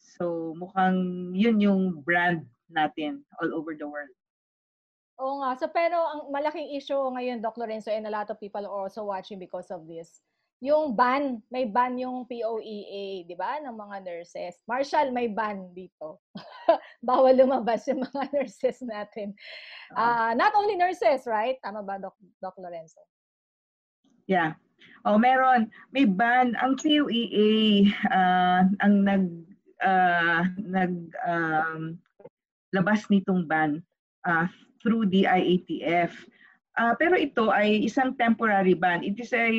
So 0.00 0.56
mukhang 0.58 1.30
yun 1.36 1.60
yung 1.60 2.02
brand 2.02 2.48
natin 2.72 3.22
all 3.38 3.52
over 3.52 3.76
the 3.76 3.86
world. 3.86 4.10
Oo 5.22 5.44
nga. 5.44 5.54
So 5.60 5.70
pero 5.70 6.00
ang 6.02 6.32
malaking 6.34 6.74
issue 6.74 6.98
ngayon, 6.98 7.44
Doc 7.44 7.54
Lorenzo, 7.60 7.94
and 7.94 8.08
a 8.08 8.12
lot 8.12 8.26
of 8.32 8.40
people 8.42 8.64
are 8.64 8.74
also 8.88 9.06
watching 9.06 9.38
because 9.38 9.70
of 9.70 9.86
this 9.86 10.24
yung 10.62 10.94
ban, 10.94 11.42
may 11.50 11.66
ban 11.66 11.98
yung 11.98 12.22
POEA, 12.30 13.26
di 13.26 13.34
ba, 13.34 13.58
ng 13.58 13.74
mga 13.74 14.06
nurses. 14.06 14.62
Marshall, 14.70 15.10
may 15.10 15.26
ban 15.26 15.66
dito. 15.74 16.22
Bawal 17.02 17.34
lumabas 17.34 17.82
yung 17.90 18.06
mga 18.06 18.30
nurses 18.38 18.78
natin. 18.86 19.34
Uh, 19.98 20.38
not 20.38 20.54
only 20.54 20.78
nurses, 20.78 21.26
right? 21.26 21.58
Tama 21.66 21.82
ba, 21.82 21.98
Doc, 21.98 22.14
Doc 22.38 22.54
Lorenzo? 22.62 23.02
Yeah. 24.30 24.54
Oh, 25.02 25.18
meron. 25.18 25.66
May 25.90 26.06
ban. 26.06 26.54
Ang 26.62 26.78
POEA, 26.78 27.90
uh, 28.14 28.62
ang 28.86 28.94
nag, 29.02 29.26
uh, 29.82 30.46
nag 30.62 30.94
um, 31.26 31.98
labas 32.70 33.10
nitong 33.10 33.50
ban 33.50 33.82
uh, 34.30 34.46
through 34.78 35.10
the 35.10 35.26
IATF. 35.26 36.14
Uh, 36.78 36.94
pero 36.96 37.18
ito 37.18 37.50
ay 37.50 37.82
isang 37.82 38.14
temporary 38.14 38.78
ban. 38.78 39.02
It 39.02 39.18
is 39.18 39.34
a 39.34 39.50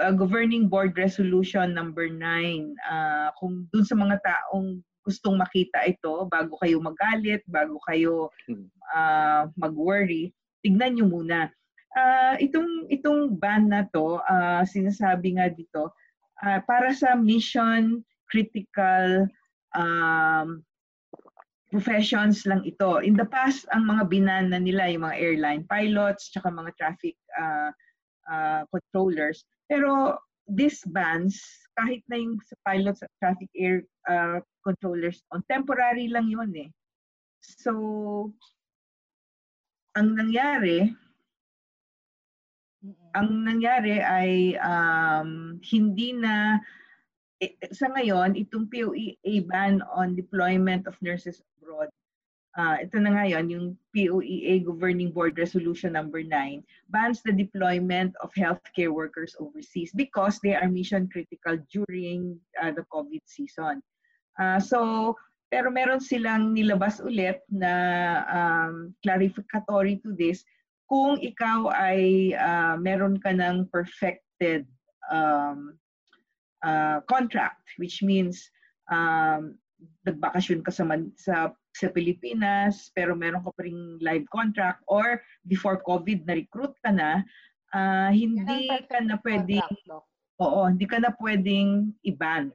uh, 0.00 0.12
governing 0.16 0.66
board 0.66 0.96
resolution 0.96 1.76
number 1.76 2.08
9 2.08 2.74
uh, 2.88 3.28
kung 3.36 3.68
dun 3.70 3.84
sa 3.84 3.94
mga 3.94 4.16
taong 4.24 4.80
gustong 5.04 5.36
makita 5.36 5.84
ito 5.88 6.28
bago 6.28 6.56
kayo 6.60 6.80
magalit, 6.80 7.40
bago 7.48 7.80
kayo 7.88 8.28
uh, 8.92 9.48
mag-worry, 9.56 10.32
tignan 10.60 10.96
nyo 10.96 11.06
muna. 11.08 11.48
Uh, 11.96 12.38
itong 12.38 12.86
itong 12.92 13.34
ban 13.40 13.66
na 13.66 13.88
to, 13.90 14.20
uh, 14.28 14.62
sinasabi 14.62 15.40
nga 15.40 15.50
dito, 15.50 15.90
uh, 16.44 16.60
para 16.68 16.92
sa 16.94 17.16
mission 17.16 18.04
critical 18.30 19.26
um, 19.74 20.62
professions 21.70 22.46
lang 22.46 22.62
ito. 22.66 23.02
In 23.02 23.14
the 23.14 23.26
past, 23.26 23.66
ang 23.74 23.86
mga 23.86 24.10
binan 24.10 24.44
na 24.50 24.58
nila, 24.58 24.90
yung 24.90 25.06
mga 25.06 25.18
airline 25.18 25.62
pilots, 25.66 26.30
tsaka 26.30 26.50
mga 26.50 26.74
traffic 26.78 27.14
uh, 27.38 27.70
uh, 28.30 28.62
controllers, 28.70 29.42
pero 29.66 30.16
these 30.46 30.82
bans, 30.86 31.38
kahit 31.78 32.02
na 32.10 32.18
yung 32.18 32.38
sa 32.42 32.56
pilots 32.66 33.02
at 33.02 33.12
traffic 33.18 33.50
air 33.54 33.82
uh, 34.06 34.38
controllers, 34.62 35.22
on 35.34 35.42
temporary 35.50 36.06
lang 36.10 36.30
yun 36.30 36.50
eh. 36.54 36.70
So, 37.42 38.32
ang 39.98 40.14
nangyari, 40.14 40.90
ang 43.12 43.44
nangyari 43.44 44.00
ay 44.00 44.56
um, 44.62 45.58
hindi 45.60 46.14
na 46.14 46.62
eh, 47.40 47.56
sa 47.72 47.88
ngayon 47.88 48.36
itong 48.36 48.68
POEA 48.68 49.34
ban 49.48 49.80
on 49.96 50.12
deployment 50.12 50.84
of 50.84 50.94
nurses 51.00 51.40
abroad 51.56 51.88
uh, 52.58 52.76
ito 52.82 52.96
na 52.98 53.14
ngayon, 53.14 53.46
yung 53.50 53.66
POEA 53.94 54.64
Governing 54.64 55.14
Board 55.14 55.38
Resolution 55.38 55.94
number 55.94 56.22
9 56.22 56.62
bans 56.90 57.22
the 57.22 57.34
deployment 57.34 58.14
of 58.22 58.30
healthcare 58.34 58.90
workers 58.90 59.36
overseas 59.38 59.94
because 59.94 60.40
they 60.42 60.54
are 60.54 60.66
mission 60.66 61.06
critical 61.12 61.58
during 61.70 62.38
uh, 62.62 62.72
the 62.74 62.82
COVID 62.90 63.22
season. 63.26 63.82
Uh, 64.40 64.58
so, 64.58 65.14
pero 65.50 65.70
meron 65.70 65.98
silang 65.98 66.54
nilabas 66.54 67.02
ulit 67.02 67.42
na 67.50 67.74
um, 68.30 68.94
clarificatory 69.02 69.98
to 70.02 70.14
this 70.14 70.46
kung 70.90 71.18
ikaw 71.22 71.70
ay 71.70 72.34
uh, 72.34 72.74
meron 72.78 73.18
ka 73.22 73.30
ng 73.30 73.66
perfected 73.70 74.66
um, 75.10 75.78
uh, 76.66 76.98
contract, 77.06 77.62
which 77.78 78.02
means 78.02 78.50
um, 78.90 79.54
nagbakasyon 80.06 80.66
ka 80.66 80.70
sa, 80.74 80.82
man, 80.82 81.14
sa 81.14 81.54
sa 81.74 81.88
Pilipinas 81.90 82.90
pero 82.94 83.14
meron 83.14 83.46
ka 83.46 83.54
pa 83.54 83.62
ring 83.62 83.98
live 84.02 84.26
contract 84.30 84.82
or 84.90 85.22
before 85.46 85.78
COVID 85.86 86.26
na-recruit 86.26 86.74
ka 86.82 86.90
na, 86.90 87.22
uh, 87.74 88.10
hindi 88.10 88.70
ka 88.90 89.00
na 89.02 89.16
pwedeng 89.22 89.66
Oo, 90.40 90.72
hindi 90.72 90.88
ka 90.88 90.96
na 90.96 91.12
pwedeng 91.20 91.92
i-ban. 92.00 92.48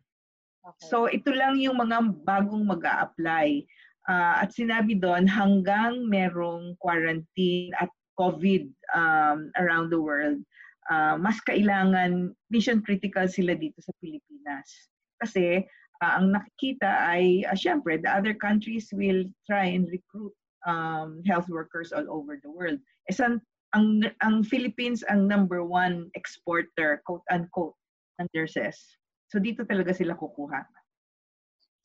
Okay. 0.66 0.86
So 0.89 1.05
ito 1.05 1.30
lang 1.30 1.61
yung 1.61 1.78
mga 1.78 2.26
bagong 2.26 2.66
mag 2.66 2.82
apply 2.82 3.61
uh, 4.09 4.41
at 4.41 4.49
sinabi 4.49 4.97
doon 4.97 5.30
hanggang 5.30 6.09
merong 6.09 6.74
quarantine 6.82 7.70
at 7.78 7.93
COVID 8.18 8.72
um, 8.97 9.53
around 9.59 9.93
the 9.93 10.01
world, 10.01 10.41
uh, 10.89 11.20
mas 11.20 11.38
kailangan 11.45 12.34
mission 12.49 12.82
critical 12.82 13.30
sila 13.30 13.53
dito 13.53 13.78
sa 13.86 13.93
Pilipinas. 14.01 14.89
Kasi 15.22 15.61
uh, 16.04 16.20
ang 16.20 16.36
nakikita 16.36 16.88
ay, 16.88 17.46
uh, 17.48 17.56
syempre, 17.56 18.02
the 18.02 18.10
other 18.10 18.34
countries 18.34 18.89
will 18.91 19.24
try 19.48 19.70
and 19.72 19.88
recruit 19.91 20.34
um, 20.68 21.22
health 21.24 21.48
workers 21.48 21.93
all 21.93 22.06
over 22.10 22.39
the 22.41 22.52
world. 22.52 22.80
Eh, 23.08 23.14
san, 23.14 23.39
ang, 23.76 24.04
ang 24.24 24.43
Philippines 24.43 25.04
ang 25.08 25.28
number 25.28 25.64
one 25.64 26.10
exporter, 26.16 27.04
quote-unquote, 27.06 27.76
ng 28.20 28.28
nurses. 28.34 28.80
So 29.28 29.39
dito 29.39 29.68
talaga 29.68 29.91
sila 29.91 30.16
kukuha. 30.16 30.64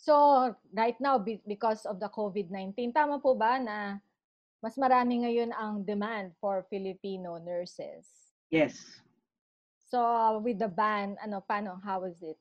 So 0.01 0.15
right 0.73 0.97
now, 0.97 1.21
because 1.21 1.85
of 1.85 2.01
the 2.01 2.09
COVID-19, 2.09 2.95
tama 2.97 3.21
po 3.21 3.37
ba 3.37 3.61
na 3.61 4.01
mas 4.65 4.77
marami 4.81 5.29
ngayon 5.29 5.53
ang 5.53 5.85
demand 5.85 6.33
for 6.41 6.65
Filipino 6.73 7.37
nurses? 7.37 8.33
Yes. 8.49 8.81
So 9.91 9.99
with 10.41 10.63
the 10.63 10.71
ban, 10.71 11.19
ano, 11.21 11.43
paano, 11.45 11.83
how 11.85 12.07
is 12.07 12.23
it? 12.23 12.39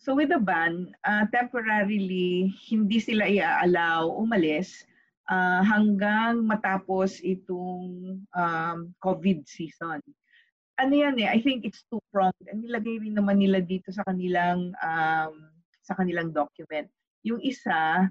So 0.00 0.16
with 0.16 0.32
the 0.32 0.40
ban, 0.40 0.96
uh, 1.04 1.28
temporarily 1.28 2.48
hindi 2.72 3.04
sila 3.04 3.28
i-allow 3.28 4.08
umalis 4.16 4.80
uh, 5.28 5.60
hanggang 5.60 6.40
matapos 6.48 7.20
itong 7.20 8.16
um, 8.32 8.78
COVID 9.04 9.44
season. 9.44 10.00
Ano 10.80 10.92
yan 10.96 11.20
eh, 11.20 11.28
I 11.28 11.44
think 11.44 11.68
it's 11.68 11.84
two-pronged. 11.92 12.48
Nilagay 12.48 13.04
rin 13.04 13.12
naman 13.12 13.44
nila 13.44 13.60
dito 13.60 13.92
sa 13.92 14.00
kanilang 14.08 14.72
um, 14.80 15.52
sa 15.84 15.92
kanilang 15.92 16.32
document. 16.32 16.88
Yung 17.28 17.44
isa, 17.44 18.08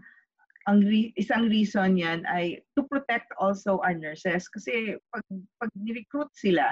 ang 0.70 0.80
re- 0.86 1.10
isang 1.18 1.50
reason 1.50 1.98
yan 1.98 2.22
ay 2.30 2.62
to 2.78 2.86
protect 2.86 3.34
also 3.42 3.82
our 3.82 3.98
nurses 3.98 4.46
kasi 4.46 4.94
pag 5.10 5.26
pag 5.58 5.74
ni-recruit 5.74 6.30
sila, 6.38 6.70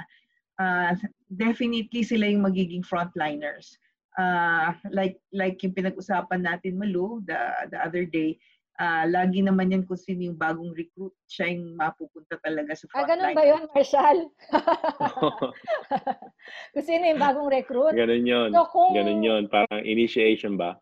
uh, 0.61 0.93
definitely 1.34 2.05
sila 2.05 2.30
yung 2.30 2.45
magiging 2.45 2.86
frontliners 2.86 3.82
uh, 4.18 4.74
like 4.91 5.22
like 5.32 5.61
yung 5.63 5.78
pinag-usapan 5.78 6.43
natin 6.43 6.76
Malu 6.76 7.22
the 7.24 7.38
the 7.72 7.80
other 7.80 8.03
day 8.03 8.36
uh, 8.78 9.05
lagi 9.09 9.41
naman 9.41 9.74
yan 9.74 9.84
kung 9.86 9.97
sino 9.97 10.30
yung 10.32 10.39
bagong 10.39 10.74
recruit 10.74 11.13
siya 11.26 11.49
yung 11.53 11.76
mapupunta 11.76 12.38
talaga 12.41 12.78
sa 12.78 12.86
frontline. 12.89 13.03
Ah, 13.03 13.09
ganun 13.09 13.34
ba 13.34 13.43
yun, 13.45 13.63
Marshall? 13.74 14.20
kung 16.74 16.86
sino 16.86 17.03
yung 17.09 17.22
bagong 17.22 17.49
recruit? 17.49 17.93
Ganun 17.97 18.26
yun. 18.26 18.49
So, 18.53 18.70
kung... 18.70 18.93
Ganun 18.93 19.22
yun. 19.26 19.49
Parang 19.49 19.82
initiation 19.84 20.55
ba? 20.55 20.78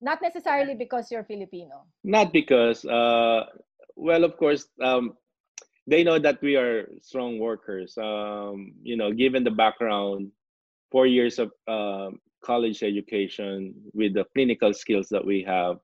Not 0.00 0.24
necessarily 0.24 0.76
because 0.76 1.12
you're 1.12 1.28
Filipino. 1.28 1.84
Not 2.04 2.32
because, 2.32 2.84
uh, 2.88 3.48
well, 3.96 4.24
of 4.24 4.36
course, 4.40 4.68
um, 4.80 5.16
they 5.84 6.04
know 6.04 6.16
that 6.16 6.40
we 6.40 6.56
are 6.56 6.88
strong 7.04 7.36
workers. 7.36 7.96
Um, 8.00 8.76
you 8.80 8.96
know, 8.96 9.12
given 9.12 9.44
the 9.44 9.52
background 9.52 10.32
four 10.88 11.04
years 11.04 11.38
of 11.38 11.52
uh, 11.68 12.16
college 12.44 12.82
education 12.82 13.74
with 13.92 14.14
the 14.14 14.24
clinical 14.34 14.72
skills 14.72 15.08
that 15.10 15.24
we 15.24 15.42
have 15.42 15.76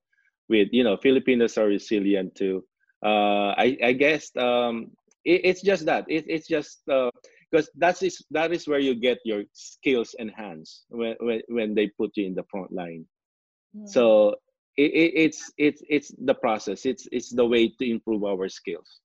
with 0.48 0.68
you 0.72 0.84
know 0.84 0.96
filipinos 0.96 1.58
are 1.58 1.66
resilient 1.66 2.34
too. 2.34 2.64
Uh, 3.04 3.52
I, 3.58 3.76
I 3.82 3.92
guess 3.92 4.30
um, 4.36 4.90
it, 5.24 5.42
it's 5.44 5.62
just 5.62 5.84
that. 5.86 6.04
It, 6.08 6.24
it's 6.28 6.48
just 6.48 6.82
because 6.86 7.66
uh, 7.68 7.76
that 7.76 8.02
is 8.02 8.24
that 8.30 8.52
is 8.52 8.66
where 8.66 8.78
you 8.78 8.94
get 8.94 9.18
your 9.24 9.44
skills 9.52 10.14
enhanced 10.18 10.86
when, 10.88 11.14
when, 11.20 11.42
when 11.48 11.74
they 11.74 11.88
put 11.88 12.16
you 12.16 12.26
in 12.26 12.34
the 12.34 12.44
front 12.50 12.72
line. 12.72 13.04
Mm. 13.76 13.88
so 13.88 14.36
it, 14.76 14.92
it, 14.92 15.12
it's 15.14 15.52
it's 15.58 15.82
it's 15.88 16.12
the 16.24 16.34
process. 16.34 16.86
It's 16.86 17.08
it's 17.12 17.34
the 17.34 17.44
way 17.44 17.68
to 17.68 17.84
improve 17.84 18.24
our 18.24 18.48
skills. 18.48 19.00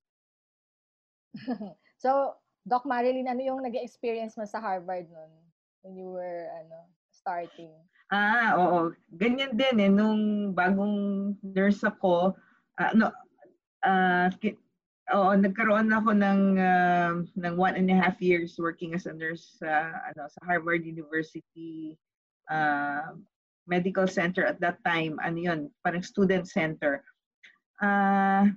So 2.01 2.33
doc 2.65 2.81
marilyn 2.85 3.29
ano 3.29 3.45
yung 3.45 3.61
nag-experience 3.61 4.33
mo 4.33 4.45
sa 4.49 4.57
harvard 4.57 5.05
noon 5.05 5.29
when 5.85 5.93
you 5.93 6.09
were 6.09 6.49
ano 6.49 6.89
starting 7.21 7.71
ah 8.11 8.57
oo 8.59 8.91
ganyan 9.15 9.55
din 9.55 9.77
eh 9.77 9.91
nung 9.91 10.51
bagong 10.51 11.31
nurse 11.39 11.85
ako 11.87 12.35
uh, 12.81 12.91
no 12.97 13.13
uh, 13.85 14.27
Oo, 15.11 15.35
nagkaroon 15.35 15.91
ako 15.91 16.15
ng 16.15 16.55
uh, 16.55 17.19
ng 17.35 17.55
one 17.59 17.75
and 17.75 17.91
a 17.91 17.97
half 17.99 18.23
years 18.23 18.55
working 18.55 18.95
as 18.95 19.03
a 19.09 19.11
nurse 19.11 19.59
sa 19.59 19.91
ano 20.07 20.23
sa 20.31 20.39
Harvard 20.47 20.87
University 20.87 21.99
uh, 22.47 23.11
Medical 23.67 24.07
Center 24.07 24.47
at 24.47 24.63
that 24.63 24.79
time. 24.87 25.19
Ano 25.19 25.35
'yun, 25.35 25.59
parang 25.83 25.99
student 25.99 26.47
center. 26.47 27.03
Uh, 27.83 28.55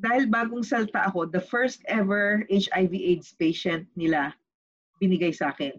dahil 0.00 0.32
bagong 0.32 0.64
salta 0.64 1.04
ako, 1.04 1.28
the 1.28 1.42
first 1.42 1.84
ever 1.84 2.48
HIV 2.48 2.94
AIDS 2.96 3.36
patient 3.36 3.84
nila 3.92 4.32
binigay 5.04 5.36
sa 5.36 5.52
akin. 5.52 5.76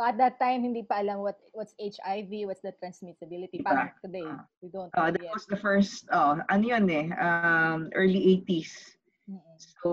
So 0.00 0.08
at 0.08 0.16
that 0.16 0.40
time, 0.40 0.64
hindi 0.64 0.80
pa 0.80 1.04
alam 1.04 1.20
what 1.20 1.36
what's 1.52 1.76
HIV, 1.76 2.48
what's 2.48 2.64
the 2.64 2.72
transmissibility. 2.80 3.60
Parang 3.60 3.92
today, 4.00 4.24
we 4.64 4.72
don't 4.72 4.88
uh, 4.96 5.12
That 5.12 5.20
yet. 5.20 5.36
was 5.36 5.44
the 5.44 5.60
first, 5.60 6.08
oh, 6.08 6.40
ano 6.48 6.64
yun 6.64 6.88
eh, 6.88 7.12
um, 7.20 7.92
early 7.92 8.40
80s. 8.48 8.96
Mm-hmm. 9.28 9.56
So, 9.60 9.90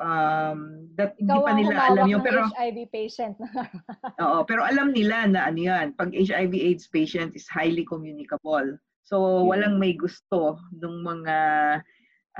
um, 0.00 0.88
that, 0.96 1.20
hindi 1.20 1.28
pa 1.28 1.52
nila 1.52 1.76
alam 1.92 2.08
yung 2.08 2.24
pero 2.24 2.48
HIV 2.56 2.88
patient. 2.88 3.36
oo, 4.24 4.48
pero 4.48 4.64
alam 4.64 4.96
nila 4.96 5.28
na 5.28 5.52
ano 5.52 5.60
yan, 5.60 5.92
pag 5.92 6.16
HIV 6.16 6.56
AIDS 6.56 6.88
patient 6.88 7.36
is 7.36 7.44
highly 7.44 7.84
communicable. 7.84 8.80
So, 9.04 9.44
walang 9.44 9.76
may 9.76 9.92
gusto 9.92 10.56
ng 10.72 11.04
mga 11.04 11.36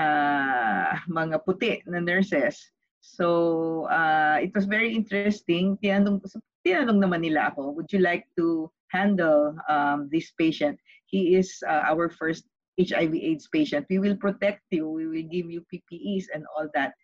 uh, 0.00 0.90
mga 1.12 1.36
puti 1.44 1.84
na 1.84 2.00
nurses. 2.00 2.56
So, 3.04 3.92
uh, 3.92 4.40
it 4.40 4.56
was 4.56 4.64
very 4.64 4.96
interesting. 4.96 5.76
Tinanong, 5.84 6.24
tinanong 6.64 6.98
naman 7.04 7.20
nila 7.20 7.52
ako, 7.52 7.76
would 7.76 7.92
you 7.92 8.00
like 8.00 8.24
to 8.40 8.72
handle 8.88 9.54
um, 9.68 10.08
this 10.10 10.32
patient? 10.40 10.80
He 11.06 11.36
is 11.36 11.60
uh, 11.68 11.84
our 11.84 12.08
first 12.08 12.48
HIV 12.80 13.14
AIDS 13.14 13.46
patient. 13.52 13.86
We 13.88 14.00
will 14.00 14.16
protect 14.16 14.64
you. 14.70 14.88
We 14.88 15.06
will 15.06 15.28
give 15.28 15.46
you 15.46 15.62
PPEs 15.70 16.26
and 16.34 16.42
all 16.56 16.66
that. 16.74 16.96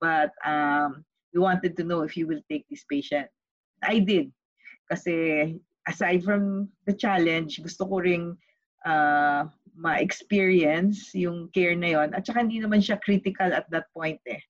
But 0.00 0.32
um, 0.46 1.04
we 1.34 1.40
wanted 1.40 1.76
to 1.76 1.84
know 1.84 2.02
if 2.02 2.16
you 2.16 2.26
will 2.26 2.40
take 2.48 2.64
this 2.70 2.84
patient. 2.88 3.28
I 3.82 4.00
did. 4.00 4.32
Kasi 4.88 5.58
aside 5.86 6.24
from 6.24 6.68
the 6.86 6.94
challenge, 6.94 7.60
gusto 7.60 7.84
ko 7.84 8.00
ring 8.00 8.36
uh, 8.86 9.44
ma-experience 9.76 11.12
yung 11.14 11.48
care 11.52 11.76
na 11.76 11.94
yon 11.96 12.12
at 12.12 12.26
saka 12.26 12.42
hindi 12.44 12.60
naman 12.60 12.82
siya 12.82 13.00
critical 13.00 13.52
at 13.52 13.68
that 13.70 13.88
point 13.92 14.20
eh. 14.28 14.40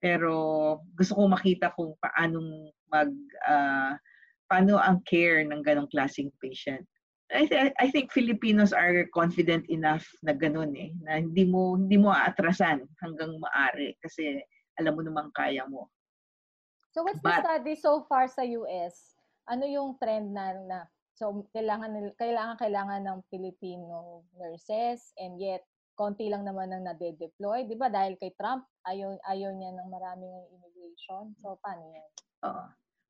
Pero 0.00 0.80
gusto 0.92 1.16
ko 1.16 1.22
makita 1.28 1.72
kung 1.72 1.96
paanong 2.00 2.68
mag 2.94 3.10
uh, 3.50 3.98
paano 4.46 4.78
ang 4.78 5.02
care 5.02 5.42
ng 5.42 5.66
ganong 5.66 5.90
klaseng 5.90 6.30
patient. 6.38 6.86
I, 7.34 7.50
th- 7.50 7.74
I 7.80 7.90
think 7.90 8.14
Filipinos 8.14 8.70
are 8.70 9.10
confident 9.10 9.66
enough 9.66 10.06
na 10.22 10.36
ganun 10.36 10.70
eh, 10.78 10.94
na 11.02 11.18
hindi 11.18 11.42
mo 11.42 11.74
hindi 11.74 11.98
mo 11.98 12.14
aatrasan 12.14 12.86
hanggang 13.02 13.34
maari 13.42 13.98
kasi 13.98 14.38
alam 14.78 14.94
mo 14.94 15.02
namang 15.02 15.34
kaya 15.34 15.66
mo. 15.66 15.90
So 16.94 17.02
what's 17.02 17.18
But, 17.18 17.42
the 17.42 17.58
study 17.58 17.74
so 17.74 18.06
far 18.06 18.30
sa 18.30 18.46
US? 18.46 19.18
Ano 19.50 19.66
yung 19.66 19.98
trend 19.98 20.30
na, 20.30 20.54
na 20.62 20.78
so 21.18 21.48
kailangan 21.50 22.14
kailangan 22.14 22.56
kailangan 22.60 23.02
ng 23.02 23.18
Filipino 23.32 24.22
nurses 24.38 25.10
and 25.18 25.40
yet 25.42 25.66
konti 25.98 26.26
lang 26.26 26.42
naman 26.42 26.70
ang 26.70 26.86
nade-deploy, 26.86 27.66
'di 27.66 27.78
ba? 27.78 27.90
Dahil 27.90 28.18
kay 28.18 28.34
Trump 28.38 28.66
ayaw 28.86 29.14
ayaw 29.30 29.50
niya 29.54 29.74
ng 29.74 29.88
maraming 29.90 30.34
immigration. 30.54 31.34
So 31.42 31.58
paano 31.62 31.82
'yan? 31.90 32.10
Oo. 32.46 32.64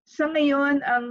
Sa 0.05 0.29
ngayon, 0.29 0.85
ang 0.85 1.07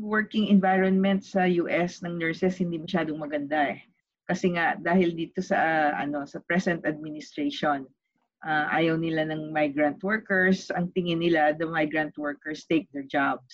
working 0.00 0.48
environment 0.48 1.20
sa 1.20 1.44
US 1.60 2.00
ng 2.00 2.16
nurses 2.16 2.56
hindi 2.56 2.80
masyadong 2.80 3.20
maganda 3.20 3.76
eh. 3.76 3.84
Kasi 4.24 4.56
nga 4.56 4.80
dahil 4.80 5.12
dito 5.12 5.44
sa 5.44 5.60
uh, 5.60 5.90
ano 6.00 6.24
sa 6.24 6.40
present 6.48 6.80
administration, 6.88 7.84
uh, 8.40 8.66
ayaw 8.72 8.96
nila 8.96 9.28
ng 9.28 9.52
migrant 9.52 10.00
workers. 10.00 10.72
Ang 10.72 10.88
tingin 10.96 11.20
nila 11.20 11.52
the 11.52 11.68
migrant 11.68 12.16
workers 12.16 12.64
take 12.64 12.88
their 12.96 13.04
jobs. 13.04 13.52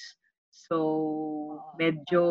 So 0.54 1.58
medyo 1.82 2.22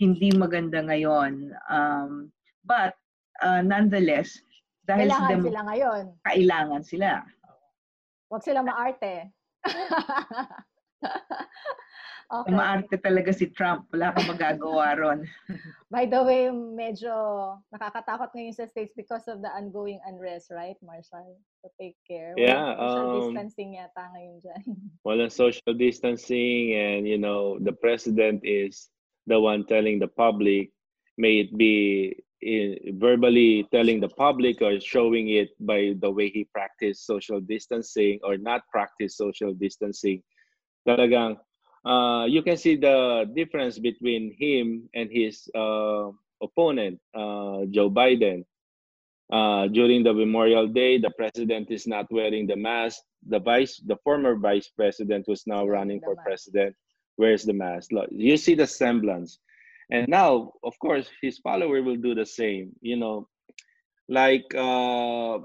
hindi 0.00 0.32
maganda 0.32 0.80
ngayon. 0.80 1.52
Um, 1.68 2.32
but 2.64 2.96
uh, 3.44 3.60
nonetheless, 3.60 4.40
dahil 4.88 5.12
kailangan 5.12 5.28
dem- 5.28 5.46
sila 5.52 5.62
ngayon. 5.68 6.02
Kailangan 6.24 6.82
sila. 6.86 7.08
Huwag 8.32 8.40
sila 8.40 8.64
maarte. 8.64 9.28
okay. 12.32 12.52
Maarte 12.52 12.96
talaga 13.00 13.32
si 13.34 13.48
Trump. 13.50 13.88
Wala 13.92 14.12
kang 14.12 14.28
magagawa 14.28 14.96
ron. 14.98 15.20
By 15.94 16.04
the 16.04 16.20
way, 16.22 16.52
medyo 16.52 17.12
nakakatakot 17.72 18.34
ngayon 18.36 18.54
sa 18.54 18.68
States 18.68 18.92
because 18.96 19.26
of 19.28 19.40
the 19.40 19.50
ongoing 19.54 20.00
unrest, 20.04 20.52
right, 20.52 20.76
Marshall? 20.84 21.38
To 21.64 21.68
take 21.80 21.96
care. 22.06 22.36
Yeah. 22.36 22.76
social 22.76 23.08
um, 23.08 23.16
distancing 23.34 23.70
yata 23.80 24.02
ngayon 24.14 24.36
dyan. 24.44 24.62
Walang 25.06 25.32
social 25.32 25.74
distancing 25.74 26.76
and, 26.76 27.08
you 27.08 27.18
know, 27.18 27.58
the 27.62 27.72
president 27.72 28.44
is 28.44 28.90
the 29.26 29.38
one 29.38 29.64
telling 29.66 29.98
the 29.98 30.08
public, 30.08 30.70
may 31.16 31.44
it 31.44 31.50
be 31.56 32.16
in, 32.40 32.98
verbally 32.98 33.66
telling 33.72 34.00
the 34.00 34.08
public 34.08 34.62
or 34.62 34.80
showing 34.80 35.28
it 35.28 35.50
by 35.60 35.94
the 36.00 36.10
way 36.10 36.30
he 36.30 36.44
practiced 36.54 37.06
social 37.06 37.40
distancing 37.40 38.18
or 38.22 38.36
not 38.36 38.62
practice 38.70 39.16
social 39.16 39.52
distancing 39.54 40.22
talagang 40.88 41.36
uh, 41.84 42.24
you 42.28 42.42
can 42.42 42.56
see 42.56 42.76
the 42.76 43.28
difference 43.36 43.78
between 43.78 44.34
him 44.38 44.88
and 44.94 45.10
his 45.10 45.48
uh, 45.54 46.08
opponent, 46.42 46.98
uh, 47.14 47.64
Joe 47.70 47.90
Biden. 47.90 48.44
Uh, 49.30 49.68
during 49.68 50.02
the 50.02 50.12
Memorial 50.12 50.66
Day, 50.66 50.96
the 50.96 51.10
president 51.10 51.70
is 51.70 51.86
not 51.86 52.06
wearing 52.10 52.46
the 52.46 52.56
mask. 52.56 53.02
The 53.28 53.38
vice, 53.38 53.76
the 53.84 53.96
former 54.02 54.36
vice 54.36 54.68
president, 54.68 55.24
who's 55.26 55.46
now 55.46 55.66
running 55.66 56.00
for 56.00 56.16
president, 56.24 56.74
wears 57.18 57.44
the 57.44 57.52
mask. 57.52 57.92
Look, 57.92 58.08
You 58.10 58.36
see 58.38 58.54
the 58.54 58.66
semblance, 58.66 59.38
and 59.90 60.08
now, 60.08 60.52
of 60.64 60.78
course, 60.78 61.10
his 61.20 61.38
follower 61.38 61.82
will 61.82 61.96
do 61.96 62.14
the 62.14 62.24
same. 62.24 62.72
You 62.80 62.96
know, 62.96 63.28
like 64.08 64.48
uh, 64.56 65.40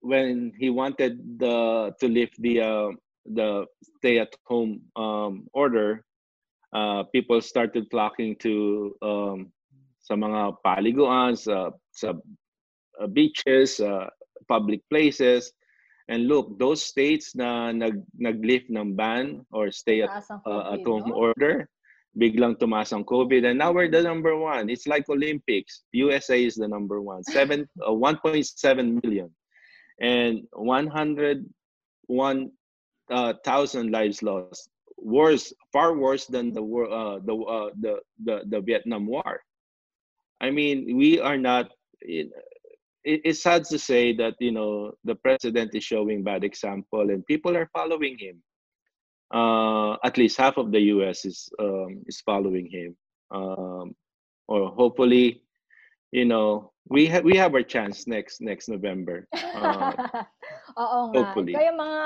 when 0.00 0.52
he 0.58 0.68
wanted 0.68 1.38
the 1.38 1.94
to 2.00 2.08
lift 2.08 2.36
the 2.42 2.60
uh, 2.60 2.88
the 3.26 3.66
stay 3.98 4.18
at 4.18 4.34
home 4.46 4.82
um, 4.96 5.48
order, 5.52 6.04
uh, 6.72 7.04
people 7.12 7.40
started 7.40 7.86
flocking 7.90 8.36
to 8.40 8.94
um, 9.02 9.52
sa 10.00 10.14
mga 10.14 10.56
paliguan, 10.64 11.32
sa, 11.38 11.70
sa 11.92 12.12
uh, 13.00 13.06
beaches, 13.08 13.80
uh, 13.80 14.06
public 14.48 14.80
places. 14.90 15.52
And 16.08 16.28
look, 16.28 16.58
those 16.58 16.84
states 16.84 17.32
na 17.32 17.72
nag 17.72 18.04
naglift 18.12 18.68
ng 18.68 18.92
ban 18.92 19.40
or 19.48 19.72
stay 19.72 20.04
at, 20.04 20.12
uh, 20.44 20.76
at 20.76 20.84
home 20.84 21.08
order, 21.08 21.64
biglang 22.12 22.60
tumaas 22.60 22.92
ang 22.92 23.08
COVID. 23.08 23.48
And 23.48 23.56
now 23.56 23.72
we're 23.72 23.88
the 23.88 24.04
number 24.04 24.36
one. 24.36 24.68
It's 24.68 24.86
like 24.86 25.08
Olympics. 25.08 25.88
USA 25.96 26.36
is 26.36 26.60
the 26.60 26.68
number 26.68 27.00
one. 27.00 27.24
Seven, 27.32 27.64
uh, 27.80 27.96
1.7 27.96 28.44
million. 29.00 29.32
And 29.96 30.44
101 30.52 31.48
uh, 33.10 33.34
thousand 33.44 33.90
lives 33.90 34.22
lost. 34.22 34.70
Worse, 34.98 35.52
far 35.72 35.96
worse 35.96 36.26
than 36.26 36.52
the 36.52 36.62
uh, 36.62 37.18
the, 37.24 37.34
uh, 37.34 37.70
the 37.80 38.00
the 38.24 38.42
the 38.48 38.60
Vietnam 38.60 39.06
War. 39.06 39.40
I 40.40 40.50
mean, 40.50 40.96
we 40.96 41.20
are 41.20 41.36
not. 41.36 41.70
It, 42.00 42.30
it's 43.04 43.42
sad 43.42 43.64
to 43.66 43.78
say 43.78 44.14
that 44.16 44.34
you 44.40 44.52
know 44.52 44.92
the 45.04 45.14
president 45.16 45.74
is 45.74 45.84
showing 45.84 46.22
bad 46.22 46.44
example, 46.44 47.10
and 47.10 47.26
people 47.26 47.56
are 47.56 47.68
following 47.72 48.16
him. 48.18 48.42
Uh, 49.32 49.96
at 50.04 50.16
least 50.16 50.38
half 50.38 50.56
of 50.56 50.70
the 50.70 50.80
U.S. 50.96 51.24
is 51.24 51.48
um, 51.58 52.02
is 52.06 52.20
following 52.20 52.70
him, 52.70 52.96
um, 53.30 53.94
or 54.48 54.68
hopefully, 54.70 55.42
you 56.12 56.24
know, 56.24 56.72
we 56.88 57.06
have 57.06 57.24
we 57.24 57.36
have 57.36 57.54
our 57.54 57.64
chance 57.64 58.06
next 58.06 58.40
next 58.40 58.68
November. 58.68 59.28
Uh, 59.32 59.92
Oo 60.80 60.98
nga. 61.10 61.16
Hopefully. 61.16 61.54
Kaya 61.56 61.72
mga 61.72 62.02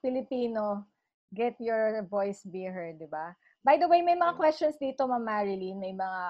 Pilipino, 0.00 0.86
get 1.34 1.56
your 1.60 2.04
voice 2.08 2.40
be 2.46 2.64
heard, 2.64 2.96
di 3.00 3.08
ba? 3.08 3.36
By 3.62 3.78
the 3.78 3.86
way, 3.86 4.02
may 4.02 4.16
mga 4.16 4.36
questions 4.40 4.76
dito, 4.80 5.04
Ma'am 5.06 5.22
Marilyn. 5.22 5.78
May 5.78 5.94
mga 5.94 6.22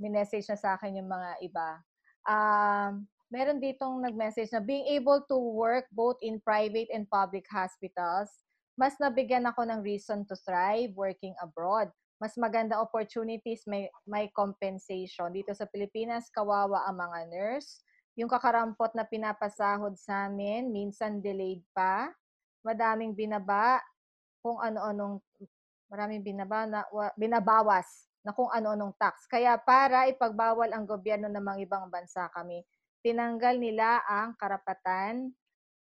minessage 0.00 0.48
na 0.48 0.56
sa 0.56 0.78
akin 0.78 0.96
yung 0.96 1.10
mga 1.10 1.30
iba. 1.44 1.68
Um, 2.24 3.04
meron 3.28 3.60
ditong 3.60 4.00
nag-message 4.00 4.50
na 4.50 4.64
being 4.64 4.88
able 4.96 5.22
to 5.28 5.36
work 5.36 5.86
both 5.92 6.16
in 6.24 6.40
private 6.40 6.88
and 6.90 7.06
public 7.12 7.44
hospitals, 7.52 8.32
mas 8.80 8.96
nabigyan 8.96 9.44
ako 9.44 9.68
ng 9.68 9.84
reason 9.84 10.24
to 10.24 10.34
thrive 10.42 10.90
working 10.96 11.36
abroad. 11.44 11.92
Mas 12.20 12.36
maganda 12.36 12.76
opportunities, 12.84 13.64
may, 13.64 13.88
may 14.04 14.28
compensation. 14.28 15.32
Dito 15.32 15.56
sa 15.56 15.64
Pilipinas, 15.64 16.28
kawawa 16.28 16.84
ang 16.84 17.00
mga 17.00 17.32
nurse. 17.32 17.80
Yung 18.20 18.28
kakarampot 18.28 18.92
na 18.92 19.08
pinapasahod 19.08 19.96
sa 19.96 20.28
amin, 20.28 20.68
minsan 20.68 21.24
delayed 21.24 21.64
pa. 21.72 22.12
Madaming 22.60 23.16
binaba, 23.16 23.80
kung 24.44 24.60
ano-anong 24.60 25.24
maraming 25.88 26.20
binaba 26.20 26.68
na, 26.68 26.84
binabawas 27.16 28.12
na 28.20 28.36
kung 28.36 28.52
ano-anong 28.52 28.92
tax. 29.00 29.24
Kaya 29.24 29.56
para 29.56 30.04
ipagbawal 30.12 30.76
ang 30.76 30.84
gobyerno 30.84 31.32
ng 31.32 31.40
mga 31.40 31.58
ibang 31.64 31.88
bansa 31.88 32.28
kami, 32.36 32.60
tinanggal 33.00 33.56
nila 33.56 34.04
ang 34.04 34.36
karapatan, 34.36 35.32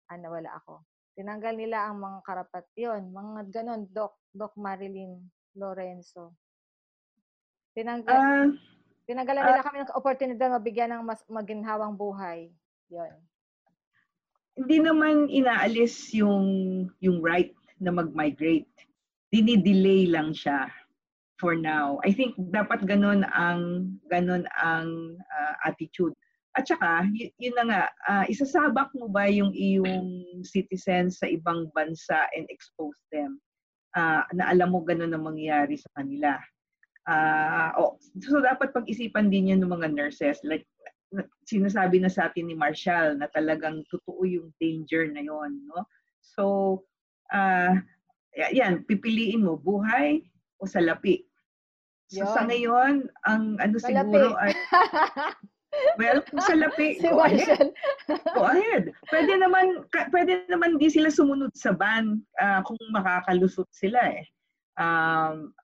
ano 0.08 0.26
wala 0.32 0.56
ako, 0.56 0.80
tinanggal 1.20 1.52
nila 1.52 1.84
ang 1.84 2.00
mga 2.00 2.18
karapat, 2.24 2.64
yun, 2.80 3.12
mga 3.12 3.40
ganon, 3.52 3.84
Doc, 3.92 4.16
Doc 4.32 4.56
Marilyn 4.56 5.20
Lorenzo. 5.54 6.34
Tinanggal, 7.74 8.14
uh, 8.14 8.46
tinanggalan 9.06 9.42
uh, 9.42 9.46
nila 9.50 9.66
kami 9.66 9.76
ng 9.82 9.98
oportunidad 9.98 10.48
mabigyan 10.50 10.90
ng 10.94 11.02
mas 11.02 11.22
maginhawang 11.26 11.94
buhay. 11.98 12.50
Yun. 12.90 13.14
Hindi 14.54 14.78
naman 14.78 15.26
inaalis 15.26 16.14
yung 16.14 16.46
yung 17.02 17.18
right 17.18 17.50
na 17.82 17.90
mag-migrate 17.90 18.70
dinidelay 19.34 20.06
lang 20.06 20.30
siya 20.30 20.70
for 21.42 21.58
now. 21.58 21.98
I 22.06 22.14
think 22.14 22.38
dapat 22.38 22.86
ganun 22.86 23.26
ang 23.34 23.90
ganun 24.06 24.46
ang 24.62 25.18
uh, 25.18 25.54
attitude. 25.66 26.14
At 26.54 26.70
saka, 26.70 27.10
y- 27.10 27.34
yun 27.42 27.58
na 27.58 27.64
nga, 27.66 27.82
uh, 28.06 28.24
isasabak 28.30 28.94
mo 28.94 29.10
ba 29.10 29.26
yung 29.26 29.50
iyong 29.50 30.22
citizens 30.46 31.18
sa 31.18 31.26
ibang 31.26 31.66
bansa 31.74 32.30
and 32.38 32.46
expose 32.46 32.94
them? 33.10 33.42
Uh, 33.94 34.26
na 34.34 34.50
alam 34.50 34.74
mo 34.74 34.82
ganun 34.82 35.14
ang 35.14 35.22
mangyayari 35.22 35.78
sa 35.78 35.90
kanila. 35.94 36.34
Uh, 37.06 37.70
oh, 37.78 37.92
so 38.18 38.42
dapat 38.42 38.74
pag-isipan 38.74 39.30
din 39.30 39.54
yan 39.54 39.62
ng 39.62 39.70
mga 39.70 39.94
nurses. 39.94 40.42
Like, 40.42 40.66
sinasabi 41.46 42.02
na 42.02 42.10
sa 42.10 42.26
atin 42.26 42.50
ni 42.50 42.58
Marshall 42.58 43.14
na 43.14 43.30
talagang 43.30 43.86
totoo 43.86 44.26
yung 44.26 44.50
danger 44.58 45.06
na 45.14 45.22
yon 45.22 45.62
no? 45.70 45.86
So, 46.24 46.44
uh, 47.30 47.78
yan, 48.34 48.82
pipiliin 48.88 49.46
mo, 49.46 49.54
buhay 49.54 50.26
o 50.58 50.66
salapi. 50.66 51.22
So, 52.10 52.26
sa 52.30 52.46
ngayon, 52.46 53.08
ang 53.26 53.58
ano 53.62 53.76
salapi. 53.78 54.10
siguro 54.10 54.28
ay, 54.38 54.52
well, 56.00 56.18
kung 56.24 56.42
salapi, 56.44 56.96
si 57.00 57.08
go 57.08 57.22
ahead. 57.22 57.70
go 58.34 58.44
ahead. 58.48 58.92
Pwede 59.08 59.32
naman, 59.38 59.86
pwede 60.12 60.46
naman 60.50 60.76
di 60.78 60.88
sila 60.90 61.08
sumunod 61.10 61.54
sa 61.56 61.72
ban 61.74 62.20
uh, 62.42 62.60
kung 62.66 62.78
makakalusot 62.92 63.68
sila 63.74 64.00
eh. 64.14 64.24
Um, 64.74 65.54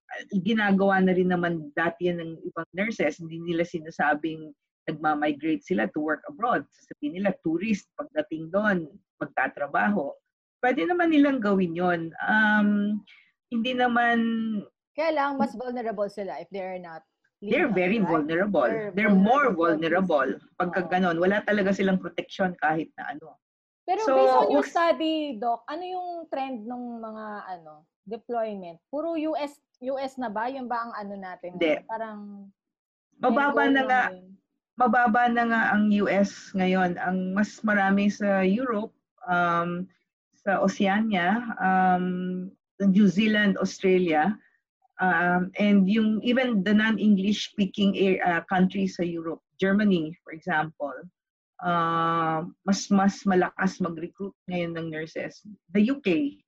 ginagawa 0.46 1.02
na 1.02 1.14
rin 1.14 1.30
naman 1.30 1.74
dati 1.74 2.10
yan 2.10 2.22
ng 2.22 2.32
ibang 2.46 2.70
nurses, 2.74 3.18
hindi 3.18 3.42
nila 3.42 3.66
sinasabing 3.66 4.54
nagma-migrate 4.86 5.62
sila 5.62 5.86
to 5.90 6.02
work 6.02 6.22
abroad. 6.26 6.66
Sasabihin 6.74 7.22
nila, 7.22 7.34
tourist, 7.42 7.86
pagdating 7.98 8.50
doon, 8.50 8.90
magtatrabaho 9.22 10.14
pwede 10.60 10.84
naman 10.86 11.10
nilang 11.10 11.40
gawin 11.40 11.72
yon. 11.74 12.00
Um, 12.20 13.00
hindi 13.50 13.72
naman... 13.74 14.18
Kaya 14.94 15.10
lang, 15.16 15.40
mas 15.40 15.56
vulnerable 15.56 16.08
sila 16.12 16.38
if 16.38 16.48
they're 16.52 16.78
not 16.78 17.02
They're 17.40 17.72
very 17.72 17.96
vulnerable. 17.98 18.92
They're, 18.92 19.08
more 19.08 19.48
vulnerable. 19.56 20.36
Pagka 20.60 20.92
ganon, 20.92 21.16
wala 21.16 21.40
talaga 21.48 21.72
silang 21.72 21.96
protection 21.96 22.52
kahit 22.60 22.92
na 23.00 23.16
ano. 23.16 23.40
Pero 23.88 24.00
so, 24.04 24.12
based 24.12 24.36
on 24.36 24.48
your 24.52 24.66
study, 24.68 25.16
Doc, 25.40 25.64
ano 25.64 25.82
yung 25.82 26.08
trend 26.28 26.68
ng 26.68 27.00
mga 27.00 27.26
ano 27.48 27.88
deployment? 28.04 28.76
Puro 28.92 29.16
US 29.32 29.56
US 29.80 30.20
na 30.20 30.28
ba? 30.28 30.52
Yung 30.52 30.68
ba 30.68 30.84
ang 30.84 30.92
ano 30.92 31.16
natin? 31.16 31.56
Hindi. 31.56 31.80
Parang 31.88 32.52
mababa 33.16 33.64
na 33.72 33.82
nga 33.88 34.02
mababa 34.76 35.24
na 35.32 35.44
nga 35.48 35.62
ang 35.72 35.88
US 36.04 36.52
ngayon. 36.52 37.00
Ang 37.00 37.32
mas 37.32 37.56
marami 37.64 38.12
sa 38.12 38.44
Europe, 38.44 38.92
um, 39.24 39.88
sa 40.36 40.60
Oceania, 40.60 41.40
um, 41.56 42.46
New 42.84 43.08
Zealand, 43.08 43.56
Australia, 43.60 44.36
um, 45.00 45.50
and 45.58 45.88
yung 45.88 46.20
even 46.22 46.62
the 46.62 46.72
non-English 46.72 47.50
speaking 47.50 47.96
uh, 48.22 48.44
countries 48.46 48.96
sa 48.96 49.02
Europe, 49.02 49.40
Germany, 49.58 50.14
for 50.22 50.32
example, 50.32 50.94
uh, 51.64 52.44
mas 52.64 52.86
mas 52.92 53.24
malakas 53.24 53.80
mag-recruit 53.80 54.36
ngayon 54.46 54.76
ng 54.76 54.86
nurses. 54.92 55.42
The 55.74 55.90
UK, 55.90 56.38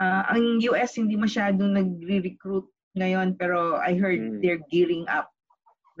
uh, 0.00 0.30
ang 0.32 0.62
US 0.72 0.96
hindi 0.96 1.18
masyadong 1.18 1.76
nagre-recruit 1.76 2.66
ngayon 2.96 3.36
pero 3.36 3.76
I 3.76 3.92
heard 3.98 4.22
mm. 4.22 4.40
they're 4.40 4.64
gearing 4.72 5.04
up 5.12 5.28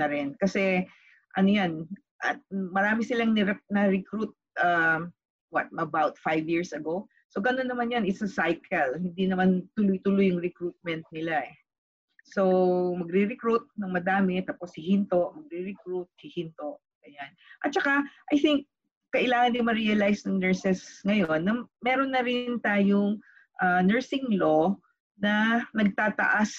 na 0.00 0.08
rin 0.08 0.32
kasi 0.40 0.88
ano 1.36 1.48
yan, 1.52 1.72
at 2.24 2.40
marami 2.48 3.04
silang 3.04 3.36
na-recruit 3.68 4.32
uh, 4.56 5.04
what 5.52 5.68
about 5.76 6.16
five 6.16 6.48
years 6.48 6.72
ago 6.72 7.04
So 7.36 7.44
ganun 7.44 7.68
naman 7.68 7.92
yan, 7.92 8.08
it's 8.08 8.24
a 8.24 8.30
cycle. 8.30 8.96
Hindi 8.96 9.28
naman 9.28 9.66
tuloy-tuloy 9.76 10.32
yung 10.32 10.40
recruitment 10.40 11.04
nila 11.12 11.44
eh. 11.44 11.54
So 12.26 12.42
magre-recruit 12.98 13.70
ng 13.78 13.90
madami, 13.94 14.42
tapos 14.42 14.74
si 14.74 14.82
Hinto, 14.82 15.30
magre-recruit, 15.38 16.10
si 16.18 16.26
Hinto. 16.34 16.82
Ayan. 17.06 17.30
At 17.62 17.70
saka, 17.70 18.02
I 18.34 18.36
think, 18.42 18.66
kailangan 19.14 19.54
din 19.54 19.64
ma-realize 19.64 20.26
ng 20.26 20.42
nurses 20.42 21.00
ngayon 21.06 21.46
na 21.46 21.62
meron 21.80 22.10
na 22.10 22.26
rin 22.26 22.58
tayong 22.58 23.22
uh, 23.62 23.80
nursing 23.86 24.26
law 24.34 24.74
na 25.16 25.64
nagtataas 25.72 26.52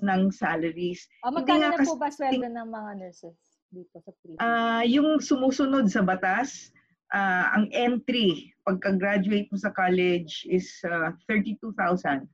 ng 0.00 0.30
salaries. 0.32 1.04
Oh, 1.26 1.34
magkano 1.34 1.74
na 1.74 1.82
po 1.82 1.98
ba 1.98 2.08
sweldo 2.08 2.46
ng 2.46 2.68
mga 2.70 2.90
nurses 3.02 3.36
dito 3.68 3.98
sa 4.00 4.10
Pilipinas? 4.22 4.40
Uh, 4.40 4.82
yung 4.86 5.18
sumusunod 5.18 5.90
sa 5.90 6.00
batas, 6.00 6.72
uh, 7.12 7.52
ang 7.58 7.68
entry 7.74 8.54
pagka-graduate 8.64 9.50
mo 9.52 9.58
sa 9.60 9.74
college 9.74 10.46
is 10.48 10.68
uh, 10.88 11.12
32,000. 11.26 12.24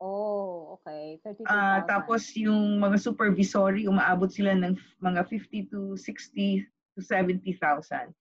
Oh, 0.00 0.80
okay. 0.80 1.20
32,000. 1.22 1.44
Uh, 1.44 1.80
tapos 1.84 2.32
yung 2.32 2.80
mga 2.80 2.96
supervisory, 2.96 3.84
umaabot 3.84 4.32
sila 4.32 4.56
ng 4.56 4.72
mga 5.04 5.28
50 5.28 5.68
to 5.68 5.80
60 5.94 6.64
to 6.96 7.00
70,000. 7.04 8.16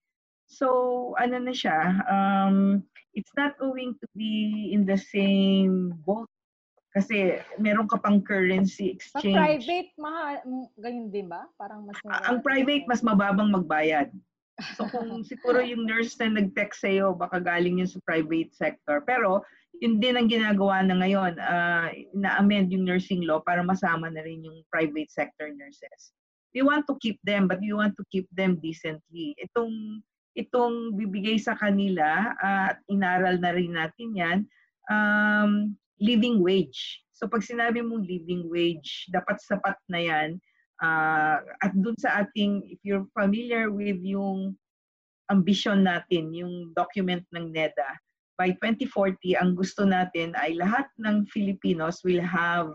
So, 0.49 0.67
ano 1.15 1.39
na 1.39 1.55
siya, 1.55 2.03
um, 2.09 2.83
it's 3.15 3.31
not 3.39 3.55
going 3.61 3.95
to 4.01 4.07
be 4.11 4.69
in 4.75 4.83
the 4.83 4.99
same 4.99 5.95
boat 6.03 6.27
kasi 6.89 7.37
meron 7.61 7.85
ka 7.85 8.01
pang 8.01 8.19
currency 8.25 8.89
exchange. 8.89 9.37
Sa 9.37 9.45
private, 9.45 9.89
mahal, 10.01 10.41
ganyan 10.81 11.13
din 11.13 11.29
ba? 11.29 11.45
Parang 11.55 11.85
mas... 11.85 11.95
Ang 12.25 12.41
private, 12.41 12.89
mas 12.89 13.05
mababang 13.05 13.53
magbayad. 13.53 14.09
So 14.75 14.89
kung 14.89 15.21
siguro 15.29 15.61
yung 15.61 15.85
nurse 15.85 16.17
na 16.17 16.41
nag-text 16.41 16.81
sa'yo, 16.81 17.13
baka 17.13 17.37
galing 17.39 17.79
yun 17.79 17.87
sa 17.87 18.01
private 18.03 18.51
sector. 18.57 19.05
Pero 19.05 19.45
yun 19.79 19.99
din 19.99 20.19
ang 20.19 20.27
ginagawa 20.27 20.83
na 20.83 20.95
ngayon, 20.99 21.33
uh, 21.39 21.87
na-amend 22.15 22.71
yung 22.71 22.83
nursing 22.83 23.23
law 23.23 23.39
para 23.43 23.63
masama 23.63 24.11
na 24.11 24.23
rin 24.23 24.43
yung 24.43 24.63
private 24.71 25.09
sector 25.11 25.51
nurses. 25.51 26.13
We 26.51 26.65
want 26.65 26.87
to 26.91 26.97
keep 26.99 27.19
them, 27.23 27.47
but 27.47 27.63
we 27.63 27.71
want 27.71 27.95
to 27.95 28.05
keep 28.11 28.27
them 28.33 28.59
decently. 28.59 29.37
Itong 29.39 30.03
itong 30.35 30.95
bibigay 30.95 31.39
sa 31.39 31.57
kanila 31.57 32.31
at 32.39 32.79
uh, 32.79 32.91
inaral 32.91 33.39
na 33.41 33.51
rin 33.55 33.75
natin 33.75 34.09
yan, 34.15 34.37
um, 34.87 35.75
living 35.99 36.39
wage. 36.39 37.03
So 37.11 37.27
pag 37.27 37.43
sinabi 37.43 37.83
mong 37.83 38.07
living 38.07 38.47
wage, 38.47 39.07
dapat 39.11 39.39
sapat 39.43 39.75
na 39.91 39.99
yan 39.99 40.29
Uh, 40.79 41.43
at 41.59 41.75
dun 41.75 41.95
sa 41.99 42.23
ating, 42.23 42.63
if 42.71 42.79
you're 42.87 43.03
familiar 43.11 43.67
with 43.67 43.99
yung 43.99 44.55
ambition 45.27 45.83
natin, 45.83 46.31
yung 46.31 46.71
document 46.71 47.27
ng 47.35 47.51
NEDA, 47.51 47.99
by 48.39 48.55
2040, 48.63 49.35
ang 49.35 49.59
gusto 49.59 49.83
natin 49.83 50.31
ay 50.39 50.55
lahat 50.55 50.87
ng 50.95 51.27
Filipinos 51.27 51.99
will 52.07 52.23
have 52.23 52.71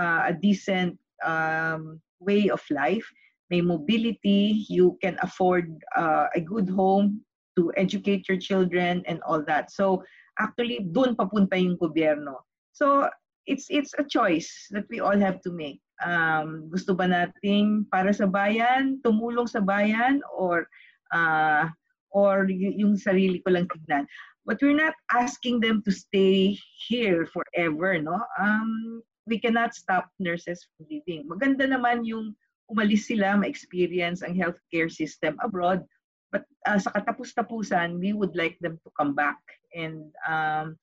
uh, 0.00 0.24
a 0.24 0.32
decent 0.32 0.96
um, 1.20 2.00
way 2.24 2.48
of 2.48 2.64
life. 2.72 3.04
May 3.52 3.60
mobility, 3.60 4.64
you 4.72 4.96
can 5.04 5.20
afford 5.20 5.68
uh, 5.92 6.32
a 6.32 6.40
good 6.40 6.72
home 6.72 7.20
to 7.60 7.68
educate 7.76 8.24
your 8.32 8.40
children 8.40 9.04
and 9.04 9.20
all 9.28 9.44
that. 9.44 9.68
So 9.68 10.00
actually, 10.40 10.88
doon 10.88 11.12
papunta 11.12 11.60
yung 11.60 11.76
gobyerno. 11.76 12.48
So 12.72 13.12
it's 13.44 13.68
it's 13.68 13.92
a 14.00 14.08
choice 14.08 14.48
that 14.72 14.88
we 14.88 15.04
all 15.04 15.20
have 15.20 15.44
to 15.44 15.52
make 15.52 15.84
um, 16.02 16.68
gusto 16.68 16.92
ba 16.92 17.06
nating 17.06 17.86
para 17.88 18.10
sa 18.12 18.26
bayan, 18.26 18.98
tumulong 19.04 19.46
sa 19.46 19.62
bayan 19.62 20.20
or 20.34 20.66
uh, 21.14 21.70
or 22.12 22.48
yung 22.50 22.98
sarili 22.98 23.40
ko 23.40 23.54
lang 23.54 23.68
tignan. 23.70 24.04
But 24.46 24.58
we're 24.60 24.76
not 24.76 24.94
asking 25.14 25.60
them 25.60 25.82
to 25.86 25.92
stay 25.92 26.58
here 26.88 27.26
forever, 27.30 27.98
no? 27.98 28.18
Um, 28.38 29.02
we 29.26 29.38
cannot 29.38 29.74
stop 29.74 30.10
nurses 30.18 30.66
from 30.66 30.86
leaving. 30.90 31.28
Maganda 31.30 31.66
naman 31.70 32.02
yung 32.02 32.34
umalis 32.66 33.06
sila, 33.06 33.38
ma-experience 33.38 34.22
ang 34.22 34.34
healthcare 34.34 34.90
system 34.90 35.38
abroad. 35.44 35.86
But 36.32 36.48
uh, 36.66 36.80
sa 36.80 36.90
katapus-tapusan, 36.90 38.00
we 38.00 38.16
would 38.16 38.34
like 38.34 38.56
them 38.58 38.80
to 38.82 38.90
come 38.98 39.14
back 39.14 39.38
and 39.76 40.10
um, 40.26 40.74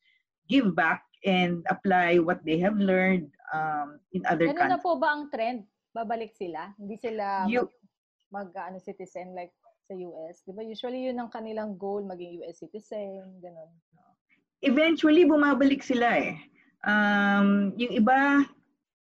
give 0.48 0.72
back 0.78 1.04
and 1.26 1.66
apply 1.68 2.22
what 2.24 2.40
they 2.46 2.62
have 2.64 2.78
learned 2.80 3.28
um, 3.52 4.00
in 4.16 4.24
other 4.30 4.48
Ano 4.48 4.56
countries. 4.56 4.78
na 4.78 4.80
po 4.80 4.96
ba 4.96 5.10
ang 5.20 5.28
trend? 5.34 5.68
Babalik 5.92 6.32
sila? 6.38 6.72
Hindi 6.80 6.96
sila 6.96 7.44
You- 7.50 7.68
mag, 8.32 8.54
mag 8.56 8.72
ano, 8.72 8.78
citizen 8.80 9.34
like 9.36 9.52
sa 9.90 9.98
US? 9.98 10.46
Di 10.46 10.54
ba? 10.54 10.62
Usually 10.62 11.10
yun 11.10 11.18
ang 11.18 11.34
kanilang 11.34 11.74
goal, 11.82 12.06
maging 12.06 12.46
US 12.46 12.62
citizen, 12.62 13.42
ganun. 13.42 13.74
eventually 14.62 15.24
bumabalik 15.24 15.82
sila 15.82 16.20
eh. 16.20 16.36
Um, 16.84 17.72
yung 17.80 17.96
iba 17.96 18.44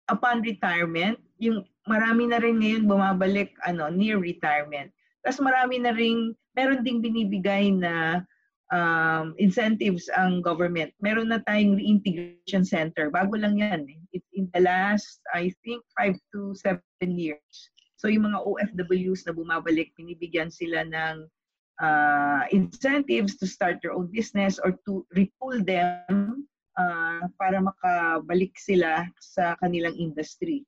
upon 0.09 0.41
retirement, 0.43 1.18
yung 1.36 1.66
marami 1.84 2.30
na 2.30 2.39
rin 2.41 2.62
ngayon 2.62 2.89
bumabalik 2.89 3.53
ano 3.66 3.91
near 3.91 4.18
retirement. 4.18 4.91
Tapos 5.22 5.43
marami 5.43 5.82
na 5.82 5.93
rin 5.93 6.32
meron 6.55 6.82
ding 6.82 7.03
binibigay 7.03 7.70
na 7.74 8.22
um, 8.70 9.34
incentives 9.39 10.07
ang 10.14 10.43
government. 10.43 10.95
Meron 11.03 11.30
na 11.30 11.43
tayong 11.47 11.78
reintegration 11.78 12.64
center. 12.66 13.11
Bago 13.11 13.39
lang 13.39 13.59
yan. 13.59 13.86
Eh. 13.86 14.22
In 14.34 14.47
the 14.55 14.62
last, 14.62 15.22
I 15.34 15.51
think, 15.66 15.82
5 15.99 16.14
to 16.34 16.55
7 16.55 16.82
years. 17.14 17.55
So 17.99 18.07
yung 18.07 18.30
mga 18.30 18.46
OFWs 18.46 19.26
na 19.26 19.34
bumabalik, 19.34 19.90
binibigyan 19.99 20.55
sila 20.55 20.86
ng 20.86 21.26
uh, 21.82 22.42
incentives 22.55 23.34
to 23.42 23.46
start 23.46 23.82
their 23.82 23.90
own 23.90 24.07
business 24.14 24.62
or 24.62 24.78
to 24.86 25.03
retool 25.18 25.59
them 25.66 26.46
uh, 26.78 27.26
para 27.42 27.59
makabalik 27.59 28.55
sila 28.55 29.03
sa 29.18 29.59
kanilang 29.59 29.99
industry. 29.99 30.62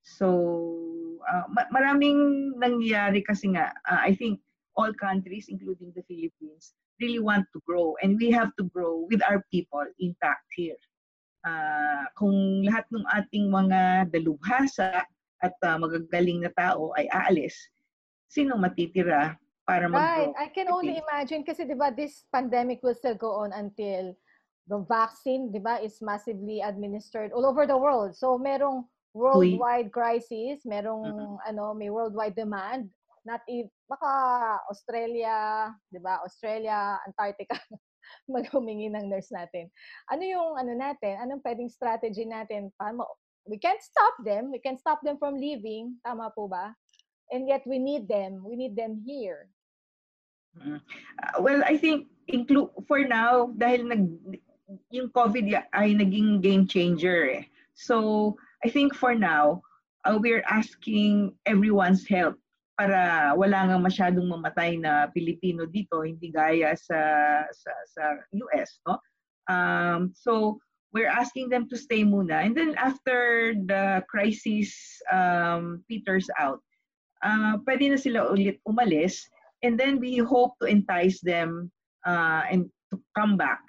So, 0.00 1.20
uh, 1.20 1.52
ma- 1.52 1.68
maraming 1.68 2.56
nangyayari 2.56 3.20
kasi 3.28 3.52
nga, 3.52 3.76
uh, 3.84 4.00
I 4.00 4.16
think 4.16 4.40
all 4.80 4.96
countries, 4.96 5.52
including 5.52 5.92
the 5.92 6.00
Philippines, 6.08 6.72
really 6.96 7.20
want 7.20 7.44
to 7.52 7.60
grow. 7.68 7.92
And 8.00 8.16
we 8.16 8.32
have 8.32 8.56
to 8.56 8.64
grow 8.72 9.04
with 9.12 9.20
our 9.28 9.44
people 9.52 9.84
intact 10.00 10.48
here. 10.56 10.80
Uh, 11.44 12.04
kung 12.16 12.64
lahat 12.64 12.84
ng 12.92 13.04
ating 13.16 13.48
mga 13.48 14.12
dalubhasa 14.12 15.04
at 15.40 15.56
uh, 15.64 15.76
magagaling 15.80 16.44
na 16.44 16.52
tao 16.52 16.92
ay 16.96 17.08
aalis, 17.10 17.56
sino 18.28 18.56
matitira 18.60 19.36
para 19.64 19.88
Right. 19.88 20.30
mag-grow? 20.30 20.36
I 20.36 20.46
can 20.52 20.68
only 20.70 21.00
imagine 21.00 21.42
kasi 21.42 21.64
'di 21.64 21.74
ba 21.74 21.90
this 21.90 22.24
pandemic 22.30 22.84
will 22.84 22.94
still 22.94 23.16
go 23.16 23.42
on 23.42 23.50
until 23.56 24.14
the 24.68 24.78
vaccine 24.86 25.50
'di 25.50 25.60
ba 25.60 25.80
is 25.82 25.98
massively 26.04 26.62
administered 26.62 27.32
all 27.32 27.48
over 27.48 27.66
the 27.66 27.76
world. 27.76 28.14
So 28.14 28.36
merong 28.38 28.86
worldwide 29.16 29.90
crisis, 29.90 30.62
merong 30.62 31.42
ano, 31.42 31.74
may 31.74 31.90
worldwide 31.90 32.38
demand. 32.38 32.86
Not 33.26 33.42
if 33.50 33.68
baka 33.90 34.08
Australia, 34.70 35.68
'di 35.90 36.00
ba? 36.00 36.22
Australia, 36.22 36.96
Antarctica 37.04 37.58
maghumingi 38.32 38.88
ng 38.94 39.10
nurse 39.10 39.30
natin. 39.34 39.68
Ano 40.08 40.22
yung 40.22 40.50
ano 40.56 40.72
natin? 40.72 41.18
Anong 41.20 41.42
pwedeng 41.42 41.68
strategy 41.70 42.24
natin 42.24 42.70
para 42.78 42.94
ma- 42.94 43.10
we 43.46 43.58
can't 43.58 43.82
stop 43.82 44.14
them. 44.24 44.50
We 44.50 44.58
can 44.58 44.78
stop 44.78 45.00
them 45.02 45.16
from 45.16 45.36
leaving. 45.36 45.96
Tama 46.04 46.32
po 46.34 46.48
ba? 46.48 46.74
And 47.30 47.46
yet 47.46 47.62
we 47.66 47.78
need 47.78 48.08
them. 48.08 48.42
We 48.44 48.56
need 48.56 48.74
them 48.74 49.02
here. 49.06 49.48
Uh, 50.58 50.80
well, 51.38 51.62
I 51.64 51.76
think 51.76 52.10
include 52.26 52.70
for 52.90 53.06
now 53.06 53.54
dahil 53.54 53.86
nag 53.86 54.04
yung 54.90 55.10
COVID 55.10 55.50
ay 55.74 55.94
naging 55.94 56.42
game 56.42 56.66
changer 56.66 57.42
eh. 57.42 57.44
So, 57.74 58.36
I 58.62 58.68
think 58.68 58.94
for 58.94 59.14
now, 59.14 59.62
uh, 60.04 60.18
we're 60.18 60.44
asking 60.46 61.34
everyone's 61.46 62.06
help 62.06 62.38
para 62.78 63.32
wala 63.36 63.68
nga 63.68 63.78
masyadong 63.78 64.30
mamatay 64.30 64.78
na 64.80 65.10
Pilipino 65.10 65.68
dito, 65.68 66.02
hindi 66.02 66.32
gaya 66.32 66.72
sa 66.78 66.98
sa, 67.50 67.72
sa 67.92 68.02
US, 68.30 68.80
no? 68.86 68.94
Um, 69.50 70.14
so, 70.14 70.62
we're 70.92 71.08
asking 71.10 71.48
them 71.48 71.68
to 71.70 71.76
stay 71.76 72.02
muna. 72.02 72.44
And 72.44 72.56
then 72.56 72.74
after 72.76 73.54
the 73.66 74.02
crisis 74.10 74.74
um, 75.12 75.84
peters 75.88 76.26
out, 76.38 76.60
uh, 77.22 77.58
pwede 77.66 77.90
na 77.90 77.96
sila 77.96 78.30
ulit 78.30 78.58
umalis. 78.66 79.22
And 79.62 79.78
then 79.78 80.00
we 80.00 80.18
hope 80.18 80.56
to 80.60 80.66
entice 80.66 81.20
them 81.20 81.70
uh, 82.06 82.42
and 82.50 82.66
to 82.90 82.98
come 83.14 83.36
back 83.36 83.60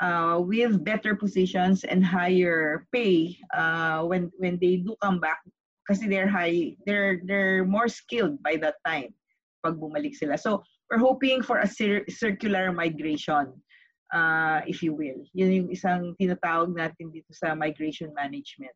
uh, 0.00 0.38
with 0.40 0.84
better 0.84 1.14
positions 1.14 1.84
and 1.84 2.04
higher 2.04 2.86
pay 2.94 3.36
uh, 3.52 4.02
when 4.06 4.30
when 4.38 4.56
they 4.62 4.80
do 4.80 4.96
come 5.02 5.20
back. 5.20 5.42
Kasi 5.90 6.06
they're 6.06 6.30
high 6.30 6.78
they're 6.86 7.20
they're 7.26 7.66
more 7.66 7.90
skilled 7.90 8.38
by 8.40 8.54
that 8.62 8.78
time 8.86 9.10
pag 9.66 9.76
bumalik 9.76 10.14
sila. 10.14 10.38
So 10.38 10.62
we're 10.88 11.02
hoping 11.02 11.42
for 11.42 11.58
a 11.58 11.66
cir- 11.66 12.06
circular 12.06 12.70
migration 12.70 13.50
uh, 14.12 14.60
if 14.68 14.84
you 14.84 14.92
will 14.92 15.24
yun 15.32 15.50
yung 15.52 15.68
isang 15.72 16.14
tinatawag 16.20 16.70
natin 16.72 17.10
dito 17.10 17.32
sa 17.32 17.56
migration 17.56 18.12
management 18.14 18.72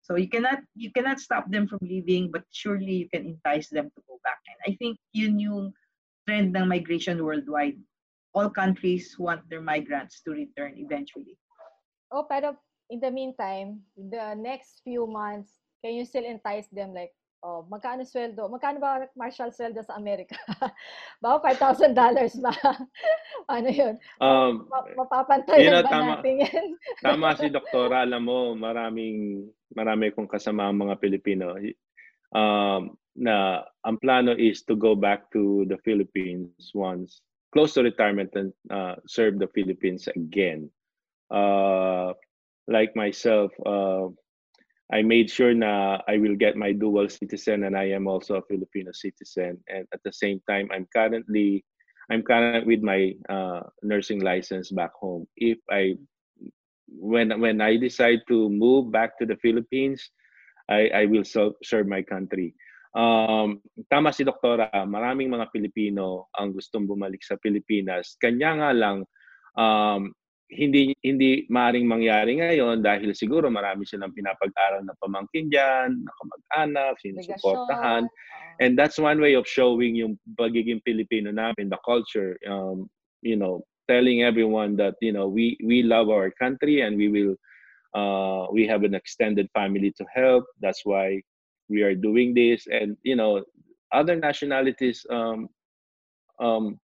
so 0.00 0.16
you 0.16 0.30
cannot 0.30 0.62
you 0.78 0.88
cannot 0.94 1.20
stop 1.20 1.44
them 1.52 1.68
from 1.68 1.82
leaving 1.84 2.32
but 2.32 2.46
surely 2.54 3.04
you 3.04 3.08
can 3.12 3.26
entice 3.26 3.68
them 3.68 3.90
to 3.92 4.00
go 4.08 4.16
back 4.24 4.40
and 4.48 4.58
i 4.64 4.72
think 4.78 4.96
yun 5.12 5.36
yung 5.36 5.74
trend 6.28 6.52
ng 6.52 6.68
migration 6.68 7.24
worldwide. 7.24 7.80
All 8.36 8.52
countries 8.52 9.16
want 9.16 9.40
their 9.48 9.64
migrants 9.64 10.20
to 10.28 10.36
return 10.36 10.76
eventually. 10.76 11.40
Oh, 12.12 12.28
pero 12.28 12.52
in 12.92 13.00
the 13.00 13.08
meantime, 13.08 13.80
the 13.96 14.36
next 14.36 14.84
few 14.84 15.08
months, 15.08 15.56
can 15.80 15.96
you 15.96 16.04
still 16.04 16.28
entice 16.28 16.68
them 16.68 16.92
like, 16.92 17.16
oh, 17.42 17.66
magkano 17.70 18.02
sweldo? 18.02 18.50
Magkano 18.50 18.78
ba 18.80 19.06
Marshall 19.14 19.54
sweldo 19.54 19.82
sa 19.84 19.94
Amerika? 19.98 20.34
Baka 21.22 21.54
$5,000 21.54 21.94
ba? 22.42 22.52
ano 23.54 23.68
yun? 23.68 23.94
Um, 24.18 24.66
Ma- 24.70 25.06
mapapantayan 25.06 25.62
Yun 25.62 25.72
na, 25.74 25.82
ba 25.84 25.90
tama. 25.90 26.08
natin 26.18 26.34
yan? 26.42 26.66
Tama 27.04 27.28
si 27.38 27.46
Doktora, 27.50 28.02
alam 28.02 28.22
mo, 28.26 28.54
maraming 28.58 29.46
marami 29.74 30.10
kong 30.14 30.30
kasama 30.30 30.70
mga 30.74 30.98
Pilipino. 30.98 31.54
Um, 32.34 32.96
na 33.18 33.66
ang 33.82 33.98
plano 33.98 34.34
is 34.36 34.62
to 34.62 34.78
go 34.78 34.94
back 34.94 35.26
to 35.34 35.66
the 35.66 35.78
Philippines 35.82 36.70
once 36.70 37.18
close 37.52 37.74
to 37.74 37.82
retirement 37.82 38.30
and 38.34 38.52
uh, 38.70 38.94
serve 39.06 39.38
the 39.38 39.48
Philippines 39.54 40.08
again. 40.14 40.70
Uh, 41.30 42.12
like 42.68 42.94
myself, 42.96 43.52
uh, 43.64 44.08
I 44.88 45.02
made 45.02 45.28
sure 45.28 45.52
na 45.52 46.00
I 46.08 46.16
will 46.16 46.36
get 46.36 46.56
my 46.56 46.72
dual 46.72 47.08
citizen 47.12 47.64
and 47.68 47.76
I 47.76 47.92
am 47.92 48.08
also 48.08 48.40
a 48.40 48.46
Filipino 48.48 48.92
citizen. 48.92 49.60
And 49.68 49.84
at 49.92 50.00
the 50.04 50.12
same 50.12 50.40
time, 50.48 50.72
I'm 50.72 50.88
currently 50.88 51.64
I'm 52.08 52.24
current 52.24 52.64
with 52.64 52.80
my 52.80 53.12
uh, 53.28 53.68
nursing 53.84 54.24
license 54.24 54.72
back 54.72 54.96
home. 54.96 55.28
If 55.36 55.60
I 55.68 56.00
when 56.88 57.36
when 57.36 57.60
I 57.60 57.76
decide 57.76 58.24
to 58.32 58.48
move 58.48 58.88
back 58.88 59.20
to 59.20 59.28
the 59.28 59.36
Philippines, 59.44 60.00
I 60.72 60.88
I 60.88 61.04
will 61.04 61.24
serve 61.28 61.86
my 61.86 62.00
country. 62.00 62.56
Um, 62.96 63.60
tama 63.92 64.16
si 64.16 64.24
Doktora, 64.24 64.72
maraming 64.88 65.28
mga 65.28 65.52
Pilipino 65.52 66.32
ang 66.32 66.56
gustong 66.56 66.88
bumalik 66.88 67.20
sa 67.20 67.36
Pilipinas. 67.36 68.16
Kanya 68.16 68.56
nga 68.56 68.70
lang 68.72 69.04
um, 69.52 70.08
hindi 70.48 70.96
hindi 71.04 71.44
maaring 71.52 71.84
mangyari 71.84 72.40
ngayon 72.40 72.80
dahil 72.80 73.12
siguro 73.12 73.52
marami 73.52 73.84
silang 73.84 74.16
pinapag-aral 74.16 74.80
na 74.80 74.96
pamangkin 74.96 75.52
diyan, 75.52 76.08
na 76.08 76.12
kamag-anak, 76.16 76.96
sinusuportahan. 77.04 78.08
And 78.58 78.74
that's 78.74 78.98
one 78.98 79.20
way 79.20 79.36
of 79.36 79.46
showing 79.46 79.94
yung 79.94 80.18
pagiging 80.40 80.82
Pilipino 80.82 81.30
namin, 81.30 81.68
the 81.68 81.78
culture, 81.84 82.40
um, 82.48 82.88
you 83.22 83.36
know, 83.36 83.62
telling 83.86 84.24
everyone 84.24 84.74
that, 84.76 84.96
you 85.00 85.12
know, 85.12 85.28
we, 85.28 85.56
we 85.62 85.84
love 85.84 86.08
our 86.08 86.32
country 86.32 86.80
and 86.80 86.96
we 86.96 87.08
will, 87.08 87.36
uh, 87.94 88.50
we 88.50 88.66
have 88.66 88.82
an 88.82 88.94
extended 88.94 89.48
family 89.54 89.92
to 89.96 90.04
help. 90.12 90.44
That's 90.60 90.84
why 90.84 91.22
we 91.68 91.82
are 91.82 91.94
doing 91.94 92.34
this. 92.34 92.66
And, 92.66 92.96
you 93.04 93.16
know, 93.16 93.44
other 93.92 94.16
nationalities 94.16 95.06
um, 95.08 95.48
um, 96.40 96.80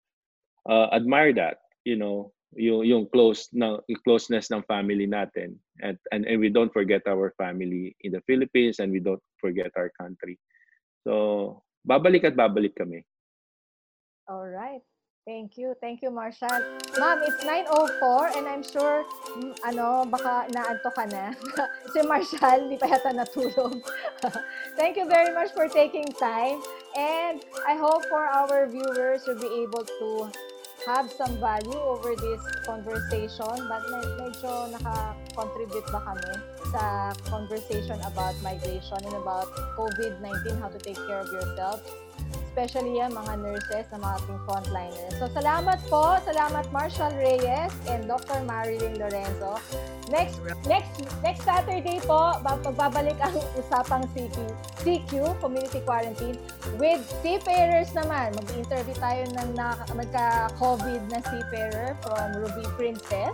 uh, 0.70 0.88
admire 0.94 1.34
that, 1.34 1.58
you 1.84 1.96
know, 1.96 2.32
yung, 2.56 2.86
yung 2.86 3.04
close 3.10 3.50
na, 3.54 3.80
closeness 4.04 4.52
ng 4.52 4.64
family 4.68 5.08
natin. 5.08 5.56
And, 5.82 5.98
and, 6.12 6.26
and 6.26 6.40
we 6.40 6.50
don't 6.50 6.72
forget 6.72 7.02
our 7.08 7.34
family 7.38 7.96
in 8.02 8.14
the 8.14 8.22
Philippines 8.28 8.80
and 8.80 8.92
we 8.92 9.00
don't 9.00 9.22
forget 9.40 9.72
our 9.78 9.92
country. 10.00 10.40
So, 11.04 11.64
babalik 11.88 12.24
at 12.24 12.36
babalik 12.36 12.76
kami. 12.76 13.04
All 14.28 14.48
right. 14.48 14.82
Thank 15.26 15.56
you. 15.56 15.74
Thank 15.80 16.02
you, 16.02 16.12
Marshall. 16.12 16.60
Ma'am, 17.00 17.24
it's 17.24 17.44
9.04 17.46 18.36
and 18.36 18.48
I'm 18.48 18.64
sure, 18.64 19.08
mm, 19.40 19.56
ano, 19.64 20.04
baka 20.04 20.52
naanto 20.52 20.92
ka 20.92 21.08
na. 21.08 21.32
si 21.96 22.04
Marshall, 22.04 22.68
hindi 22.68 22.76
pa 22.76 22.92
yata 22.92 23.16
natulog. 23.16 23.80
Thank 24.80 25.00
you 25.00 25.08
very 25.08 25.32
much 25.32 25.56
for 25.56 25.72
taking 25.72 26.12
time. 26.20 26.60
And 27.00 27.40
I 27.64 27.80
hope 27.80 28.04
for 28.12 28.28
our 28.28 28.68
viewers, 28.68 29.24
you'll 29.24 29.40
be 29.40 29.64
able 29.64 29.88
to 29.88 30.28
have 30.86 31.12
some 31.12 31.40
value 31.40 31.80
over 31.80 32.16
this 32.16 32.42
conversation. 32.66 33.56
But 33.68 33.84
med- 33.92 34.16
medyo 34.20 34.68
naka-contribute 34.76 35.88
ba 35.92 36.00
kami 36.04 36.34
sa 36.72 37.14
conversation 37.30 38.00
about 38.04 38.36
migration 38.44 39.00
and 39.04 39.16
about 39.16 39.48
COVID-19, 39.80 40.60
how 40.60 40.68
to 40.68 40.80
take 40.80 41.00
care 41.08 41.24
of 41.24 41.30
yourself 41.32 41.80
especially 42.54 43.02
yan 43.02 43.10
mga 43.10 43.34
nurses 43.42 43.90
na 43.90 43.98
mga 43.98 44.14
ating 44.22 44.40
frontliners. 44.46 45.14
So 45.18 45.26
salamat 45.34 45.82
po, 45.90 46.22
salamat 46.22 46.70
Marshall 46.70 47.10
Reyes 47.18 47.74
and 47.90 48.06
Dr. 48.06 48.46
Marilyn 48.46 49.02
Lorenzo. 49.02 49.58
Next 50.14 50.38
next 50.70 51.02
next 51.26 51.42
Saturday 51.42 51.98
po, 52.06 52.38
pagbabalik 52.46 53.18
ang 53.26 53.34
usapang 53.58 54.06
CQ, 54.14 54.38
CQ 54.86 55.42
Community 55.42 55.82
Quarantine 55.82 56.38
with 56.78 57.02
seafarers 57.26 57.90
naman. 57.98 58.38
Mag-interview 58.38 58.94
tayo 59.02 59.26
ng 59.34 59.50
nagka-COVID 59.98 61.10
na 61.10 61.26
seafarer 61.26 61.98
from 62.06 62.38
Ruby 62.38 62.70
Princess 62.78 63.34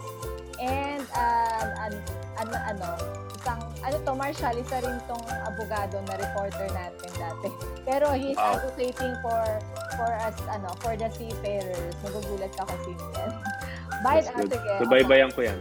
and 0.63 1.03
uh, 1.11 1.83
an, 1.91 1.93
an, 2.39 2.47
ano, 2.75 2.87
isang, 3.35 3.59
ano 3.83 3.95
to, 4.03 4.11
Marshall, 4.15 4.55
isa 4.55 4.79
rin 4.79 4.97
tong 5.05 5.23
abogado 5.43 5.99
na 6.07 6.13
reporter 6.15 6.67
natin 6.71 7.11
dati. 7.19 7.47
Pero 7.87 8.15
he's 8.15 8.39
wow. 8.39 8.55
advocating 8.55 9.13
for 9.23 9.43
for 9.99 10.11
us, 10.23 10.35
ano, 10.47 10.71
for 10.79 10.95
the 10.95 11.11
seafarers. 11.11 11.95
Nagugulat 12.01 12.53
ako 12.55 12.73
sino 12.87 13.05
yan. 13.19 13.31
Bye, 13.99 14.23
ah, 14.23 14.39
sige. 14.47 14.71
Subaybayan 14.79 15.29
ko 15.35 15.43
yan. 15.43 15.59